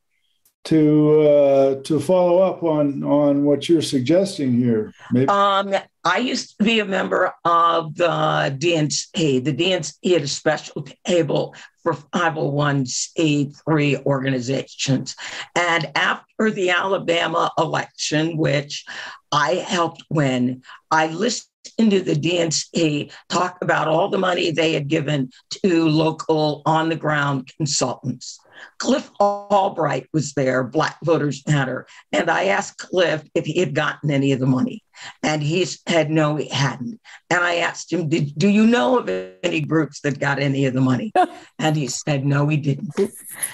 to 0.64 1.20
uh, 1.20 1.82
to 1.82 2.00
follow 2.00 2.38
up 2.38 2.62
on 2.62 3.04
on 3.04 3.44
what 3.44 3.68
you're 3.68 3.82
suggesting 3.82 4.54
here? 4.54 4.94
Maybe. 5.12 5.28
Um, 5.28 5.74
I 6.04 6.18
used 6.18 6.58
to 6.58 6.64
be 6.64 6.80
a 6.80 6.84
member 6.84 7.32
of 7.44 7.94
the 7.96 8.56
DNC. 8.58 9.44
The 9.44 9.54
DNC 9.54 10.12
had 10.12 10.22
a 10.22 10.28
special 10.28 10.86
table 11.06 11.54
for 11.82 11.94
501c3 11.94 14.06
organizations, 14.06 15.16
and 15.54 15.90
after 15.94 16.50
the 16.50 16.70
Alabama 16.70 17.52
election, 17.58 18.36
which 18.36 18.84
I 19.32 19.54
helped 19.54 20.04
win, 20.10 20.62
I 20.90 21.06
listened 21.08 21.48
into 21.78 22.00
the 22.00 22.14
DNC 22.14 23.12
talk 23.28 23.58
about 23.62 23.88
all 23.88 24.08
the 24.08 24.18
money 24.18 24.50
they 24.50 24.72
had 24.72 24.88
given 24.88 25.30
to 25.64 25.88
local 25.88 26.62
on 26.66 26.88
the 26.88 26.96
ground 26.96 27.50
consultants. 27.56 28.38
Cliff 28.78 29.10
Albright 29.20 30.08
was 30.12 30.32
there, 30.34 30.64
Black 30.64 30.98
Voters 31.02 31.42
Matter. 31.46 31.86
And 32.12 32.30
I 32.30 32.46
asked 32.46 32.78
Cliff 32.78 33.22
if 33.34 33.46
he 33.46 33.58
had 33.58 33.74
gotten 33.74 34.10
any 34.10 34.32
of 34.32 34.40
the 34.40 34.46
money. 34.46 34.82
And 35.22 35.42
he 35.42 35.64
said, 35.64 36.10
no, 36.10 36.36
he 36.36 36.48
hadn't. 36.48 37.00
And 37.30 37.42
I 37.42 37.56
asked 37.56 37.92
him, 37.92 38.08
Do 38.08 38.48
you 38.48 38.66
know 38.66 38.98
of 38.98 39.08
any 39.42 39.60
groups 39.60 40.00
that 40.02 40.20
got 40.20 40.38
any 40.38 40.66
of 40.66 40.74
the 40.74 40.80
money? 40.80 41.12
and 41.58 41.76
he 41.76 41.88
said, 41.88 42.24
No, 42.24 42.46
he 42.48 42.56
didn't. 42.56 42.92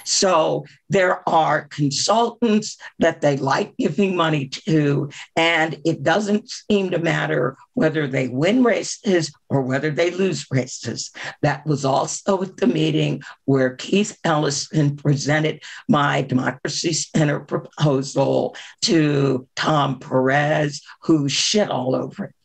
So 0.05 0.65
there 0.89 1.27
are 1.27 1.67
consultants 1.69 2.77
that 2.99 3.21
they 3.21 3.37
like 3.37 3.75
giving 3.77 4.15
money 4.15 4.49
to, 4.49 5.09
and 5.35 5.79
it 5.85 6.03
doesn't 6.03 6.49
seem 6.49 6.91
to 6.91 6.99
matter 6.99 7.57
whether 7.73 8.07
they 8.07 8.27
win 8.27 8.63
races 8.63 9.31
or 9.51 9.61
whether 9.61 9.91
they 9.91 10.11
lose 10.11 10.47
races. 10.49 11.11
That 11.41 11.65
was 11.65 11.83
also 11.83 12.41
at 12.41 12.55
the 12.55 12.67
meeting 12.67 13.21
where 13.43 13.75
Keith 13.75 14.17
Ellison 14.23 14.95
presented 14.95 15.61
my 15.89 16.21
Democracy 16.21 16.93
Center 16.93 17.41
proposal 17.41 18.55
to 18.83 19.45
Tom 19.57 19.99
Perez, 19.99 20.81
who 21.01 21.27
shit 21.27 21.69
all 21.69 21.95
over 21.95 22.25
it. 22.25 22.35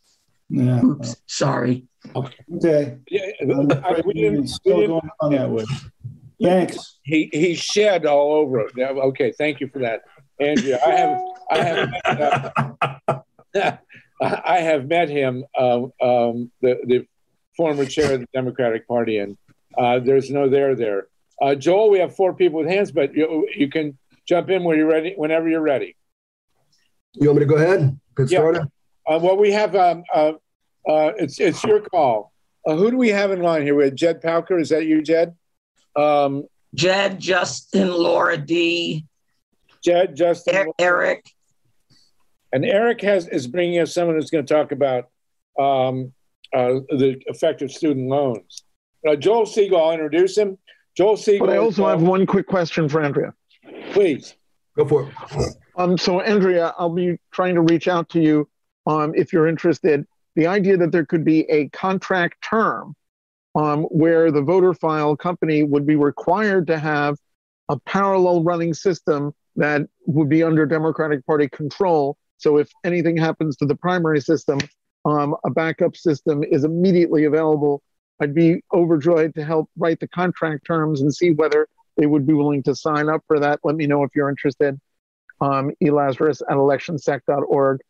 Yeah. 0.49 0.85
Oops, 0.85 1.17
sorry. 1.27 1.85
Okay. 2.15 2.99
Yeah, 3.09 3.31
I, 3.41 4.03
we 4.05 4.15
didn't, 4.15 4.49
still 4.49 4.79
we 4.79 4.87
going 4.89 5.11
on 5.21 5.33
that 5.33 5.49
way. 5.49 5.65
Thanks. 6.43 6.99
He 7.03 7.31
he 7.33 7.55
shed 7.55 8.05
all 8.05 8.33
over 8.33 8.61
it. 8.61 8.73
Yeah, 8.77 8.89
okay, 8.89 9.33
thank 9.33 9.61
you 9.61 9.69
for 9.69 9.79
that, 9.79 10.03
Andrea. 10.39 10.79
I 10.85 10.91
have 10.91 11.21
I 11.51 11.59
have 11.63 13.23
uh, 13.55 13.77
I 14.21 14.59
have 14.61 14.89
met 14.89 15.09
him, 15.09 15.45
uh, 15.59 15.83
um, 16.01 16.51
the 16.61 16.79
the 16.85 17.07
former 17.57 17.85
chair 17.85 18.15
of 18.15 18.21
the 18.21 18.29
Democratic 18.33 18.87
Party, 18.89 19.19
and 19.19 19.37
uh, 19.77 19.99
there's 19.99 20.31
no 20.31 20.49
there 20.49 20.75
there. 20.75 21.09
Uh, 21.41 21.55
Joel, 21.55 21.91
we 21.91 21.99
have 21.99 22.17
four 22.17 22.33
people 22.35 22.61
with 22.61 22.69
hands, 22.69 22.93
but 22.93 23.15
you, 23.15 23.47
you 23.55 23.69
can 23.69 23.99
jump 24.27 24.49
in 24.49 24.65
when 24.65 24.79
you're 24.79 24.87
ready. 24.87 25.15
Whenever 25.17 25.49
you're 25.49 25.61
ready. 25.61 25.97
You 27.13 27.29
want 27.29 27.41
me 27.41 27.45
to 27.45 27.49
go 27.49 27.57
ahead? 27.57 27.99
Get 28.17 28.31
yeah. 28.31 28.39
started. 28.39 28.63
Uh, 29.07 29.19
well, 29.23 29.37
we 29.37 29.53
have 29.53 29.75
um, 29.77 30.05
uh, 30.13 30.33
uh, 30.89 31.13
it's 31.19 31.39
it's 31.39 31.63
your 31.65 31.81
call. 31.81 32.33
Uh, 32.67 32.75
who 32.75 32.91
do 32.91 32.97
we 32.97 33.11
have 33.11 33.31
in 33.31 33.43
line 33.43 33.63
here? 33.63 33.75
We 33.75 33.85
have 33.85 33.95
Jed 33.95 34.23
Pauker. 34.23 34.61
Is 34.61 34.71
that 34.71 34.87
you, 34.87 35.03
Jed? 35.03 35.35
Um, 35.95 36.45
Jed, 36.75 37.21
Justin, 37.21 37.91
Laura 37.91 38.37
D. 38.37 39.07
Jed, 39.85 40.17
Justin, 40.17 40.57
er- 40.57 40.67
Eric. 40.79 41.25
And 42.53 42.65
Eric 42.65 43.01
has 43.03 43.29
is 43.29 43.47
bringing 43.47 43.81
us 43.81 43.93
someone 43.95 44.17
who's 44.17 44.31
going 44.31 44.47
to 44.47 44.55
talk 44.55 44.73
about 44.73 45.05
um, 45.59 46.13
uh, 46.53 46.81
the 46.91 47.21
effective 47.27 47.71
student 47.71 48.09
loans. 48.09 48.63
Uh, 49.07 49.17
Joel 49.17 49.45
Segal, 49.45 49.81
I'll 49.81 49.93
introduce 49.93 50.37
him. 50.37 50.59
Joel 50.97 51.17
Segal. 51.17 51.41
But 51.41 51.51
I 51.51 51.59
also 51.59 51.87
have 51.87 52.03
one 52.03 52.27
quick 52.27 52.47
question 52.47 52.89
for 52.89 53.03
Andrea. 53.03 53.35
Please. 53.93 54.35
Go 54.77 54.87
for 54.87 55.09
it. 55.09 55.57
Um, 55.77 55.99
so, 55.99 56.21
Andrea, 56.21 56.75
I'll 56.79 56.91
be 56.91 57.19
trying 57.33 57.55
to 57.55 57.63
reach 57.63 57.89
out 57.89 58.09
to 58.11 58.21
you 58.21 58.49
um, 58.87 59.13
if 59.15 59.33
you're 59.33 59.47
interested, 59.47 60.07
the 60.37 60.47
idea 60.47 60.77
that 60.77 60.93
there 60.93 61.05
could 61.05 61.25
be 61.25 61.41
a 61.51 61.69
contract 61.71 62.43
term 62.43 62.95
um, 63.55 63.85
where 63.85 64.31
the 64.31 64.43
voter 64.43 64.75
file 64.75 65.17
company 65.17 65.63
would 65.63 65.87
be 65.87 65.97
required 65.97 66.67
to 66.69 66.79
have 66.79 67.17
a 67.69 67.79
parallel 67.81 68.43
running 68.45 68.75
system 68.75 69.35
that 69.57 69.83
would 70.05 70.29
be 70.29 70.43
under 70.43 70.67
Democratic 70.67 71.25
Party 71.27 71.49
control. 71.49 72.17
So 72.39 72.59
if 72.59 72.71
anything 72.85 73.17
happens 73.17 73.57
to 73.57 73.67
the 73.67 73.75
primary 73.75 74.21
system, 74.21 74.59
um, 75.05 75.37
a 75.45 75.51
backup 75.51 75.97
system 75.97 76.43
is 76.43 76.65
immediately 76.65 77.25
available. 77.25 77.83
I'd 78.21 78.35
be 78.35 78.63
overjoyed 78.73 79.35
to 79.35 79.45
help 79.45 79.71
write 79.77 80.01
the 80.01 80.09
contract 80.09 80.67
terms 80.67 81.01
and 81.01 81.15
see 81.15 81.33
whether 81.33 81.69
they 81.97 82.07
would 82.07 82.27
be 82.27 82.35
willing 82.35 82.63
to 82.65 82.75
sign 82.75 83.09
up 83.09 83.23
for 83.27 83.41
that. 83.41 83.61
Let 83.63 83.77
me 83.77 83.87
know 83.87 84.03
if 84.03 84.11
you're 84.15 84.29
interested. 84.29 84.79
Um, 85.41 85.71
elazarus 85.83 86.41
at 86.49 86.57
electionsec.org 86.57 87.81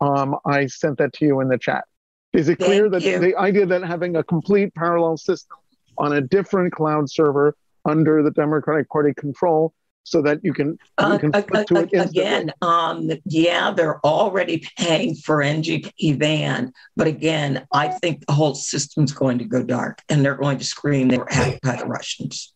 um, 0.00 0.36
I 0.44 0.66
sent 0.66 0.98
that 0.98 1.12
to 1.14 1.24
you 1.24 1.40
in 1.40 1.48
the 1.48 1.58
chat. 1.58 1.84
Is 2.32 2.48
it 2.48 2.56
clear 2.56 2.90
Thank 2.90 3.04
that 3.04 3.10
you. 3.10 3.18
the 3.18 3.36
idea 3.36 3.66
that 3.66 3.82
having 3.82 4.16
a 4.16 4.22
complete 4.22 4.74
parallel 4.74 5.16
system 5.16 5.56
on 5.98 6.12
a 6.12 6.20
different 6.20 6.72
cloud 6.72 7.10
server 7.10 7.56
under 7.84 8.22
the 8.22 8.30
Democratic 8.30 8.88
Party 8.90 9.14
control 9.14 9.72
so 10.06 10.22
that 10.22 10.38
you 10.44 10.54
can, 10.54 10.78
you 11.00 11.18
can 11.18 11.34
uh, 11.34 11.42
uh, 11.52 11.64
to 11.64 11.76
it 11.76 11.92
again 11.92 12.52
um, 12.62 13.10
yeah 13.24 13.72
they're 13.72 14.00
already 14.06 14.64
paying 14.78 15.14
for 15.14 15.38
ngp 15.38 16.18
van 16.18 16.72
but 16.96 17.06
again 17.06 17.66
i 17.72 17.88
think 17.88 18.24
the 18.26 18.32
whole 18.32 18.54
system's 18.54 19.12
going 19.12 19.38
to 19.38 19.44
go 19.44 19.62
dark 19.62 20.00
and 20.08 20.24
they're 20.24 20.36
going 20.36 20.58
to 20.58 20.64
scream 20.64 21.08
they 21.08 21.18
were 21.18 21.28
hacked 21.28 21.60
by 21.62 21.76
the 21.76 21.86
russians 21.86 22.54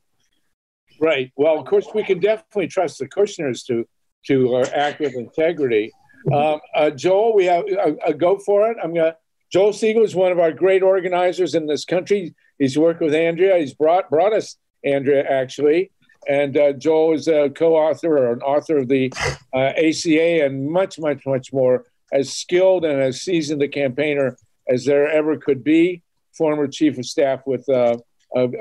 right 1.01 1.33
well 1.37 1.59
of 1.59 1.67
course 1.67 1.87
we 1.95 2.05
can 2.05 2.21
definitely 2.21 2.69
trust 2.69 2.99
the 2.99 3.09
kushners 3.09 3.65
to 3.67 3.85
to 4.25 4.55
uh, 4.57 4.67
act 4.75 5.01
with 5.01 5.15
integrity 5.15 5.91
um, 6.33 6.61
uh, 6.75 6.91
Joel, 6.91 7.35
we 7.35 7.47
have 7.47 7.65
uh, 7.65 7.93
uh, 8.07 8.13
go 8.13 8.39
for 8.39 8.71
it. 8.71 8.77
I'm 8.83 8.95
gonna. 8.95 9.17
Joel 9.51 9.73
Segal 9.73 10.05
is 10.05 10.15
one 10.15 10.31
of 10.31 10.39
our 10.39 10.53
great 10.53 10.83
organizers 10.83 11.55
in 11.55 11.67
this 11.67 11.85
country. 11.85 12.35
He's 12.59 12.79
worked 12.79 13.01
with 13.01 13.15
Andrea. 13.15 13.59
He's 13.59 13.75
brought 13.75 14.11
brought 14.11 14.33
us 14.33 14.57
Andrea 14.85 15.25
actually, 15.29 15.91
and 16.29 16.57
uh, 16.57 16.73
Joel 16.73 17.15
is 17.15 17.29
a 17.29 17.51
co-author 17.51 18.19
or 18.19 18.33
an 18.33 18.43
author 18.43 18.79
of 18.79 18.89
the 18.89 19.13
uh, 19.55 19.73
ACA 19.77 20.45
and 20.45 20.71
much, 20.71 20.99
much, 20.99 21.27
much 21.27 21.53
more. 21.53 21.87
As 22.13 22.33
skilled 22.33 22.85
and 22.85 23.01
as 23.01 23.23
seasoned 23.23 23.63
a 23.63 23.69
campaigner 23.69 24.37
as 24.69 24.85
there 24.85 25.09
ever 25.09 25.37
could 25.37 25.63
be. 25.63 26.03
Former 26.37 26.67
chief 26.67 26.99
of 26.99 27.07
staff 27.07 27.47
with 27.47 27.69
uh, 27.69 27.99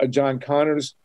John 0.09 0.39
Connors, 0.39 0.95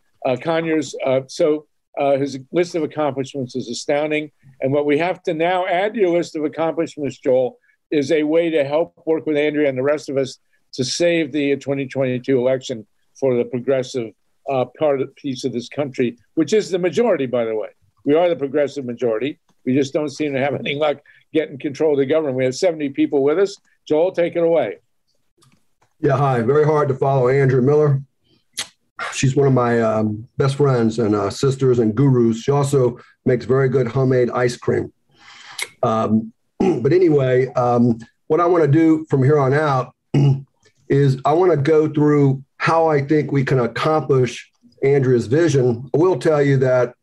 Conyers. 0.43 0.95
so 1.29 1.67
uh, 1.99 2.17
his 2.17 2.39
list 2.53 2.75
of 2.75 2.83
accomplishments 2.83 3.55
is 3.55 3.69
astounding. 3.69 4.31
And 4.61 4.73
what 4.73 4.87
we 4.87 4.99
have 4.99 5.23
to 5.25 5.35
now 5.35 5.67
add 5.67 5.95
to 5.95 6.01
your 6.01 6.17
list 6.17 6.37
of 6.37 6.45
accomplishments, 6.45 7.19
Joel, 7.19 7.59
is 7.91 8.11
a 8.11 8.25
way 8.25 8.51
to 8.51 8.65
help 8.65 9.01
work 9.07 9.27
with 9.27 9.37
Andrea 9.37 9.69
and 9.69 9.79
the 9.79 9.83
rest 9.83 10.09
of 10.09 10.17
us 10.17 10.39
to 10.73 10.85
save 10.85 11.33
the 11.33 11.57
2022 11.57 12.37
election 12.37 12.87
for 13.19 13.37
the 13.37 13.45
progressive 13.45 14.13
uh, 14.51 14.65
part 14.79 15.01
of 15.01 15.15
piece 15.17 15.45
of 15.45 15.53
this 15.53 15.69
country, 15.69 16.19
which 16.35 16.53
is 16.53 16.71
the 16.71 16.79
majority, 16.79 17.27
by 17.27 17.45
the 17.45 17.55
way. 17.55 17.69
We 18.05 18.15
are 18.15 18.29
the 18.29 18.37
progressive 18.37 18.85
majority. 18.85 19.39
We 19.65 19.75
just 19.75 19.93
don't 19.93 20.11
seem 20.11 20.35
to 20.35 20.41
have 20.41 20.55
any 20.55 20.75
luck 20.75 20.99
getting 21.33 21.59
control 21.59 21.93
of 21.93 21.99
the 21.99 22.07
government. 22.07 22.37
We 22.37 22.45
have 22.45 22.55
70 22.55 22.91
people 22.91 23.23
with 23.23 23.39
us. 23.39 23.57
Joel, 23.87 24.13
take 24.13 24.37
it 24.37 24.43
away. 24.43 24.79
Yeah, 26.01 26.17
hi. 26.17 26.43
Very 26.43 26.65
hard 26.65 26.89
to 26.89 26.95
follow 26.95 27.29
Andrea 27.29 27.63
Miller 27.63 28.03
she's 29.13 29.37
one 29.37 29.47
of 29.47 29.53
my 29.53 29.81
um, 29.81 30.29
best 30.37 30.57
friends 30.57 30.99
and 30.99 31.15
uh, 31.15 31.31
sisters 31.31 31.79
and 31.79 31.95
gurus. 31.95 32.43
She 32.43 32.51
also 32.51 32.99
makes 33.25 33.45
very 33.45 33.69
good 33.69 33.89
homemade 33.89 34.31
ice 34.31 34.57
cream. 34.57 34.93
Um, 35.83 36.33
but 36.59 36.93
anyway, 36.93 37.49
um, 37.55 37.99
what 38.27 38.41
I 38.41 38.47
want 38.47 38.65
to 38.65 38.71
do 38.71 39.07
from 39.09 39.23
here 39.23 39.39
on 39.39 39.53
out 39.55 39.95
is 40.89 41.21
I 41.25 41.33
want 41.33 41.51
to 41.53 41.57
go 41.57 41.89
through 41.89 42.43
how 42.65 42.87
I 42.87 43.03
think 43.03 43.31
we 43.31 43.45
can 43.45 43.61
accomplish 43.61 44.51
Andrea's 44.83 45.27
vision. 45.27 45.91
I 45.93 45.99
will 45.99 46.19
tell 46.19 46.43
you 46.43 46.57
that 46.59 46.95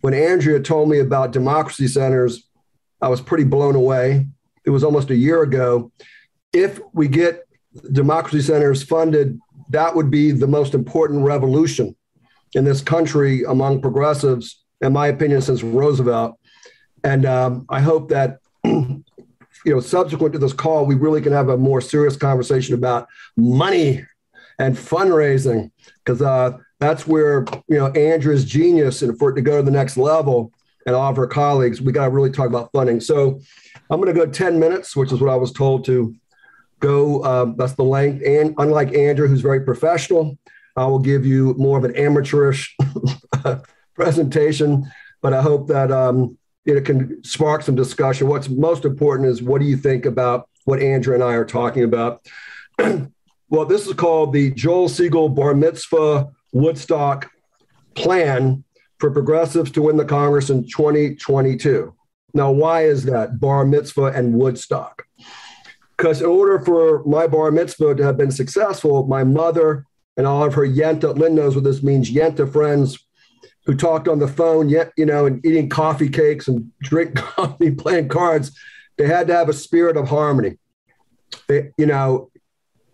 when 0.00 0.14
Andrea 0.14 0.60
told 0.60 0.88
me 0.88 1.00
about 1.00 1.32
democracy 1.32 1.88
centers, 1.88 2.48
I 3.02 3.08
was 3.08 3.20
pretty 3.20 3.42
blown 3.42 3.74
away. 3.74 4.28
It 4.64 4.70
was 4.70 4.84
almost 4.84 5.10
a 5.10 5.16
year 5.16 5.42
ago. 5.42 5.90
If 6.52 6.78
we 6.92 7.08
get 7.08 7.42
democracy 7.92 8.42
centers 8.42 8.84
funded 8.84 9.40
that 9.70 9.96
would 9.96 10.08
be 10.08 10.30
the 10.30 10.46
most 10.46 10.72
important 10.72 11.24
revolution 11.24 11.96
in 12.54 12.64
this 12.64 12.80
country 12.80 13.42
among 13.42 13.80
progressives, 13.80 14.62
in 14.80 14.92
my 14.92 15.08
opinion, 15.08 15.42
since 15.42 15.64
Roosevelt. 15.64 16.38
And 17.02 17.26
um, 17.26 17.66
I 17.68 17.80
hope 17.80 18.08
that, 18.10 18.38
you 18.64 19.02
know, 19.66 19.80
subsequent 19.80 20.32
to 20.34 20.38
this 20.38 20.52
call, 20.52 20.86
we 20.86 20.94
really 20.94 21.20
can 21.20 21.32
have 21.32 21.48
a 21.48 21.58
more 21.58 21.80
serious 21.80 22.16
conversation 22.16 22.74
about 22.74 23.08
money 23.36 24.04
and 24.58 24.76
fundraising, 24.76 25.70
because 26.04 26.22
uh, 26.22 26.58
that's 26.80 27.06
where, 27.06 27.44
you 27.68 27.78
know, 27.78 27.88
Andrea's 27.88 28.44
genius, 28.44 29.02
and 29.02 29.18
for 29.18 29.30
it 29.30 29.34
to 29.34 29.42
go 29.42 29.58
to 29.58 29.62
the 29.62 29.70
next 29.70 29.96
level, 29.96 30.52
and 30.86 30.96
all 30.96 31.10
of 31.10 31.16
her 31.16 31.26
colleagues, 31.26 31.80
we 31.80 31.92
got 31.92 32.06
to 32.06 32.10
really 32.10 32.30
talk 32.30 32.46
about 32.46 32.70
funding. 32.72 33.00
So 33.00 33.40
I'm 33.90 34.00
going 34.00 34.12
to 34.14 34.18
go 34.18 34.30
10 34.30 34.58
minutes, 34.58 34.96
which 34.96 35.12
is 35.12 35.20
what 35.20 35.30
I 35.30 35.36
was 35.36 35.52
told 35.52 35.84
to 35.86 36.14
go. 36.80 37.20
Uh, 37.20 37.52
that's 37.56 37.74
the 37.74 37.84
length. 37.84 38.24
And 38.24 38.54
unlike 38.58 38.94
Andrew, 38.94 39.28
who's 39.28 39.42
very 39.42 39.60
professional, 39.60 40.38
I 40.76 40.86
will 40.86 40.98
give 40.98 41.26
you 41.26 41.54
more 41.58 41.76
of 41.76 41.84
an 41.84 41.96
amateurish 41.96 42.74
presentation. 43.94 44.90
But 45.20 45.34
I 45.34 45.42
hope 45.42 45.68
that 45.68 45.90
um, 45.90 46.38
it 46.64 46.84
can 46.84 47.22
spark 47.24 47.62
some 47.62 47.74
discussion. 47.74 48.28
What's 48.28 48.48
most 48.48 48.84
important 48.84 49.28
is 49.28 49.42
what 49.42 49.60
do 49.60 49.66
you 49.66 49.76
think 49.76 50.06
about 50.06 50.48
what 50.64 50.80
Andrew 50.80 51.14
and 51.14 51.22
I 51.22 51.34
are 51.34 51.44
talking 51.44 51.82
about? 51.82 52.26
well, 53.50 53.64
this 53.64 53.86
is 53.86 53.94
called 53.94 54.32
the 54.32 54.50
Joel 54.50 54.88
Segal 54.88 55.34
Bar 55.34 55.54
Mitzvah 55.54 56.28
Woodstock 56.52 57.30
Plan 57.94 58.64
for 58.98 59.10
Progressives 59.10 59.70
to 59.72 59.82
win 59.82 59.96
the 59.96 60.04
Congress 60.04 60.50
in 60.50 60.68
2022. 60.68 61.94
Now, 62.34 62.50
why 62.50 62.84
is 62.84 63.04
that 63.04 63.40
bar 63.40 63.64
mitzvah 63.64 64.06
and 64.06 64.34
Woodstock? 64.34 65.04
Because 65.96 66.20
in 66.20 66.26
order 66.26 66.60
for 66.60 67.02
my 67.04 67.26
bar 67.26 67.50
mitzvah 67.50 67.94
to 67.94 68.04
have 68.04 68.16
been 68.16 68.30
successful, 68.30 69.06
my 69.06 69.24
mother 69.24 69.86
and 70.16 70.26
all 70.26 70.44
of 70.44 70.54
her 70.54 70.66
Yenta, 70.66 71.16
Lynn 71.16 71.34
knows 71.34 71.54
what 71.54 71.64
this 71.64 71.82
means, 71.82 72.10
Yenta 72.10 72.50
friends 72.50 72.98
who 73.64 73.74
talked 73.74 74.08
on 74.08 74.18
the 74.18 74.28
phone, 74.28 74.68
yet, 74.68 74.92
you 74.96 75.06
know, 75.06 75.26
and 75.26 75.44
eating 75.44 75.68
coffee 75.68 76.08
cakes 76.08 76.48
and 76.48 76.70
drink 76.80 77.14
coffee, 77.16 77.70
playing 77.70 78.08
cards, 78.08 78.56
they 78.96 79.06
had 79.06 79.26
to 79.28 79.34
have 79.34 79.48
a 79.48 79.54
spirit 79.54 79.96
of 79.96 80.08
harmony. 80.08 80.58
They, 81.48 81.70
you 81.78 81.86
know, 81.86 82.30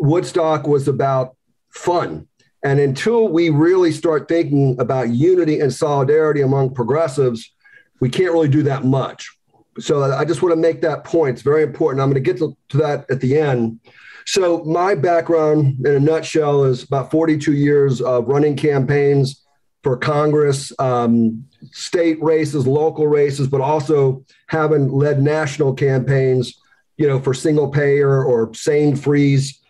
Woodstock 0.04 0.66
was 0.66 0.86
about 0.86 1.36
fun. 1.70 2.28
And 2.62 2.78
until 2.80 3.28
we 3.28 3.50
really 3.50 3.92
start 3.92 4.28
thinking 4.28 4.78
about 4.78 5.10
unity 5.10 5.60
and 5.60 5.72
solidarity 5.72 6.40
among 6.40 6.74
progressives, 6.74 7.52
we 8.00 8.08
can't 8.08 8.32
really 8.32 8.48
do 8.48 8.62
that 8.64 8.84
much. 8.84 9.28
So 9.78 10.02
I 10.02 10.24
just 10.24 10.42
want 10.42 10.52
to 10.52 10.60
make 10.60 10.82
that 10.82 11.04
point. 11.04 11.34
It's 11.34 11.42
very 11.42 11.62
important. 11.62 12.00
I'm 12.00 12.10
going 12.10 12.22
to 12.22 12.32
get 12.32 12.38
to, 12.38 12.56
to 12.70 12.76
that 12.78 13.10
at 13.10 13.20
the 13.20 13.38
end. 13.38 13.80
So 14.26 14.64
my 14.64 14.94
background 14.94 15.84
in 15.84 15.94
a 15.94 16.00
nutshell 16.00 16.64
is 16.64 16.84
about 16.84 17.10
42 17.10 17.52
years 17.52 18.00
of 18.00 18.28
running 18.28 18.56
campaigns 18.56 19.44
for 19.82 19.96
Congress, 19.98 20.72
um, 20.78 21.44
state 21.72 22.22
races, 22.22 22.66
local 22.66 23.06
races, 23.06 23.48
but 23.48 23.60
also 23.60 24.24
having 24.46 24.90
led 24.90 25.20
national 25.20 25.74
campaigns, 25.74 26.58
you 26.96 27.06
know, 27.06 27.20
for 27.20 27.34
single 27.34 27.68
payer 27.68 28.24
or 28.24 28.54
SANE 28.54 28.96
freeze, 28.96 29.60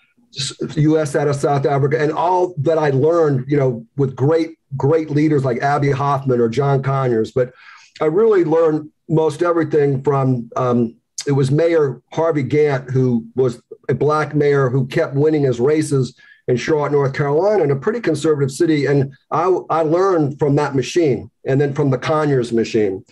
U.S. 0.76 1.16
out 1.16 1.28
of 1.28 1.36
South 1.36 1.66
Africa, 1.66 2.00
and 2.00 2.12
all 2.12 2.54
that 2.58 2.78
I 2.78 2.90
learned, 2.90 3.44
you 3.48 3.56
know, 3.56 3.86
with 3.96 4.16
great, 4.16 4.58
great 4.76 5.10
leaders 5.10 5.44
like 5.44 5.62
Abbie 5.62 5.90
Hoffman 5.90 6.40
or 6.40 6.48
John 6.48 6.82
Conyers. 6.82 7.32
But 7.32 7.52
I 8.00 8.06
really 8.06 8.44
learned 8.44 8.90
most 9.08 9.42
everything 9.42 10.02
from 10.02 10.50
um, 10.56 10.96
it 11.26 11.32
was 11.32 11.50
Mayor 11.50 12.02
Harvey 12.12 12.44
Gantt, 12.44 12.90
who 12.90 13.26
was 13.34 13.62
a 13.88 13.94
black 13.94 14.34
mayor 14.34 14.68
who 14.68 14.86
kept 14.86 15.14
winning 15.14 15.42
his 15.42 15.60
races 15.60 16.14
in 16.48 16.56
Charlotte, 16.56 16.92
North 16.92 17.14
Carolina, 17.14 17.64
in 17.64 17.70
a 17.70 17.76
pretty 17.76 18.00
conservative 18.00 18.50
city. 18.50 18.86
And 18.86 19.14
I, 19.30 19.44
I 19.70 19.82
learned 19.82 20.38
from 20.38 20.56
that 20.56 20.74
machine 20.74 21.30
and 21.46 21.60
then 21.60 21.72
from 21.74 21.90
the 21.90 21.98
Conyers 21.98 22.52
machine. 22.52 23.04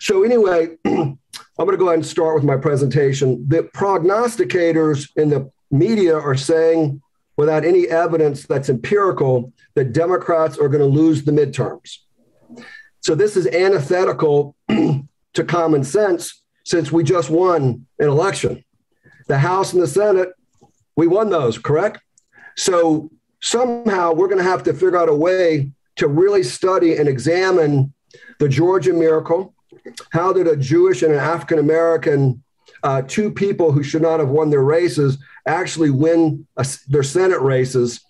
So, 0.00 0.24
anyway, 0.24 0.76
I'm 0.84 1.18
going 1.66 1.70
to 1.72 1.76
go 1.76 1.88
ahead 1.88 1.98
and 1.98 2.06
start 2.06 2.34
with 2.34 2.44
my 2.44 2.56
presentation. 2.56 3.44
The 3.48 3.64
prognosticators 3.64 5.08
in 5.16 5.30
the 5.30 5.50
media 5.70 6.16
are 6.16 6.36
saying, 6.36 7.02
without 7.36 7.64
any 7.64 7.88
evidence 7.88 8.46
that's 8.46 8.68
empirical, 8.68 9.52
that 9.74 9.92
Democrats 9.92 10.58
are 10.58 10.68
going 10.68 10.82
to 10.82 11.00
lose 11.00 11.24
the 11.24 11.32
midterms. 11.32 11.98
So, 13.00 13.14
this 13.14 13.36
is 13.36 13.46
antithetical 13.46 14.56
to 14.68 15.44
common 15.44 15.84
sense 15.84 16.42
since 16.64 16.92
we 16.92 17.02
just 17.02 17.30
won 17.30 17.86
an 17.98 18.08
election. 18.08 18.64
The 19.28 19.38
House 19.38 19.72
and 19.72 19.82
the 19.82 19.86
Senate, 19.86 20.30
we 20.96 21.06
won 21.06 21.30
those, 21.30 21.56
correct? 21.58 22.00
So 22.56 23.10
somehow 23.40 24.12
we're 24.12 24.28
going 24.28 24.38
to 24.38 24.44
have 24.44 24.62
to 24.64 24.72
figure 24.72 24.98
out 24.98 25.08
a 25.08 25.14
way 25.14 25.72
to 25.96 26.08
really 26.08 26.42
study 26.42 26.96
and 26.96 27.08
examine 27.08 27.92
the 28.38 28.48
Georgia 28.48 28.92
miracle. 28.92 29.54
How 30.10 30.32
did 30.32 30.46
a 30.46 30.56
Jewish 30.56 31.02
and 31.02 31.12
an 31.12 31.18
African 31.18 31.58
American, 31.58 32.42
uh, 32.82 33.02
two 33.02 33.30
people 33.30 33.72
who 33.72 33.82
should 33.82 34.02
not 34.02 34.20
have 34.20 34.28
won 34.28 34.50
their 34.50 34.62
races, 34.62 35.18
actually 35.46 35.90
win 35.90 36.46
a, 36.56 36.66
their 36.88 37.02
Senate 37.02 37.40
races? 37.40 38.00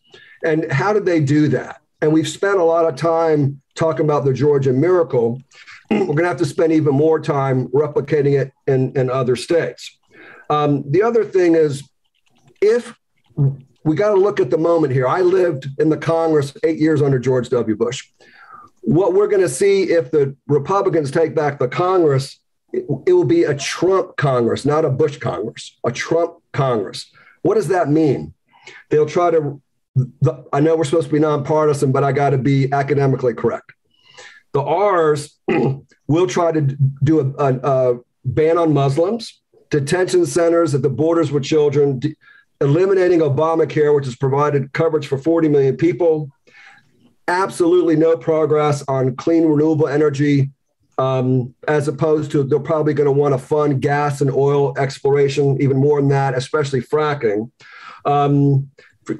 And 0.45 0.71
how 0.73 0.93
did 0.93 1.05
they 1.05 1.21
do 1.21 1.49
that? 1.49 1.81
And 2.01 2.13
we've 2.13 2.29
spent 2.29 2.59
a 2.59 2.65
lot 2.65 2.87
of 2.87 2.97
time 2.97 3.61
talking 3.75 4.05
about 4.05 4.25
the 4.25 4.33
Georgia 4.33 4.73
miracle. 4.73 5.41
We're 5.91 6.07
going 6.07 6.19
to 6.19 6.29
have 6.29 6.39
to 6.39 6.47
spend 6.47 6.73
even 6.73 6.95
more 6.95 7.21
time 7.21 7.69
replicating 7.69 8.41
it 8.41 8.53
in, 8.67 8.97
in 8.97 9.11
other 9.11 9.37
states. 9.37 9.99
Um, 10.49 10.91
the 10.91 11.03
other 11.03 11.25
thing 11.25 11.55
is, 11.55 11.89
if 12.61 12.95
we 13.85 13.97
got 13.97 14.11
to 14.11 14.21
look 14.21 14.41
at 14.41 14.51
the 14.51 14.59
moment 14.59 14.93
here. 14.93 15.07
I 15.07 15.21
lived 15.21 15.69
in 15.79 15.89
the 15.89 15.97
Congress 15.97 16.53
eight 16.65 16.79
years 16.79 17.03
under 17.03 17.19
George 17.19 17.49
W. 17.49 17.77
Bush. 17.77 18.09
What 18.83 19.15
we're 19.15 19.29
going 19.29 19.43
to 19.43 19.49
see 19.49 19.85
if 19.85 20.11
the 20.11 20.37
Republicans 20.47 21.11
take 21.11 21.35
back 21.35 21.59
the 21.59 21.69
Congress, 21.69 22.41
it, 22.73 22.85
it 23.07 23.13
will 23.13 23.25
be 23.25 23.45
a 23.45 23.55
Trump 23.55 24.17
Congress, 24.17 24.65
not 24.65 24.85
a 24.85 24.91
Bush 24.91 25.19
Congress, 25.19 25.79
a 25.85 25.93
Trump 25.93 26.35
Congress. 26.53 27.11
What 27.43 27.55
does 27.55 27.69
that 27.69 27.89
mean? 27.89 28.35
They'll 28.89 29.07
try 29.07 29.31
to, 29.31 29.61
the, 29.95 30.45
I 30.53 30.61
know 30.61 30.77
we're 30.77 30.85
supposed 30.85 31.09
to 31.09 31.13
be 31.13 31.19
nonpartisan, 31.19 31.93
but 31.93 32.05
I 32.05 32.13
got 32.13 32.31
to 32.31 32.39
be 32.39 32.73
academically 32.73 33.35
correct. 33.35 33.73
The 34.53 34.63
R's 34.63 35.39
will 36.09 36.27
try 36.27 36.53
to 36.53 36.61
do 36.61 37.21
a, 37.21 37.45
a, 37.45 37.59
a 37.63 38.01
ban 38.25 38.59
on 38.59 38.75
Muslims, 38.75 39.41
detention 39.71 40.27
centers 40.27 40.75
at 40.75 40.83
the 40.83 40.91
borders 40.91 41.31
with 41.31 41.45
children, 41.45 42.01
eliminating 42.61 43.21
Obamacare, 43.21 43.95
which 43.95 44.05
has 44.05 44.17
provided 44.17 44.73
coverage 44.73 45.07
for 45.07 45.17
40 45.19 45.49
million 45.49 45.77
people. 45.77 46.31
Absolutely 47.29 47.97
no 47.97 48.17
progress 48.17 48.85
on 48.89 49.17
clean 49.17 49.45
renewable 49.47 49.89
energy, 49.89 50.51
um, 51.01 51.55
as 51.67 51.89
opposed 51.89 52.31
to 52.31 52.43
they're 52.43 52.61
probably 52.61 52.93
going 52.93 53.07
to 53.07 53.13
want 53.13 53.33
to 53.33 53.39
fund 53.39 53.81
gas 53.81 54.21
and 54.21 54.31
oil 54.31 54.77
exploration, 54.77 55.61
even 55.61 55.79
more 55.79 55.99
than 55.99 56.11
that, 56.11 56.35
especially 56.35 56.83
fracking. 56.83 57.51
Um, 58.05 58.71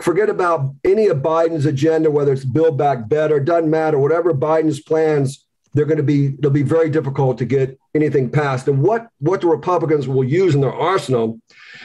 forget 0.03 0.29
about 0.29 0.75
any 0.85 1.07
of 1.07 1.19
Biden's 1.19 1.65
agenda, 1.65 2.11
whether 2.11 2.35
it's 2.35 2.45
Build 2.45 2.77
Back 2.77 3.09
Better, 3.09 3.41
doesn't 3.41 3.71
matter. 3.71 3.99
Whatever 3.99 4.35
Biden's 4.35 4.81
plans, 4.81 5.47
they're 5.73 5.87
going 5.87 5.97
to 5.97 6.03
be 6.03 6.29
they'll 6.29 6.51
be 6.51 6.63
very 6.63 6.91
difficult 6.91 7.39
to 7.39 7.47
get 7.47 7.79
anything 7.95 8.29
passed. 8.29 8.69
And 8.69 8.83
what 8.83 9.09
what 9.21 9.41
the 9.41 9.47
Republicans 9.47 10.07
will 10.07 10.25
use 10.25 10.55
in 10.55 10.61
their 10.61 10.75
arsenal 10.75 11.41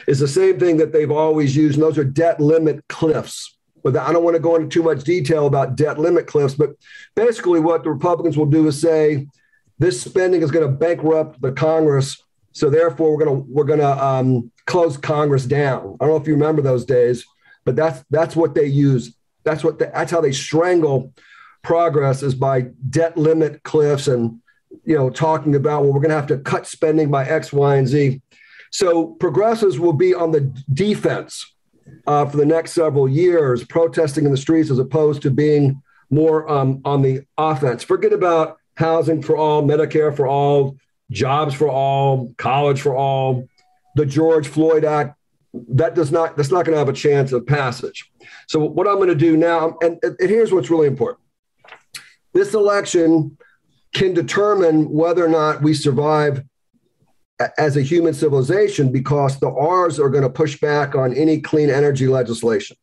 is 0.06 0.18
the 0.18 0.28
same 0.28 0.58
thing 0.58 0.76
that 0.76 0.92
they've 0.92 1.10
always 1.10 1.56
used, 1.56 1.76
and 1.76 1.82
those 1.82 1.96
are 1.96 2.04
debt 2.04 2.38
limit 2.38 2.86
cliffs. 2.88 3.56
But 3.82 3.96
I 3.96 4.12
don't 4.12 4.24
want 4.24 4.34
to 4.34 4.42
go 4.42 4.56
into 4.56 4.68
too 4.68 4.82
much 4.82 5.04
detail 5.04 5.46
about 5.46 5.76
debt 5.76 5.98
limit 5.98 6.26
cliffs, 6.26 6.54
but 6.54 6.70
basically, 7.14 7.60
what 7.60 7.82
the 7.82 7.90
Republicans 7.90 8.36
will 8.36 8.44
do 8.44 8.66
is 8.66 8.78
say 8.78 9.26
this 9.78 10.00
spending 10.00 10.42
is 10.42 10.50
going 10.50 10.66
to 10.66 10.72
bankrupt 10.72 11.40
the 11.40 11.52
Congress, 11.52 12.22
so 12.52 12.70
therefore 12.70 13.12
we're 13.12 13.24
going 13.24 13.42
to 13.42 13.46
we're 13.48 13.64
going 13.64 13.80
to 13.80 14.04
um, 14.04 14.50
close 14.66 14.96
Congress 14.96 15.44
down. 15.44 15.96
I 16.00 16.04
don't 16.04 16.14
know 16.14 16.16
if 16.16 16.26
you 16.26 16.34
remember 16.34 16.62
those 16.62 16.84
days, 16.84 17.24
but 17.64 17.76
that's 17.76 18.04
that's 18.10 18.34
what 18.34 18.54
they 18.54 18.66
use. 18.66 19.14
That's 19.44 19.62
what 19.62 19.78
they, 19.78 19.90
that's 19.92 20.10
how 20.10 20.20
they 20.20 20.32
strangle 20.32 21.12
progress 21.62 22.22
is 22.22 22.34
by 22.34 22.62
debt 22.90 23.16
limit 23.18 23.62
cliffs 23.64 24.06
and 24.06 24.40
you 24.84 24.96
know 24.96 25.10
talking 25.10 25.54
about 25.56 25.82
well 25.82 25.92
we're 25.92 26.00
going 26.00 26.10
to 26.10 26.16
have 26.16 26.28
to 26.28 26.38
cut 26.38 26.66
spending 26.66 27.10
by 27.10 27.26
X, 27.26 27.52
Y, 27.52 27.76
and 27.76 27.88
Z. 27.88 28.22
So 28.70 29.06
progressives 29.06 29.78
will 29.78 29.92
be 29.92 30.14
on 30.14 30.32
the 30.32 30.52
defense 30.72 31.54
uh, 32.06 32.26
for 32.26 32.36
the 32.36 32.46
next 32.46 32.72
several 32.72 33.08
years, 33.08 33.64
protesting 33.64 34.24
in 34.24 34.30
the 34.30 34.36
streets 34.36 34.70
as 34.70 34.78
opposed 34.78 35.22
to 35.22 35.30
being 35.30 35.82
more 36.10 36.48
um, 36.48 36.80
on 36.84 37.02
the 37.02 37.24
offense. 37.36 37.82
Forget 37.82 38.12
about 38.12 38.58
housing 38.76 39.22
for 39.22 39.36
all, 39.36 39.62
Medicare 39.62 40.16
for 40.16 40.26
all, 40.26 40.76
jobs 41.10 41.54
for 41.54 41.68
all, 41.68 42.34
college 42.36 42.80
for 42.80 42.94
all, 42.94 43.48
the 43.94 44.06
George 44.06 44.48
Floyd 44.48 44.84
Act. 44.84 45.16
That 45.68 45.94
does 45.94 46.12
not. 46.12 46.36
That's 46.36 46.50
not 46.50 46.66
going 46.66 46.74
to 46.74 46.78
have 46.78 46.88
a 46.88 46.92
chance 46.92 47.32
of 47.32 47.46
passage. 47.46 48.10
So 48.46 48.60
what 48.60 48.86
I'm 48.86 48.96
going 48.96 49.08
to 49.08 49.14
do 49.14 49.38
now, 49.38 49.78
and, 49.80 49.98
and 50.02 50.16
here's 50.18 50.52
what's 50.52 50.68
really 50.68 50.86
important: 50.86 51.20
this 52.34 52.52
election 52.52 53.38
can 53.94 54.12
determine 54.12 54.90
whether 54.90 55.24
or 55.24 55.28
not 55.28 55.62
we 55.62 55.72
survive 55.72 56.44
as 57.58 57.76
a 57.76 57.82
human 57.82 58.14
civilization 58.14 58.92
because 58.92 59.38
the 59.38 59.48
R's 59.50 59.98
are 59.98 60.10
going 60.10 60.22
to 60.22 60.30
push 60.30 60.60
back 60.60 60.94
on 60.94 61.14
any 61.14 61.40
clean 61.40 61.70
energy 61.70 62.06
legislation. 62.06 62.76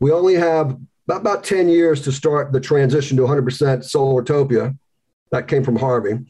We 0.00 0.10
only 0.10 0.34
have 0.34 0.78
about 1.08 1.44
10 1.44 1.68
years 1.68 2.02
to 2.02 2.12
start 2.12 2.52
the 2.52 2.60
transition 2.60 3.16
to 3.16 3.24
100% 3.24 3.84
solar 3.84 4.20
utopia. 4.20 4.74
That 5.32 5.48
came 5.48 5.64
from 5.64 5.76
Harvey, 5.76 6.20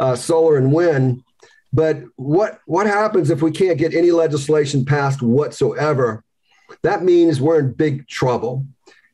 uh, 0.00 0.16
solar 0.16 0.56
and 0.56 0.72
wind. 0.72 1.22
But 1.72 2.02
what, 2.16 2.60
what 2.66 2.86
happens 2.86 3.30
if 3.30 3.42
we 3.42 3.50
can't 3.50 3.78
get 3.78 3.94
any 3.94 4.10
legislation 4.10 4.84
passed 4.84 5.22
whatsoever? 5.22 6.22
That 6.82 7.02
means 7.02 7.40
we're 7.40 7.58
in 7.58 7.72
big 7.72 8.08
trouble 8.08 8.66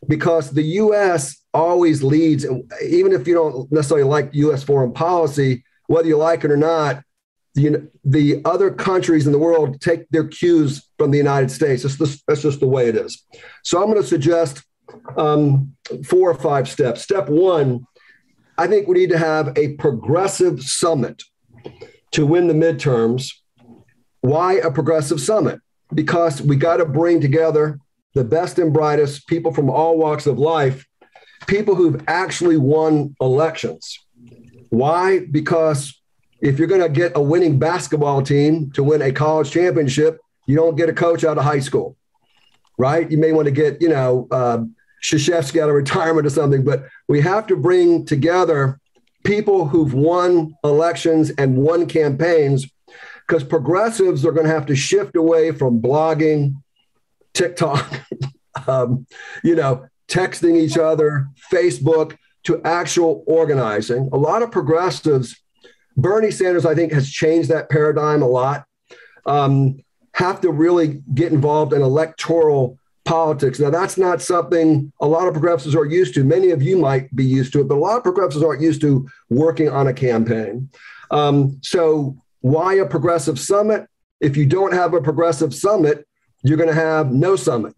because 0.07 0.51
the 0.51 0.63
US 0.63 1.43
always 1.55 2.03
leads, 2.03 2.45
even 2.89 3.13
if 3.13 3.27
you 3.27 3.35
don't 3.35 3.73
necessarily 3.73 4.07
like 4.07 4.31
US 4.33 4.63
foreign 4.63 4.93
policy, 4.93 5.65
whether 5.87 6.09
you 6.09 6.17
like 6.17 6.45
it 6.45 6.51
or 6.51 6.57
not, 6.57 7.03
the, 7.55 7.89
the 8.05 8.41
other 8.45 8.71
countries 8.71 9.27
in 9.27 9.33
the 9.33 9.39
world 9.39 9.81
take 9.81 10.09
their 10.11 10.27
cues 10.27 10.89
from 10.99 11.11
the 11.11 11.19
United 11.19 11.51
States. 11.51 11.83
That's 11.83 11.97
just, 11.97 12.25
that's 12.27 12.43
just 12.43 12.61
the 12.61 12.69
way 12.69 12.89
it 12.89 12.97
is. 12.97 13.25
So 13.65 13.79
I'm 13.79 13.91
going 13.91 14.01
to 14.01 14.07
suggest 14.07 14.63
um, 15.17 15.75
four 16.05 16.31
or 16.31 16.35
five 16.35 16.69
steps. 16.69 17.03
Step 17.03 17.29
one, 17.29 17.87
I 18.59 18.67
think 18.67 18.89
we 18.89 18.99
need 18.99 19.11
to 19.11 19.19
have 19.19 19.57
a 19.57 19.75
progressive 19.75 20.63
summit 20.63 21.23
to 22.11 22.27
win 22.27 22.49
the 22.49 22.55
midterms. 22.55 23.31
Why 24.21 24.55
a 24.55 24.71
progressive 24.73 25.21
summit? 25.21 25.61
Because 25.95 26.43
we 26.43 26.57
got 26.57 26.79
to 26.79 26.85
bring 26.85 27.21
together 27.21 27.79
the 28.15 28.25
best 28.25 28.59
and 28.59 28.73
brightest 28.73 29.29
people 29.29 29.55
from 29.55 29.71
all 29.71 29.97
walks 29.97 30.27
of 30.27 30.41
life, 30.41 30.85
people 31.47 31.77
who've 31.77 32.03
actually 32.09 32.57
won 32.57 33.15
elections. 33.21 33.97
Why? 34.71 35.21
Because 35.21 35.95
if 36.41 36.59
you're 36.59 36.67
going 36.67 36.81
to 36.81 36.89
get 36.89 37.13
a 37.15 37.23
winning 37.23 37.61
basketball 37.61 38.23
team 38.23 38.73
to 38.73 38.83
win 38.83 39.03
a 39.03 39.13
college 39.13 39.53
championship, 39.53 40.19
you 40.47 40.57
don't 40.57 40.77
get 40.77 40.89
a 40.89 40.93
coach 40.93 41.23
out 41.23 41.39
of 41.39 41.45
high 41.45 41.61
school, 41.61 41.97
right? 42.77 43.09
You 43.09 43.19
may 43.19 43.31
want 43.31 43.47
to 43.47 43.53
get, 43.53 43.81
you 43.81 43.89
know, 43.89 44.27
uh, 44.33 44.65
Krzyzewski 45.03 45.61
out 45.61 45.69
of 45.69 45.75
retirement 45.75 46.27
or 46.27 46.31
something, 46.31 46.65
but 46.65 46.85
we 47.07 47.21
have 47.21 47.47
to 47.49 47.57
bring 47.57 48.05
together 48.05 48.81
people 49.25 49.67
who've 49.69 49.95
won 49.95 50.55
elections 50.65 51.31
and 51.31 51.57
won 51.57 51.87
campaigns 51.87 52.67
because 53.27 53.45
progressives 53.45 54.25
are 54.25 54.33
going 54.33 54.47
to 54.47 54.53
have 54.53 54.67
to 54.67 54.77
shift 54.77 55.17
away 55.17 55.53
from 55.53 55.81
blogging, 55.81 56.55
TikTok, 57.35 58.01
um, 58.67 59.07
you 59.45 59.55
know, 59.55 59.87
texting 60.09 60.57
each 60.57 60.79
other, 60.79 61.29
Facebook, 61.53 62.17
to 62.45 62.63
actual 62.63 63.25
organizing. 63.27 64.09
A 64.13 64.17
lot 64.17 64.43
of 64.43 64.51
progressives, 64.51 65.37
Bernie 65.97 66.31
Sanders, 66.31 66.65
I 66.65 66.75
think, 66.75 66.93
has 66.93 67.11
changed 67.11 67.51
that 67.51 67.69
paradigm 67.69 68.23
a 68.23 68.29
lot. 68.29 68.65
Um, 69.27 69.81
have 70.15 70.41
to 70.41 70.51
really 70.51 71.03
get 71.15 71.33
involved 71.33 71.73
in 71.73 71.83
electoral 71.83 72.78
politics. 73.09 73.59
Now, 73.59 73.71
that's 73.71 73.97
not 73.97 74.21
something 74.21 74.93
a 75.01 75.07
lot 75.07 75.29
of 75.29 75.33
progressives 75.33 75.75
are 75.75 75.87
used 75.87 76.13
to. 76.15 76.25
Many 76.25 76.51
of 76.51 76.63
you 76.63 76.77
might 76.77 77.15
be 77.17 77.25
used 77.25 77.55
to 77.55 77.61
it, 77.61 77.69
but 77.69 77.77
a 77.77 77.81
lot 77.81 77.97
of 77.97 78.03
progressives 78.03 78.45
aren't 78.45 78.61
used 78.61 78.83
to 78.83 79.09
working 79.31 79.71
on 79.71 79.87
a 79.87 79.95
campaign. 79.95 80.69
Um, 81.11 81.59
so, 81.63 82.19
why 82.41 82.75
a 82.75 82.85
progressive 82.85 83.41
summit? 83.41 83.89
If 84.21 84.37
you 84.37 84.45
don't 84.45 84.75
have 84.75 84.93
a 84.93 85.01
progressive 85.01 85.55
summit, 85.55 86.07
you're 86.43 86.59
going 86.59 86.69
to 86.69 86.75
have 86.75 87.11
no 87.11 87.35
summit. 87.35 87.75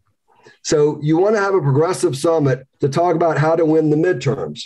So, 0.62 0.99
you 1.01 1.16
want 1.16 1.37
to 1.37 1.41
have 1.41 1.55
a 1.55 1.61
progressive 1.61 2.16
summit 2.18 2.66
to 2.81 2.89
talk 2.89 3.14
about 3.14 3.39
how 3.39 3.55
to 3.55 3.64
win 3.64 3.91
the 3.91 3.97
midterms. 3.97 4.64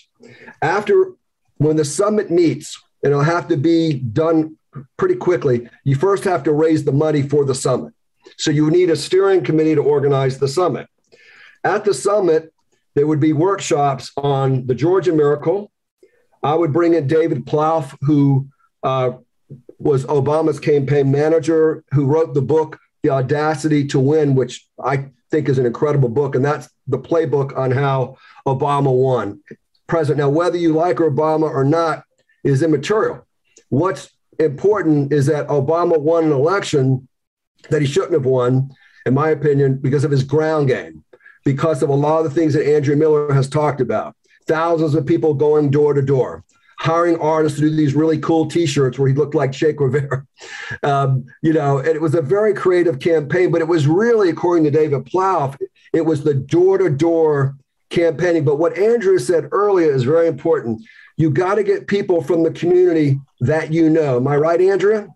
After, 0.63 1.13
when 1.59 1.77
the 1.77 1.85
summit 1.85 2.31
meets, 2.31 2.83
and 3.03 3.13
it'll 3.13 3.23
have 3.23 3.49
to 3.49 3.59
be 3.59 3.93
done 3.93 4.57
pretty 4.97 5.17
quickly, 5.17 5.69
you 5.85 5.95
first 5.95 6.25
have 6.25 6.43
to 6.45 6.53
raise 6.53 6.85
the 6.85 6.93
money 6.93 7.21
for 7.21 7.45
the 7.45 7.55
summit. 7.55 7.93
So 8.39 8.51
you 8.51 8.71
need 8.71 8.91
a 8.91 8.97
steering 8.97 9.43
committee 9.43 9.75
to 9.75 9.83
organize 9.83 10.39
the 10.39 10.49
summit. 10.49 10.89
At 11.63 11.85
the 11.85 11.95
summit, 11.95 12.53
there 12.95 13.07
would 13.07 13.21
be 13.21 13.33
workshops 13.33 14.13
on 14.17 14.67
the 14.67 14.75
Georgia 14.75 15.13
Miracle. 15.13 15.71
I 16.43 16.55
would 16.55 16.73
bring 16.73 16.95
in 16.95 17.07
David 17.07 17.47
Plouffe, 17.47 17.97
who 18.03 18.49
uh, 18.83 19.13
was 19.79 20.05
Obama's 20.07 20.61
campaign 20.61 21.11
manager, 21.11 21.85
who 21.93 22.07
wrote 22.07 22.35
the 22.35 22.43
book, 22.43 22.79
The 23.03 23.11
Audacity 23.11 23.87
to 23.89 23.99
Win, 23.99 24.35
which 24.35 24.67
I 24.83 25.11
think 25.31 25.49
is 25.49 25.59
an 25.59 25.67
incredible 25.67 26.09
book. 26.09 26.35
And 26.35 26.45
that's 26.45 26.69
the 26.87 26.99
playbook 26.99 27.57
on 27.57 27.71
how 27.71 28.17
Obama 28.47 28.93
won. 28.93 29.41
President. 29.87 30.19
Now, 30.19 30.31
whether 30.31 30.57
you 30.57 30.73
like 30.73 30.97
Obama 30.97 31.51
or 31.51 31.65
not 31.65 32.05
is 32.45 32.63
immaterial. 32.63 33.27
What's 33.69 34.11
important 34.39 35.13
is 35.13 35.27
that 35.27 35.49
Obama 35.49 35.99
won 35.99 36.25
an 36.25 36.33
election 36.33 37.09
that 37.71 37.83
he 37.83 37.87
shouldn't 37.87 38.13
have 38.13 38.27
won, 38.27 38.71
in 39.07 39.15
my 39.15 39.31
opinion, 39.31 39.77
because 39.77 40.05
of 40.05 40.11
his 40.11 40.23
ground 40.23 40.69
game, 40.69 41.05
because 41.45 41.83
of 41.83 41.89
a 41.89 41.95
lot 41.95 42.19
of 42.19 42.25
the 42.25 42.31
things 42.31 42.55
that 42.55 42.69
Andrew 42.69 42.97
Miller 42.97 43.33
has 43.33 43.49
talked 43.49 43.81
about. 43.81 44.17
Thousands 44.47 44.95
of 44.95 45.07
people 45.07 45.35
going 45.35 45.71
door 45.71 45.95
to 45.95 46.03
door, 46.03 46.45
hiring 46.79 47.19
artists 47.19 47.59
to 47.59 47.69
do 47.69 47.75
these 47.75 47.95
really 47.95 48.19
cool 48.19 48.47
T-shirts 48.47 48.99
where 48.99 49.09
he 49.09 49.15
looked 49.15 49.35
like 49.35 49.53
Che 49.53 49.73
Guevara. 49.73 50.27
Um, 50.83 51.27
you 51.43 51.53
know, 51.53 51.79
and 51.79 51.89
it 51.89 52.01
was 52.01 52.15
a 52.15 52.23
very 52.23 52.55
creative 52.55 52.99
campaign, 52.99 53.51
but 53.51 53.61
it 53.61 53.69
was 53.69 53.87
really, 53.87 54.31
according 54.31 54.65
to 54.65 54.71
David 54.71 55.05
Plouffe, 55.05 55.59
it 55.93 56.03
was 56.03 56.25
the 56.25 56.35
door-to-door 56.35 57.57
campaigning. 57.91 58.45
But 58.45 58.59
what 58.59 58.77
Andrew 58.77 59.19
said 59.19 59.49
earlier 59.53 59.93
is 59.93 60.05
very 60.05 60.27
important. 60.27 60.83
You 61.17 61.31
got 61.31 61.57
to 61.57 61.63
get 61.63 61.87
people 61.87 62.23
from 62.23 62.43
the 62.43 62.51
community 62.51 63.21
that 63.41 63.73
you 63.73 63.89
know. 63.89 64.17
Am 64.17 64.27
I 64.27 64.37
right, 64.37 64.61
Andrea? 64.61 65.09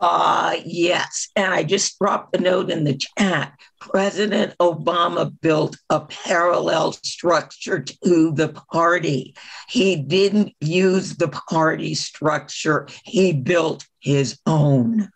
Uh, 0.00 0.56
yes. 0.64 1.28
And 1.34 1.52
I 1.52 1.64
just 1.64 1.98
dropped 1.98 2.36
a 2.36 2.40
note 2.40 2.70
in 2.70 2.84
the 2.84 2.96
chat. 2.96 3.52
President 3.80 4.56
Obama 4.58 5.32
built 5.40 5.76
a 5.90 6.00
parallel 6.00 6.92
structure 6.92 7.80
to 7.80 8.32
the 8.32 8.48
party. 8.72 9.34
He 9.68 9.96
didn't 9.96 10.54
use 10.60 11.16
the 11.16 11.28
party 11.28 11.94
structure, 11.94 12.88
he 13.04 13.32
built 13.32 13.86
his 14.00 14.38
own. 14.46 15.10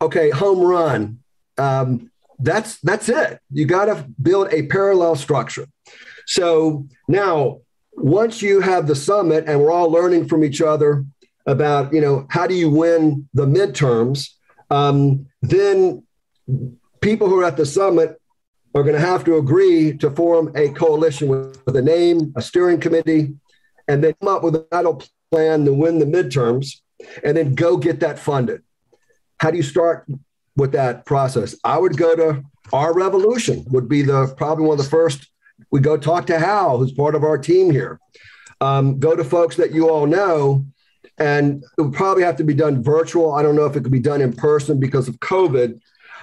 Okay, 0.00 0.30
home 0.30 0.60
run. 0.60 1.20
Um, 1.56 2.10
that's 2.40 2.78
that's 2.80 3.08
it. 3.08 3.40
You 3.52 3.66
got 3.66 3.86
to 3.86 4.06
build 4.20 4.52
a 4.52 4.66
parallel 4.66 5.16
structure. 5.16 5.66
So 6.26 6.86
now, 7.08 7.60
once 7.92 8.42
you 8.42 8.60
have 8.60 8.86
the 8.86 8.94
summit 8.94 9.44
and 9.46 9.60
we're 9.60 9.72
all 9.72 9.90
learning 9.90 10.28
from 10.28 10.44
each 10.44 10.60
other 10.60 11.04
about 11.48 11.92
you 11.92 12.00
know 12.00 12.26
how 12.30 12.46
do 12.46 12.54
you 12.54 12.70
win 12.70 13.28
the 13.34 13.46
midterms, 13.46 14.28
um, 14.70 15.26
then 15.42 16.04
people 17.00 17.28
who 17.28 17.40
are 17.40 17.44
at 17.44 17.56
the 17.56 17.66
summit 17.66 18.20
are 18.74 18.82
going 18.82 18.94
to 18.94 19.00
have 19.00 19.24
to 19.24 19.36
agree 19.36 19.96
to 19.96 20.10
form 20.10 20.52
a 20.54 20.68
coalition 20.68 21.26
with, 21.26 21.60
with 21.64 21.74
a 21.74 21.82
name, 21.82 22.32
a 22.36 22.42
steering 22.42 22.78
committee, 22.78 23.34
and 23.88 24.04
then 24.04 24.14
come 24.20 24.28
up 24.28 24.42
with 24.44 24.54
a 24.54 24.60
battle 24.70 25.02
plan 25.30 25.64
to 25.64 25.72
win 25.72 25.98
the 25.98 26.04
midterms, 26.04 26.80
and 27.24 27.36
then 27.36 27.54
go 27.54 27.76
get 27.76 28.00
that 28.00 28.18
funded. 28.18 28.62
How 29.40 29.50
do 29.50 29.56
you 29.56 29.62
start 29.62 30.06
with 30.54 30.72
that 30.72 31.06
process? 31.06 31.56
I 31.64 31.78
would 31.78 31.96
go 31.96 32.14
to 32.14 32.44
our 32.74 32.92
revolution 32.92 33.64
would 33.70 33.88
be 33.88 34.02
the 34.02 34.34
probably 34.36 34.66
one 34.66 34.78
of 34.78 34.84
the 34.84 34.90
first. 34.90 35.26
We 35.70 35.80
go 35.80 35.96
talk 35.96 36.26
to 36.26 36.38
Hal, 36.38 36.78
who's 36.78 36.92
part 36.92 37.14
of 37.14 37.24
our 37.24 37.38
team 37.38 37.70
here. 37.70 37.98
Um, 38.60 38.98
go 38.98 39.16
to 39.16 39.24
folks 39.24 39.56
that 39.56 39.72
you 39.72 39.88
all 39.88 40.06
know 40.06 40.66
and 41.18 41.64
it 41.76 41.82
would 41.82 41.94
probably 41.94 42.22
have 42.22 42.36
to 42.36 42.44
be 42.44 42.54
done 42.54 42.82
virtual. 42.82 43.34
I 43.34 43.42
don't 43.42 43.56
know 43.56 43.66
if 43.66 43.76
it 43.76 43.82
could 43.82 43.92
be 43.92 44.00
done 44.00 44.20
in 44.20 44.32
person 44.32 44.78
because 44.78 45.08
of 45.08 45.18
COVID. 45.20 45.80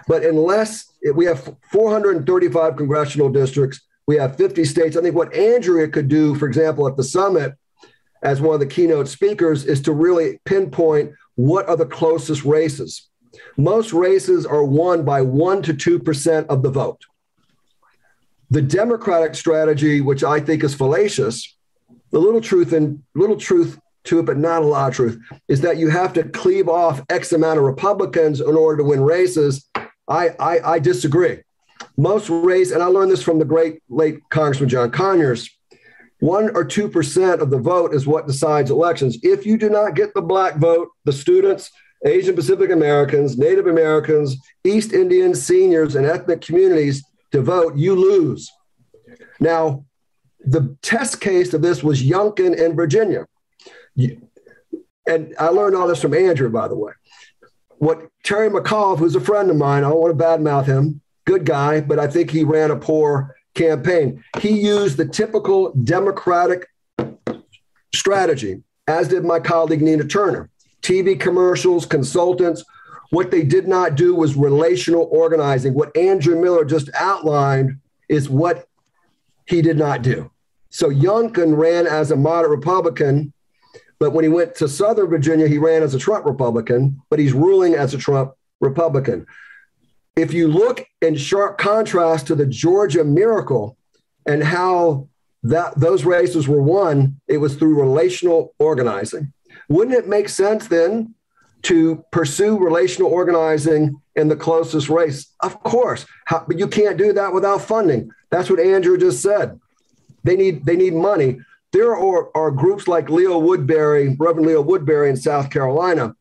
But 0.07 0.23
unless 0.23 0.93
we 1.13 1.25
have 1.25 1.55
435 1.71 2.75
congressional 2.75 3.29
districts, 3.29 3.81
we 4.07 4.17
have 4.17 4.37
50 4.37 4.63
states. 4.65 4.95
I 4.95 5.01
think 5.01 5.15
what 5.15 5.33
Andrea 5.33 5.87
could 5.87 6.07
do, 6.07 6.35
for 6.35 6.47
example, 6.47 6.87
at 6.87 6.95
the 6.95 7.03
summit, 7.03 7.55
as 8.21 8.39
one 8.39 8.53
of 8.53 8.59
the 8.59 8.67
keynote 8.67 9.07
speakers, 9.07 9.65
is 9.65 9.81
to 9.81 9.93
really 9.93 10.39
pinpoint 10.45 11.11
what 11.35 11.67
are 11.67 11.75
the 11.75 11.85
closest 11.85 12.45
races. 12.45 13.09
Most 13.57 13.93
races 13.93 14.45
are 14.45 14.63
won 14.63 15.03
by 15.03 15.21
1% 15.21 15.63
to 15.77 15.99
2% 15.99 16.45
of 16.47 16.61
the 16.61 16.69
vote. 16.69 17.01
The 18.51 18.61
Democratic 18.61 19.35
strategy, 19.35 20.01
which 20.01 20.23
I 20.23 20.39
think 20.39 20.63
is 20.63 20.75
fallacious, 20.75 21.57
the 22.11 22.19
little 22.19 22.41
truth 22.41 22.73
and 22.73 23.03
little 23.15 23.37
truth 23.37 23.79
to 24.05 24.19
it, 24.19 24.25
but 24.25 24.37
not 24.37 24.61
a 24.61 24.65
lot 24.65 24.89
of 24.89 24.95
truth, 24.95 25.19
is 25.47 25.61
that 25.61 25.77
you 25.77 25.89
have 25.89 26.13
to 26.13 26.23
cleave 26.23 26.69
off 26.69 27.03
X 27.09 27.31
amount 27.31 27.59
of 27.59 27.65
Republicans 27.65 28.41
in 28.41 28.55
order 28.55 28.77
to 28.77 28.83
win 28.83 29.01
races. 29.01 29.69
I, 30.07 30.29
I, 30.39 30.59
I 30.73 30.79
disagree. 30.79 31.39
Most 31.97 32.29
race, 32.29 32.71
and 32.71 32.81
I 32.81 32.87
learned 32.87 33.11
this 33.11 33.23
from 33.23 33.39
the 33.39 33.45
great 33.45 33.81
late 33.89 34.19
Congressman 34.29 34.69
John 34.69 34.91
Conyers, 34.91 35.49
one 36.19 36.55
or 36.55 36.63
two 36.63 36.87
percent 36.87 37.41
of 37.41 37.49
the 37.49 37.57
vote 37.57 37.93
is 37.93 38.07
what 38.07 38.27
decides 38.27 38.71
elections. 38.71 39.17
If 39.21 39.45
you 39.45 39.57
do 39.57 39.69
not 39.69 39.95
get 39.95 40.13
the 40.13 40.21
black 40.21 40.55
vote, 40.57 40.89
the 41.03 41.13
students, 41.13 41.71
Asian 42.05 42.35
Pacific 42.35 42.71
Americans, 42.71 43.37
Native 43.37 43.67
Americans, 43.67 44.37
East 44.63 44.93
Indians, 44.93 45.43
seniors, 45.43 45.95
and 45.95 46.05
ethnic 46.05 46.41
communities 46.41 47.03
to 47.31 47.41
vote, 47.41 47.75
you 47.75 47.95
lose. 47.95 48.51
Now, 49.39 49.85
the 50.39 50.77
test 50.81 51.19
case 51.19 51.53
of 51.53 51.61
this 51.61 51.83
was 51.83 52.03
Youngkin 52.03 52.55
in 52.57 52.75
Virginia 52.75 53.25
and 53.97 55.35
I 55.39 55.47
learned 55.47 55.75
all 55.75 55.87
this 55.87 56.01
from 56.01 56.13
Andrew, 56.13 56.49
by 56.49 56.67
the 56.67 56.75
way. 56.75 56.93
What 57.77 58.09
Terry 58.23 58.49
McAuliffe, 58.49 58.99
who's 58.99 59.15
a 59.15 59.21
friend 59.21 59.49
of 59.49 59.57
mine, 59.57 59.83
I 59.83 59.89
don't 59.89 60.01
want 60.01 60.17
to 60.17 60.23
badmouth 60.23 60.65
him, 60.65 61.01
good 61.25 61.45
guy, 61.45 61.81
but 61.81 61.99
I 61.99 62.07
think 62.07 62.31
he 62.31 62.43
ran 62.43 62.71
a 62.71 62.75
poor 62.75 63.35
campaign. 63.53 64.23
He 64.39 64.61
used 64.61 64.97
the 64.97 65.07
typical 65.07 65.73
Democratic 65.73 66.67
strategy, 67.93 68.63
as 68.87 69.07
did 69.07 69.23
my 69.23 69.39
colleague 69.39 69.81
Nina 69.81 70.05
Turner. 70.05 70.49
TV 70.81 71.19
commercials, 71.19 71.85
consultants. 71.85 72.63
What 73.09 73.31
they 73.31 73.43
did 73.43 73.67
not 73.67 73.95
do 73.95 74.13
was 74.15 74.35
relational 74.35 75.07
organizing. 75.11 75.73
What 75.73 75.95
Andrew 75.97 76.39
Miller 76.39 76.65
just 76.65 76.89
outlined 76.93 77.79
is 78.07 78.29
what 78.29 78.67
he 79.47 79.61
did 79.61 79.77
not 79.77 80.01
do. 80.01 80.29
So 80.69 80.89
Youngkin 80.89 81.57
ran 81.57 81.87
as 81.87 82.11
a 82.11 82.15
moderate 82.15 82.51
Republican 82.51 83.33
but 83.99 84.11
when 84.11 84.23
he 84.23 84.29
went 84.29 84.55
to 84.55 84.67
Southern 84.67 85.07
Virginia, 85.07 85.47
he 85.47 85.57
ran 85.57 85.83
as 85.83 85.93
a 85.93 85.99
Trump 85.99 86.25
Republican, 86.25 87.01
but 87.09 87.19
he's 87.19 87.33
ruling 87.33 87.75
as 87.75 87.93
a 87.93 87.97
Trump 87.97 88.33
Republican. 88.59 89.25
If 90.15 90.33
you 90.33 90.47
look 90.47 90.85
in 91.01 91.15
sharp 91.15 91.57
contrast 91.57 92.27
to 92.27 92.35
the 92.35 92.45
Georgia 92.45 93.03
miracle 93.03 93.77
and 94.25 94.43
how 94.43 95.09
that 95.43 95.79
those 95.79 96.05
races 96.05 96.47
were 96.47 96.61
won, 96.61 97.19
it 97.27 97.37
was 97.37 97.55
through 97.55 97.79
relational 97.79 98.53
organizing. 98.59 99.31
Wouldn't 99.69 99.95
it 99.95 100.07
make 100.07 100.29
sense 100.29 100.67
then 100.67 101.13
to 101.63 102.03
pursue 102.11 102.57
relational 102.57 103.11
organizing 103.11 104.01
in 104.15 104.27
the 104.27 104.35
closest 104.35 104.89
race? 104.89 105.33
Of 105.41 105.61
course, 105.63 106.05
How, 106.25 106.45
but 106.47 106.57
you 106.57 106.67
can't 106.67 106.97
do 106.97 107.13
that 107.13 107.33
without 107.33 107.61
funding. 107.61 108.11
That's 108.31 108.49
what 108.49 108.59
Andrew 108.59 108.97
just 108.97 109.21
said. 109.21 109.59
They 110.23 110.35
need 110.35 110.65
they 110.65 110.75
need 110.75 110.93
money. 110.93 111.39
There 111.75 111.93
are, 111.93 112.29
are 112.37 112.51
groups 112.51 112.87
like 112.87 113.09
Leo 113.09 113.37
Woodberry, 113.37 114.15
Reverend 114.17 114.47
Leo 114.47 114.63
Woodberry 114.63 115.09
in 115.09 115.17
South 115.17 115.49
Carolina. 115.49 116.15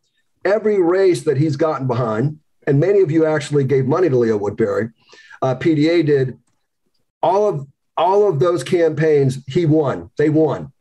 Every 0.45 0.83
race 0.83 1.23
that 1.23 1.37
he's 1.37 1.55
gotten 1.55 1.87
behind, 1.87 2.41
and 2.67 2.81
many 2.81 3.03
of 3.03 3.13
you 3.13 3.25
actually 3.25 3.63
gave 3.63 3.87
money 3.87 4.09
to 4.09 4.19
Leo 4.19 4.37
Woodberry, 4.37 4.93
uh, 5.43 5.55
PDA 5.55 6.05
did. 6.05 6.41
All 7.23 7.49
of 7.49 7.69
all 7.97 8.29
of 8.29 8.41
those 8.41 8.65
campaigns, 8.65 9.45
he 9.47 9.65
won. 9.65 10.11
They 10.19 10.29
won. 10.29 10.73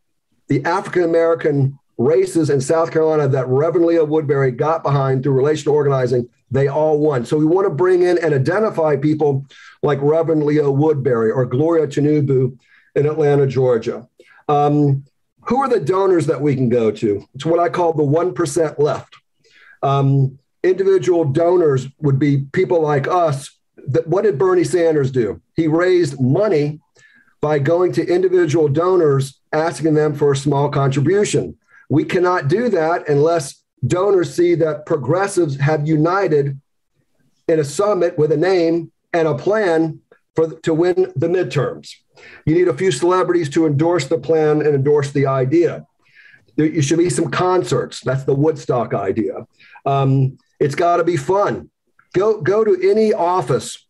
The 0.48 0.66
African 0.66 1.04
American 1.04 1.78
races 2.00 2.50
in 2.50 2.60
South 2.60 2.92
Carolina 2.92 3.28
that 3.28 3.48
Reverend 3.48 3.86
Leo 3.86 4.08
Woodberry 4.08 4.58
got 4.58 4.82
behind 4.82 5.22
through 5.22 5.34
relational 5.34 5.76
organizing, 5.76 6.28
they 6.50 6.68
all 6.68 6.98
won. 6.98 7.26
So 7.28 7.38
we 7.38 7.46
want 7.46 7.68
to 7.68 7.76
bring 7.76 8.02
in 8.02 8.18
and 8.18 8.34
identify 8.34 8.96
people 8.96 9.46
like 9.84 10.00
Reverend 10.02 10.42
Leo 10.42 10.76
Woodberry 10.76 11.32
or 11.32 11.46
Gloria 11.46 11.86
Chanubu 11.86 12.58
in 12.96 13.06
Atlanta, 13.06 13.46
Georgia. 13.46 14.08
Um, 14.48 15.06
who 15.48 15.58
are 15.62 15.70
the 15.70 15.80
donors 15.80 16.28
that 16.28 16.42
we 16.42 16.56
can 16.56 16.70
go 16.70 16.92
to? 16.92 17.28
It's 17.36 17.46
what 17.46 17.60
I 17.60 17.70
call 17.70 17.94
the 17.94 18.04
1% 18.04 18.80
left. 18.80 19.16
Um, 19.82 20.40
individual 20.64 21.26
donors 21.26 21.88
would 22.00 22.18
be 22.18 22.46
people 22.54 22.82
like 22.82 23.08
us. 23.08 23.50
That, 23.88 24.08
what 24.08 24.24
did 24.24 24.38
Bernie 24.38 24.64
Sanders 24.64 25.12
do? 25.12 25.42
He 25.56 25.68
raised 25.68 26.20
money 26.22 26.80
by 27.42 27.60
going 27.60 27.92
to 27.94 28.08
individual 28.08 28.70
donors, 28.70 29.42
asking 29.52 29.96
them 29.96 30.16
for 30.16 30.32
a 30.32 30.38
small 30.38 30.70
contribution. 30.70 31.58
We 31.90 32.06
cannot 32.06 32.48
do 32.48 32.70
that 32.70 33.10
unless 33.10 33.62
donors 33.86 34.34
see 34.34 34.56
that 34.56 34.86
progressives 34.86 35.58
have 35.58 35.86
united 35.86 36.60
in 37.50 37.60
a 37.60 37.66
summit 37.66 38.18
with 38.18 38.32
a 38.32 38.38
name 38.38 38.94
and 39.12 39.28
a 39.28 39.36
plan 39.36 40.00
for 40.36 40.60
to 40.62 40.74
win 40.74 41.12
the 41.16 41.28
midterms. 41.28 41.96
You 42.46 42.56
need 42.56 42.68
a 42.68 42.74
few 42.74 42.92
celebrities 42.92 43.50
to 43.52 43.66
endorse 43.66 44.08
the 44.08 44.18
plan 44.18 44.62
and 44.62 44.76
endorse 44.76 45.12
the 45.12 45.28
idea. 45.28 45.86
There 46.56 46.82
should 46.82 47.00
be 47.00 47.10
some 47.10 47.32
concerts. 47.32 48.02
That's 48.02 48.26
the 48.26 48.36
Woodstock 48.36 48.94
idea. 48.94 49.48
Um, 49.86 50.38
it's 50.60 50.76
got 50.76 50.98
to 50.98 51.04
be 51.04 51.18
fun. 51.18 51.70
Go 52.14 52.42
go 52.42 52.64
to 52.64 52.90
any 52.90 53.14
office 53.14 53.88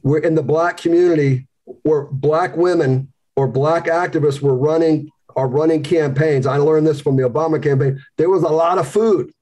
where 0.00 0.20
in 0.20 0.34
the 0.34 0.42
black 0.42 0.78
community 0.78 1.46
where 1.82 2.04
black 2.04 2.56
women 2.56 3.12
or 3.34 3.48
black 3.48 3.84
activists 3.86 4.40
were 4.40 4.56
running 4.56 5.10
are 5.36 5.48
running 5.48 5.82
campaigns. 5.82 6.46
I 6.46 6.56
learned 6.56 6.86
this 6.86 7.00
from 7.00 7.16
the 7.16 7.28
Obama 7.28 7.62
campaign. 7.62 8.02
There 8.16 8.30
was 8.30 8.42
a 8.42 8.48
lot 8.48 8.78
of 8.78 8.88
food. 8.88 9.32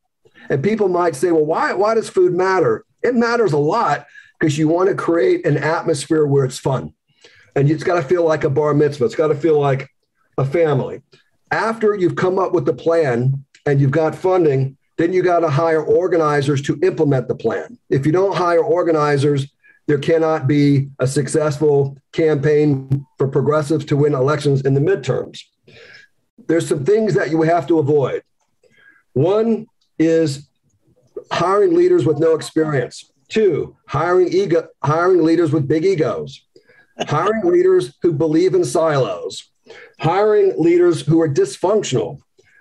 And 0.51 0.63
people 0.63 0.89
might 0.89 1.15
say, 1.15 1.31
well, 1.31 1.47
why, 1.47 1.73
why 1.73 1.95
does 1.95 2.11
food 2.11 2.35
matter? 2.35 2.85
It 3.03 3.15
matters 3.15 3.53
a 3.53 3.59
lot 3.59 4.07
because 4.45 4.59
you 4.59 4.69
want 4.69 4.91
to 4.91 4.95
create 4.95 5.47
an 5.47 5.57
atmosphere 5.57 6.27
where 6.27 6.45
it's 6.45 6.59
fun 6.59 6.93
and 7.57 7.71
it's 7.71 7.83
got 7.83 7.95
to 7.95 8.03
feel 8.03 8.27
like 8.27 8.45
a 8.45 8.51
bar 8.51 8.75
mitzvah. 8.75 9.07
It's 9.07 9.15
got 9.15 9.29
to 9.29 9.35
feel 9.35 9.59
like 9.59 9.89
a 10.37 10.45
family. 10.45 11.01
After 11.51 11.95
you've 11.95 12.17
come 12.17 12.39
up 12.39 12.53
with 12.53 12.67
the 12.67 12.75
plan 12.75 13.43
and 13.65 13.81
you've 13.81 13.91
got 13.91 14.15
funding, 14.15 14.77
then 14.99 15.15
you 15.15 15.23
got 15.23 15.41
to 15.41 15.49
hire 15.49 15.83
organizers 15.83 16.61
to 16.61 16.79
implement 16.83 17.27
the 17.27 17.35
plan. 17.35 17.79
If 17.89 18.05
you 18.05 18.13
don't 18.13 18.37
hire 18.37 18.63
organizers, 18.63 19.51
there 19.87 19.97
cannot 19.97 20.47
be 20.47 20.91
a 20.99 21.07
successful 21.07 21.97
campaign 22.13 23.07
for 23.17 23.29
progressives 23.29 23.87
to 23.87 23.97
win 23.97 24.13
elections 24.13 24.61
in 24.61 24.75
the 24.75 24.81
midterms. 24.81 25.41
There's 26.49 26.69
some 26.69 26.85
things 26.85 27.15
that 27.15 27.31
you 27.31 27.41
have 27.41 27.67
to 27.69 27.79
avoid. 27.79 28.23
One 29.15 29.69
is 29.99 30.51
hiring 31.33 31.75
leaders 31.75 32.05
with 32.05 32.19
no 32.19 32.35
experience. 32.35 33.11
Two, 33.35 33.77
hiring 33.89 34.33
ego, 34.33 34.69
hiring 34.83 35.25
leaders 35.25 35.51
with 35.51 35.67
big 35.67 35.85
egos 35.85 36.41
hiring 37.09 37.45
leaders 37.51 37.97
who 38.03 38.13
believe 38.13 38.55
in 38.55 38.65
silos, 38.65 39.51
hiring 40.01 40.53
leaders 40.57 41.01
who 41.01 41.21
are 41.21 41.29
dysfunctional, 41.29 42.21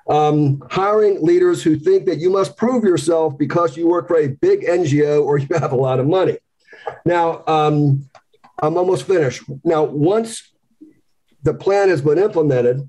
um, 0.10 0.62
hiring 0.70 1.24
leaders 1.24 1.64
who 1.64 1.78
think 1.78 2.06
that 2.06 2.20
you 2.20 2.30
must 2.30 2.58
prove 2.58 2.84
yourself 2.84 3.38
because 3.38 3.78
you 3.78 3.88
work 3.88 4.08
for 4.08 4.18
a 4.18 4.28
big 4.28 4.62
NGO 4.62 5.24
or 5.24 5.38
you 5.38 5.48
have 5.56 5.72
a 5.72 5.78
lot 5.78 6.00
of 6.00 6.08
money. 6.08 6.38
Now, 7.06 7.44
um, 7.48 8.10
I'm 8.62 8.78
almost 8.78 9.08
finished. 9.08 9.44
Now, 9.64 9.84
once 9.84 10.52
the 11.44 11.54
plan 11.54 11.90
has 11.90 12.02
been 12.02 12.18
implemented, 12.18 12.88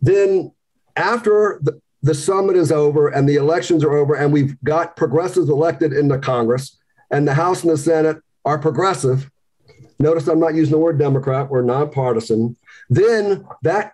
then 0.00 0.52
after 0.96 1.60
the, 1.62 1.80
the 2.02 2.14
summit 2.14 2.56
is 2.56 2.72
over 2.72 3.08
and 3.08 3.28
the 3.28 3.36
elections 3.36 3.84
are 3.84 3.92
over, 3.92 4.14
and 4.14 4.32
we've 4.32 4.60
got 4.64 4.96
progressives 4.96 5.48
elected 5.48 5.92
in 5.92 6.08
the 6.08 6.18
Congress, 6.18 6.79
and 7.10 7.26
the 7.26 7.34
House 7.34 7.62
and 7.62 7.72
the 7.72 7.76
Senate 7.76 8.18
are 8.44 8.58
progressive, 8.58 9.30
Notice 10.00 10.28
I'm 10.28 10.40
not 10.40 10.54
using 10.54 10.72
the 10.72 10.78
word 10.78 10.98
Democrat, 10.98 11.50
we're 11.50 11.60
nonpartisan. 11.60 12.56
Then 12.88 13.46
that 13.62 13.92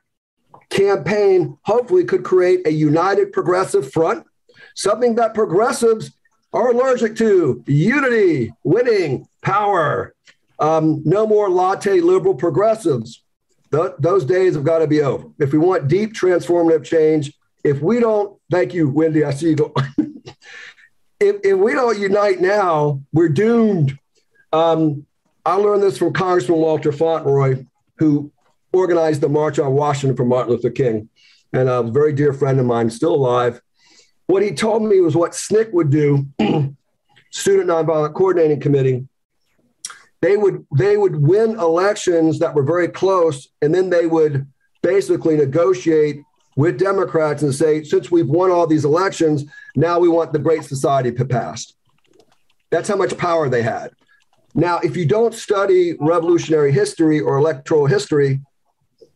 campaign 0.71 1.59
hopefully 1.63 2.05
could 2.05 2.23
create 2.23 2.65
a 2.65 2.71
united 2.71 3.33
progressive 3.33 3.93
front, 3.93 4.25
something 4.77 5.17
that 5.17 5.35
progressives 5.35 6.13
are 6.53 6.71
allergic 6.71 7.17
to 7.17 7.63
unity, 7.67 8.53
winning, 8.63 9.27
power. 9.43 10.15
Um, 10.61 11.03
no 11.05 11.27
more 11.27 11.51
latte 11.51 12.01
liberal 12.01 12.37
progressives. 12.37 13.25
Th- 13.73 13.93
those 13.99 14.25
days 14.25 14.55
have 14.55 14.65
got 14.65 14.79
to 14.79 14.87
be 14.87 15.03
over. 15.03 15.27
If 15.41 15.53
we 15.53 15.59
want 15.59 15.89
deep 15.89 16.15
transformative 16.15 16.85
change, 16.85 17.33
if 17.65 17.83
we 17.83 17.99
don't, 17.99 18.39
thank 18.49 18.73
you, 18.73 18.89
Wendy, 18.89 19.25
I 19.25 19.33
see 19.33 19.51
you 19.51 19.57
go. 19.57 19.75
if, 21.21 21.37
if 21.45 21.59
we 21.59 21.73
don't 21.73 21.99
unite 21.99 22.41
now, 22.41 23.01
we're 23.13 23.29
doomed. 23.29 23.99
Um, 24.53 25.07
I 25.45 25.55
learned 25.55 25.83
this 25.83 25.99
from 25.99 26.13
Congressman 26.13 26.59
Walter 26.59 26.93
Fauntroy, 26.93 27.67
who 27.99 28.31
organized 28.73 29.21
the 29.21 29.29
March 29.29 29.59
on 29.59 29.73
Washington 29.73 30.17
for 30.17 30.25
Martin 30.25 30.53
Luther 30.53 30.71
King, 30.71 31.09
and 31.53 31.69
a 31.69 31.83
very 31.83 32.13
dear 32.13 32.33
friend 32.33 32.59
of 32.61 32.67
mine, 32.67 32.91
still 32.91 33.15
alive. 33.15 33.61
What 34.27 34.43
he 34.43 34.51
told 34.51 34.83
me 34.83 35.01
was 35.01 35.17
what 35.17 35.33
SNCC 35.33 35.73
would 35.73 35.91
do, 35.91 36.27
Student 37.31 37.71
Nonviolent 37.71 38.15
Coordinating 38.15 38.61
Committee. 38.61 39.07
They 40.21 40.37
would 40.37 40.67
they 40.77 40.97
would 40.97 41.17
win 41.17 41.59
elections 41.59 42.39
that 42.41 42.55
were 42.55 42.65
very 42.65 42.89
close, 42.89 43.49
and 43.63 43.75
then 43.75 43.91
they 43.91 44.07
would 44.07 44.47
basically 44.83 45.37
negotiate 45.37 46.23
with 46.57 46.79
Democrats 46.79 47.43
and 47.43 47.55
say, 47.55 47.85
since 47.85 48.11
we've 48.11 48.29
won 48.29 48.51
all 48.51 48.67
these 48.67 48.85
elections, 48.85 49.45
now 49.77 49.99
we 49.99 50.09
want 50.09 50.33
the 50.33 50.39
Great 50.39 50.65
Society 50.65 51.13
to 51.13 51.25
pass. 51.25 51.73
That's 52.71 52.89
how 52.89 52.97
much 52.97 53.17
power 53.17 53.49
they 53.49 53.63
had. 53.63 53.91
Now, 54.55 54.79
if 54.79 54.97
you 54.97 55.05
don't 55.05 55.35
study 55.35 55.95
revolutionary 56.01 56.73
history 56.73 57.21
or 57.21 57.37
electoral 57.37 57.87
history, 57.87 58.41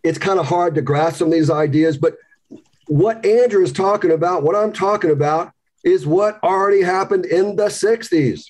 it's 0.05 0.19
kind 0.19 0.39
of 0.39 0.47
hard 0.47 0.75
to 0.75 0.83
grasp 0.83 1.19
some 1.19 1.29
of 1.29 1.33
these 1.33 1.51
ideas. 1.51 1.97
But 1.97 2.17
what 2.89 3.25
Andrew 3.25 3.63
is 3.63 3.73
talking 3.73 4.13
about, 4.13 4.43
what 4.43 4.55
I'm 4.55 4.73
talking 4.73 5.11
about, 5.11 5.53
is 5.83 6.07
what 6.07 6.43
already 6.43 6.83
happened 6.83 7.25
in 7.25 7.57
the 7.57 7.67
60s. 7.67 8.45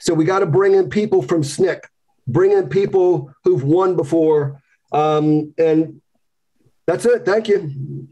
So 0.00 0.12
we 0.12 0.24
got 0.24 0.40
to 0.40 0.46
bring 0.46 0.74
in 0.74 0.90
people 0.90 1.22
from 1.22 1.42
SNCC, 1.42 1.82
bring 2.26 2.50
in 2.50 2.68
people 2.68 3.32
who've 3.44 3.62
won 3.62 3.94
before. 3.94 4.60
Um, 4.90 5.54
and 5.56 6.00
that's 6.88 7.04
it. 7.04 7.24
Thank 7.26 7.48
you. 7.48 8.08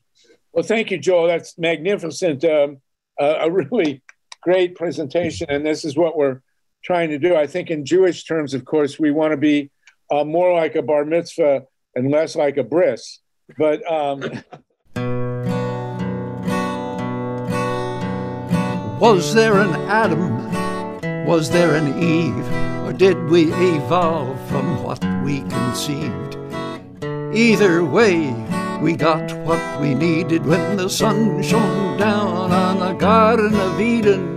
Well, 0.53 0.63
thank 0.63 0.91
you, 0.91 0.99
Joel. 0.99 1.29
That's 1.29 1.57
magnificent. 1.57 2.45
Um, 2.45 2.83
uh, 3.19 3.37
a 3.41 3.51
really 3.51 4.03
great 4.43 4.75
presentation. 4.75 5.47
And 5.49 5.65
this 5.65 5.83
is 5.83 5.97
what 5.97 6.15
we're 6.15 6.43
trying 6.85 7.09
to 7.09 7.19
do. 7.19 7.35
I 7.35 7.47
think 7.47 7.71
in 7.71 7.87
Jewish 7.87 8.25
terms, 8.25 8.53
of 8.53 8.67
course, 8.67 8.99
we 8.99 9.11
want 9.11 9.31
to 9.31 9.39
be 9.39 9.71
uh, 10.11 10.25
more 10.25 10.53
like 10.53 10.75
a 10.75 10.83
bar 10.83 11.07
mitzvah 11.07 11.63
and 11.95 12.11
less 12.11 12.37
like 12.37 12.59
a 12.59 12.63
bris. 12.63 13.21
But 13.57 13.91
um... 13.91 14.21
was 19.01 19.33
there 19.33 19.59
an 19.59 19.75
Adam? 19.89 21.25
Was 21.25 21.49
there 21.49 21.77
an 21.77 22.03
Eve? 22.03 22.87
Or 22.87 22.93
did 22.93 23.31
we 23.31 23.55
evolve 23.55 24.39
from 24.51 24.83
what 24.83 25.03
we 25.25 25.41
conceived? 25.41 26.37
Either 27.35 27.83
way, 27.83 28.35
we 28.81 28.95
got 28.95 29.33
what 29.47 29.81
we 29.81 29.95
needed 29.95 30.45
when 30.45 30.77
the 30.77 30.89
sun 30.89 31.43
shone 31.43 31.97
down 31.99 32.53
on 32.53 32.79
the 32.79 32.93
Garden 32.95 33.55
of 33.55 33.81
Eden 33.81 34.36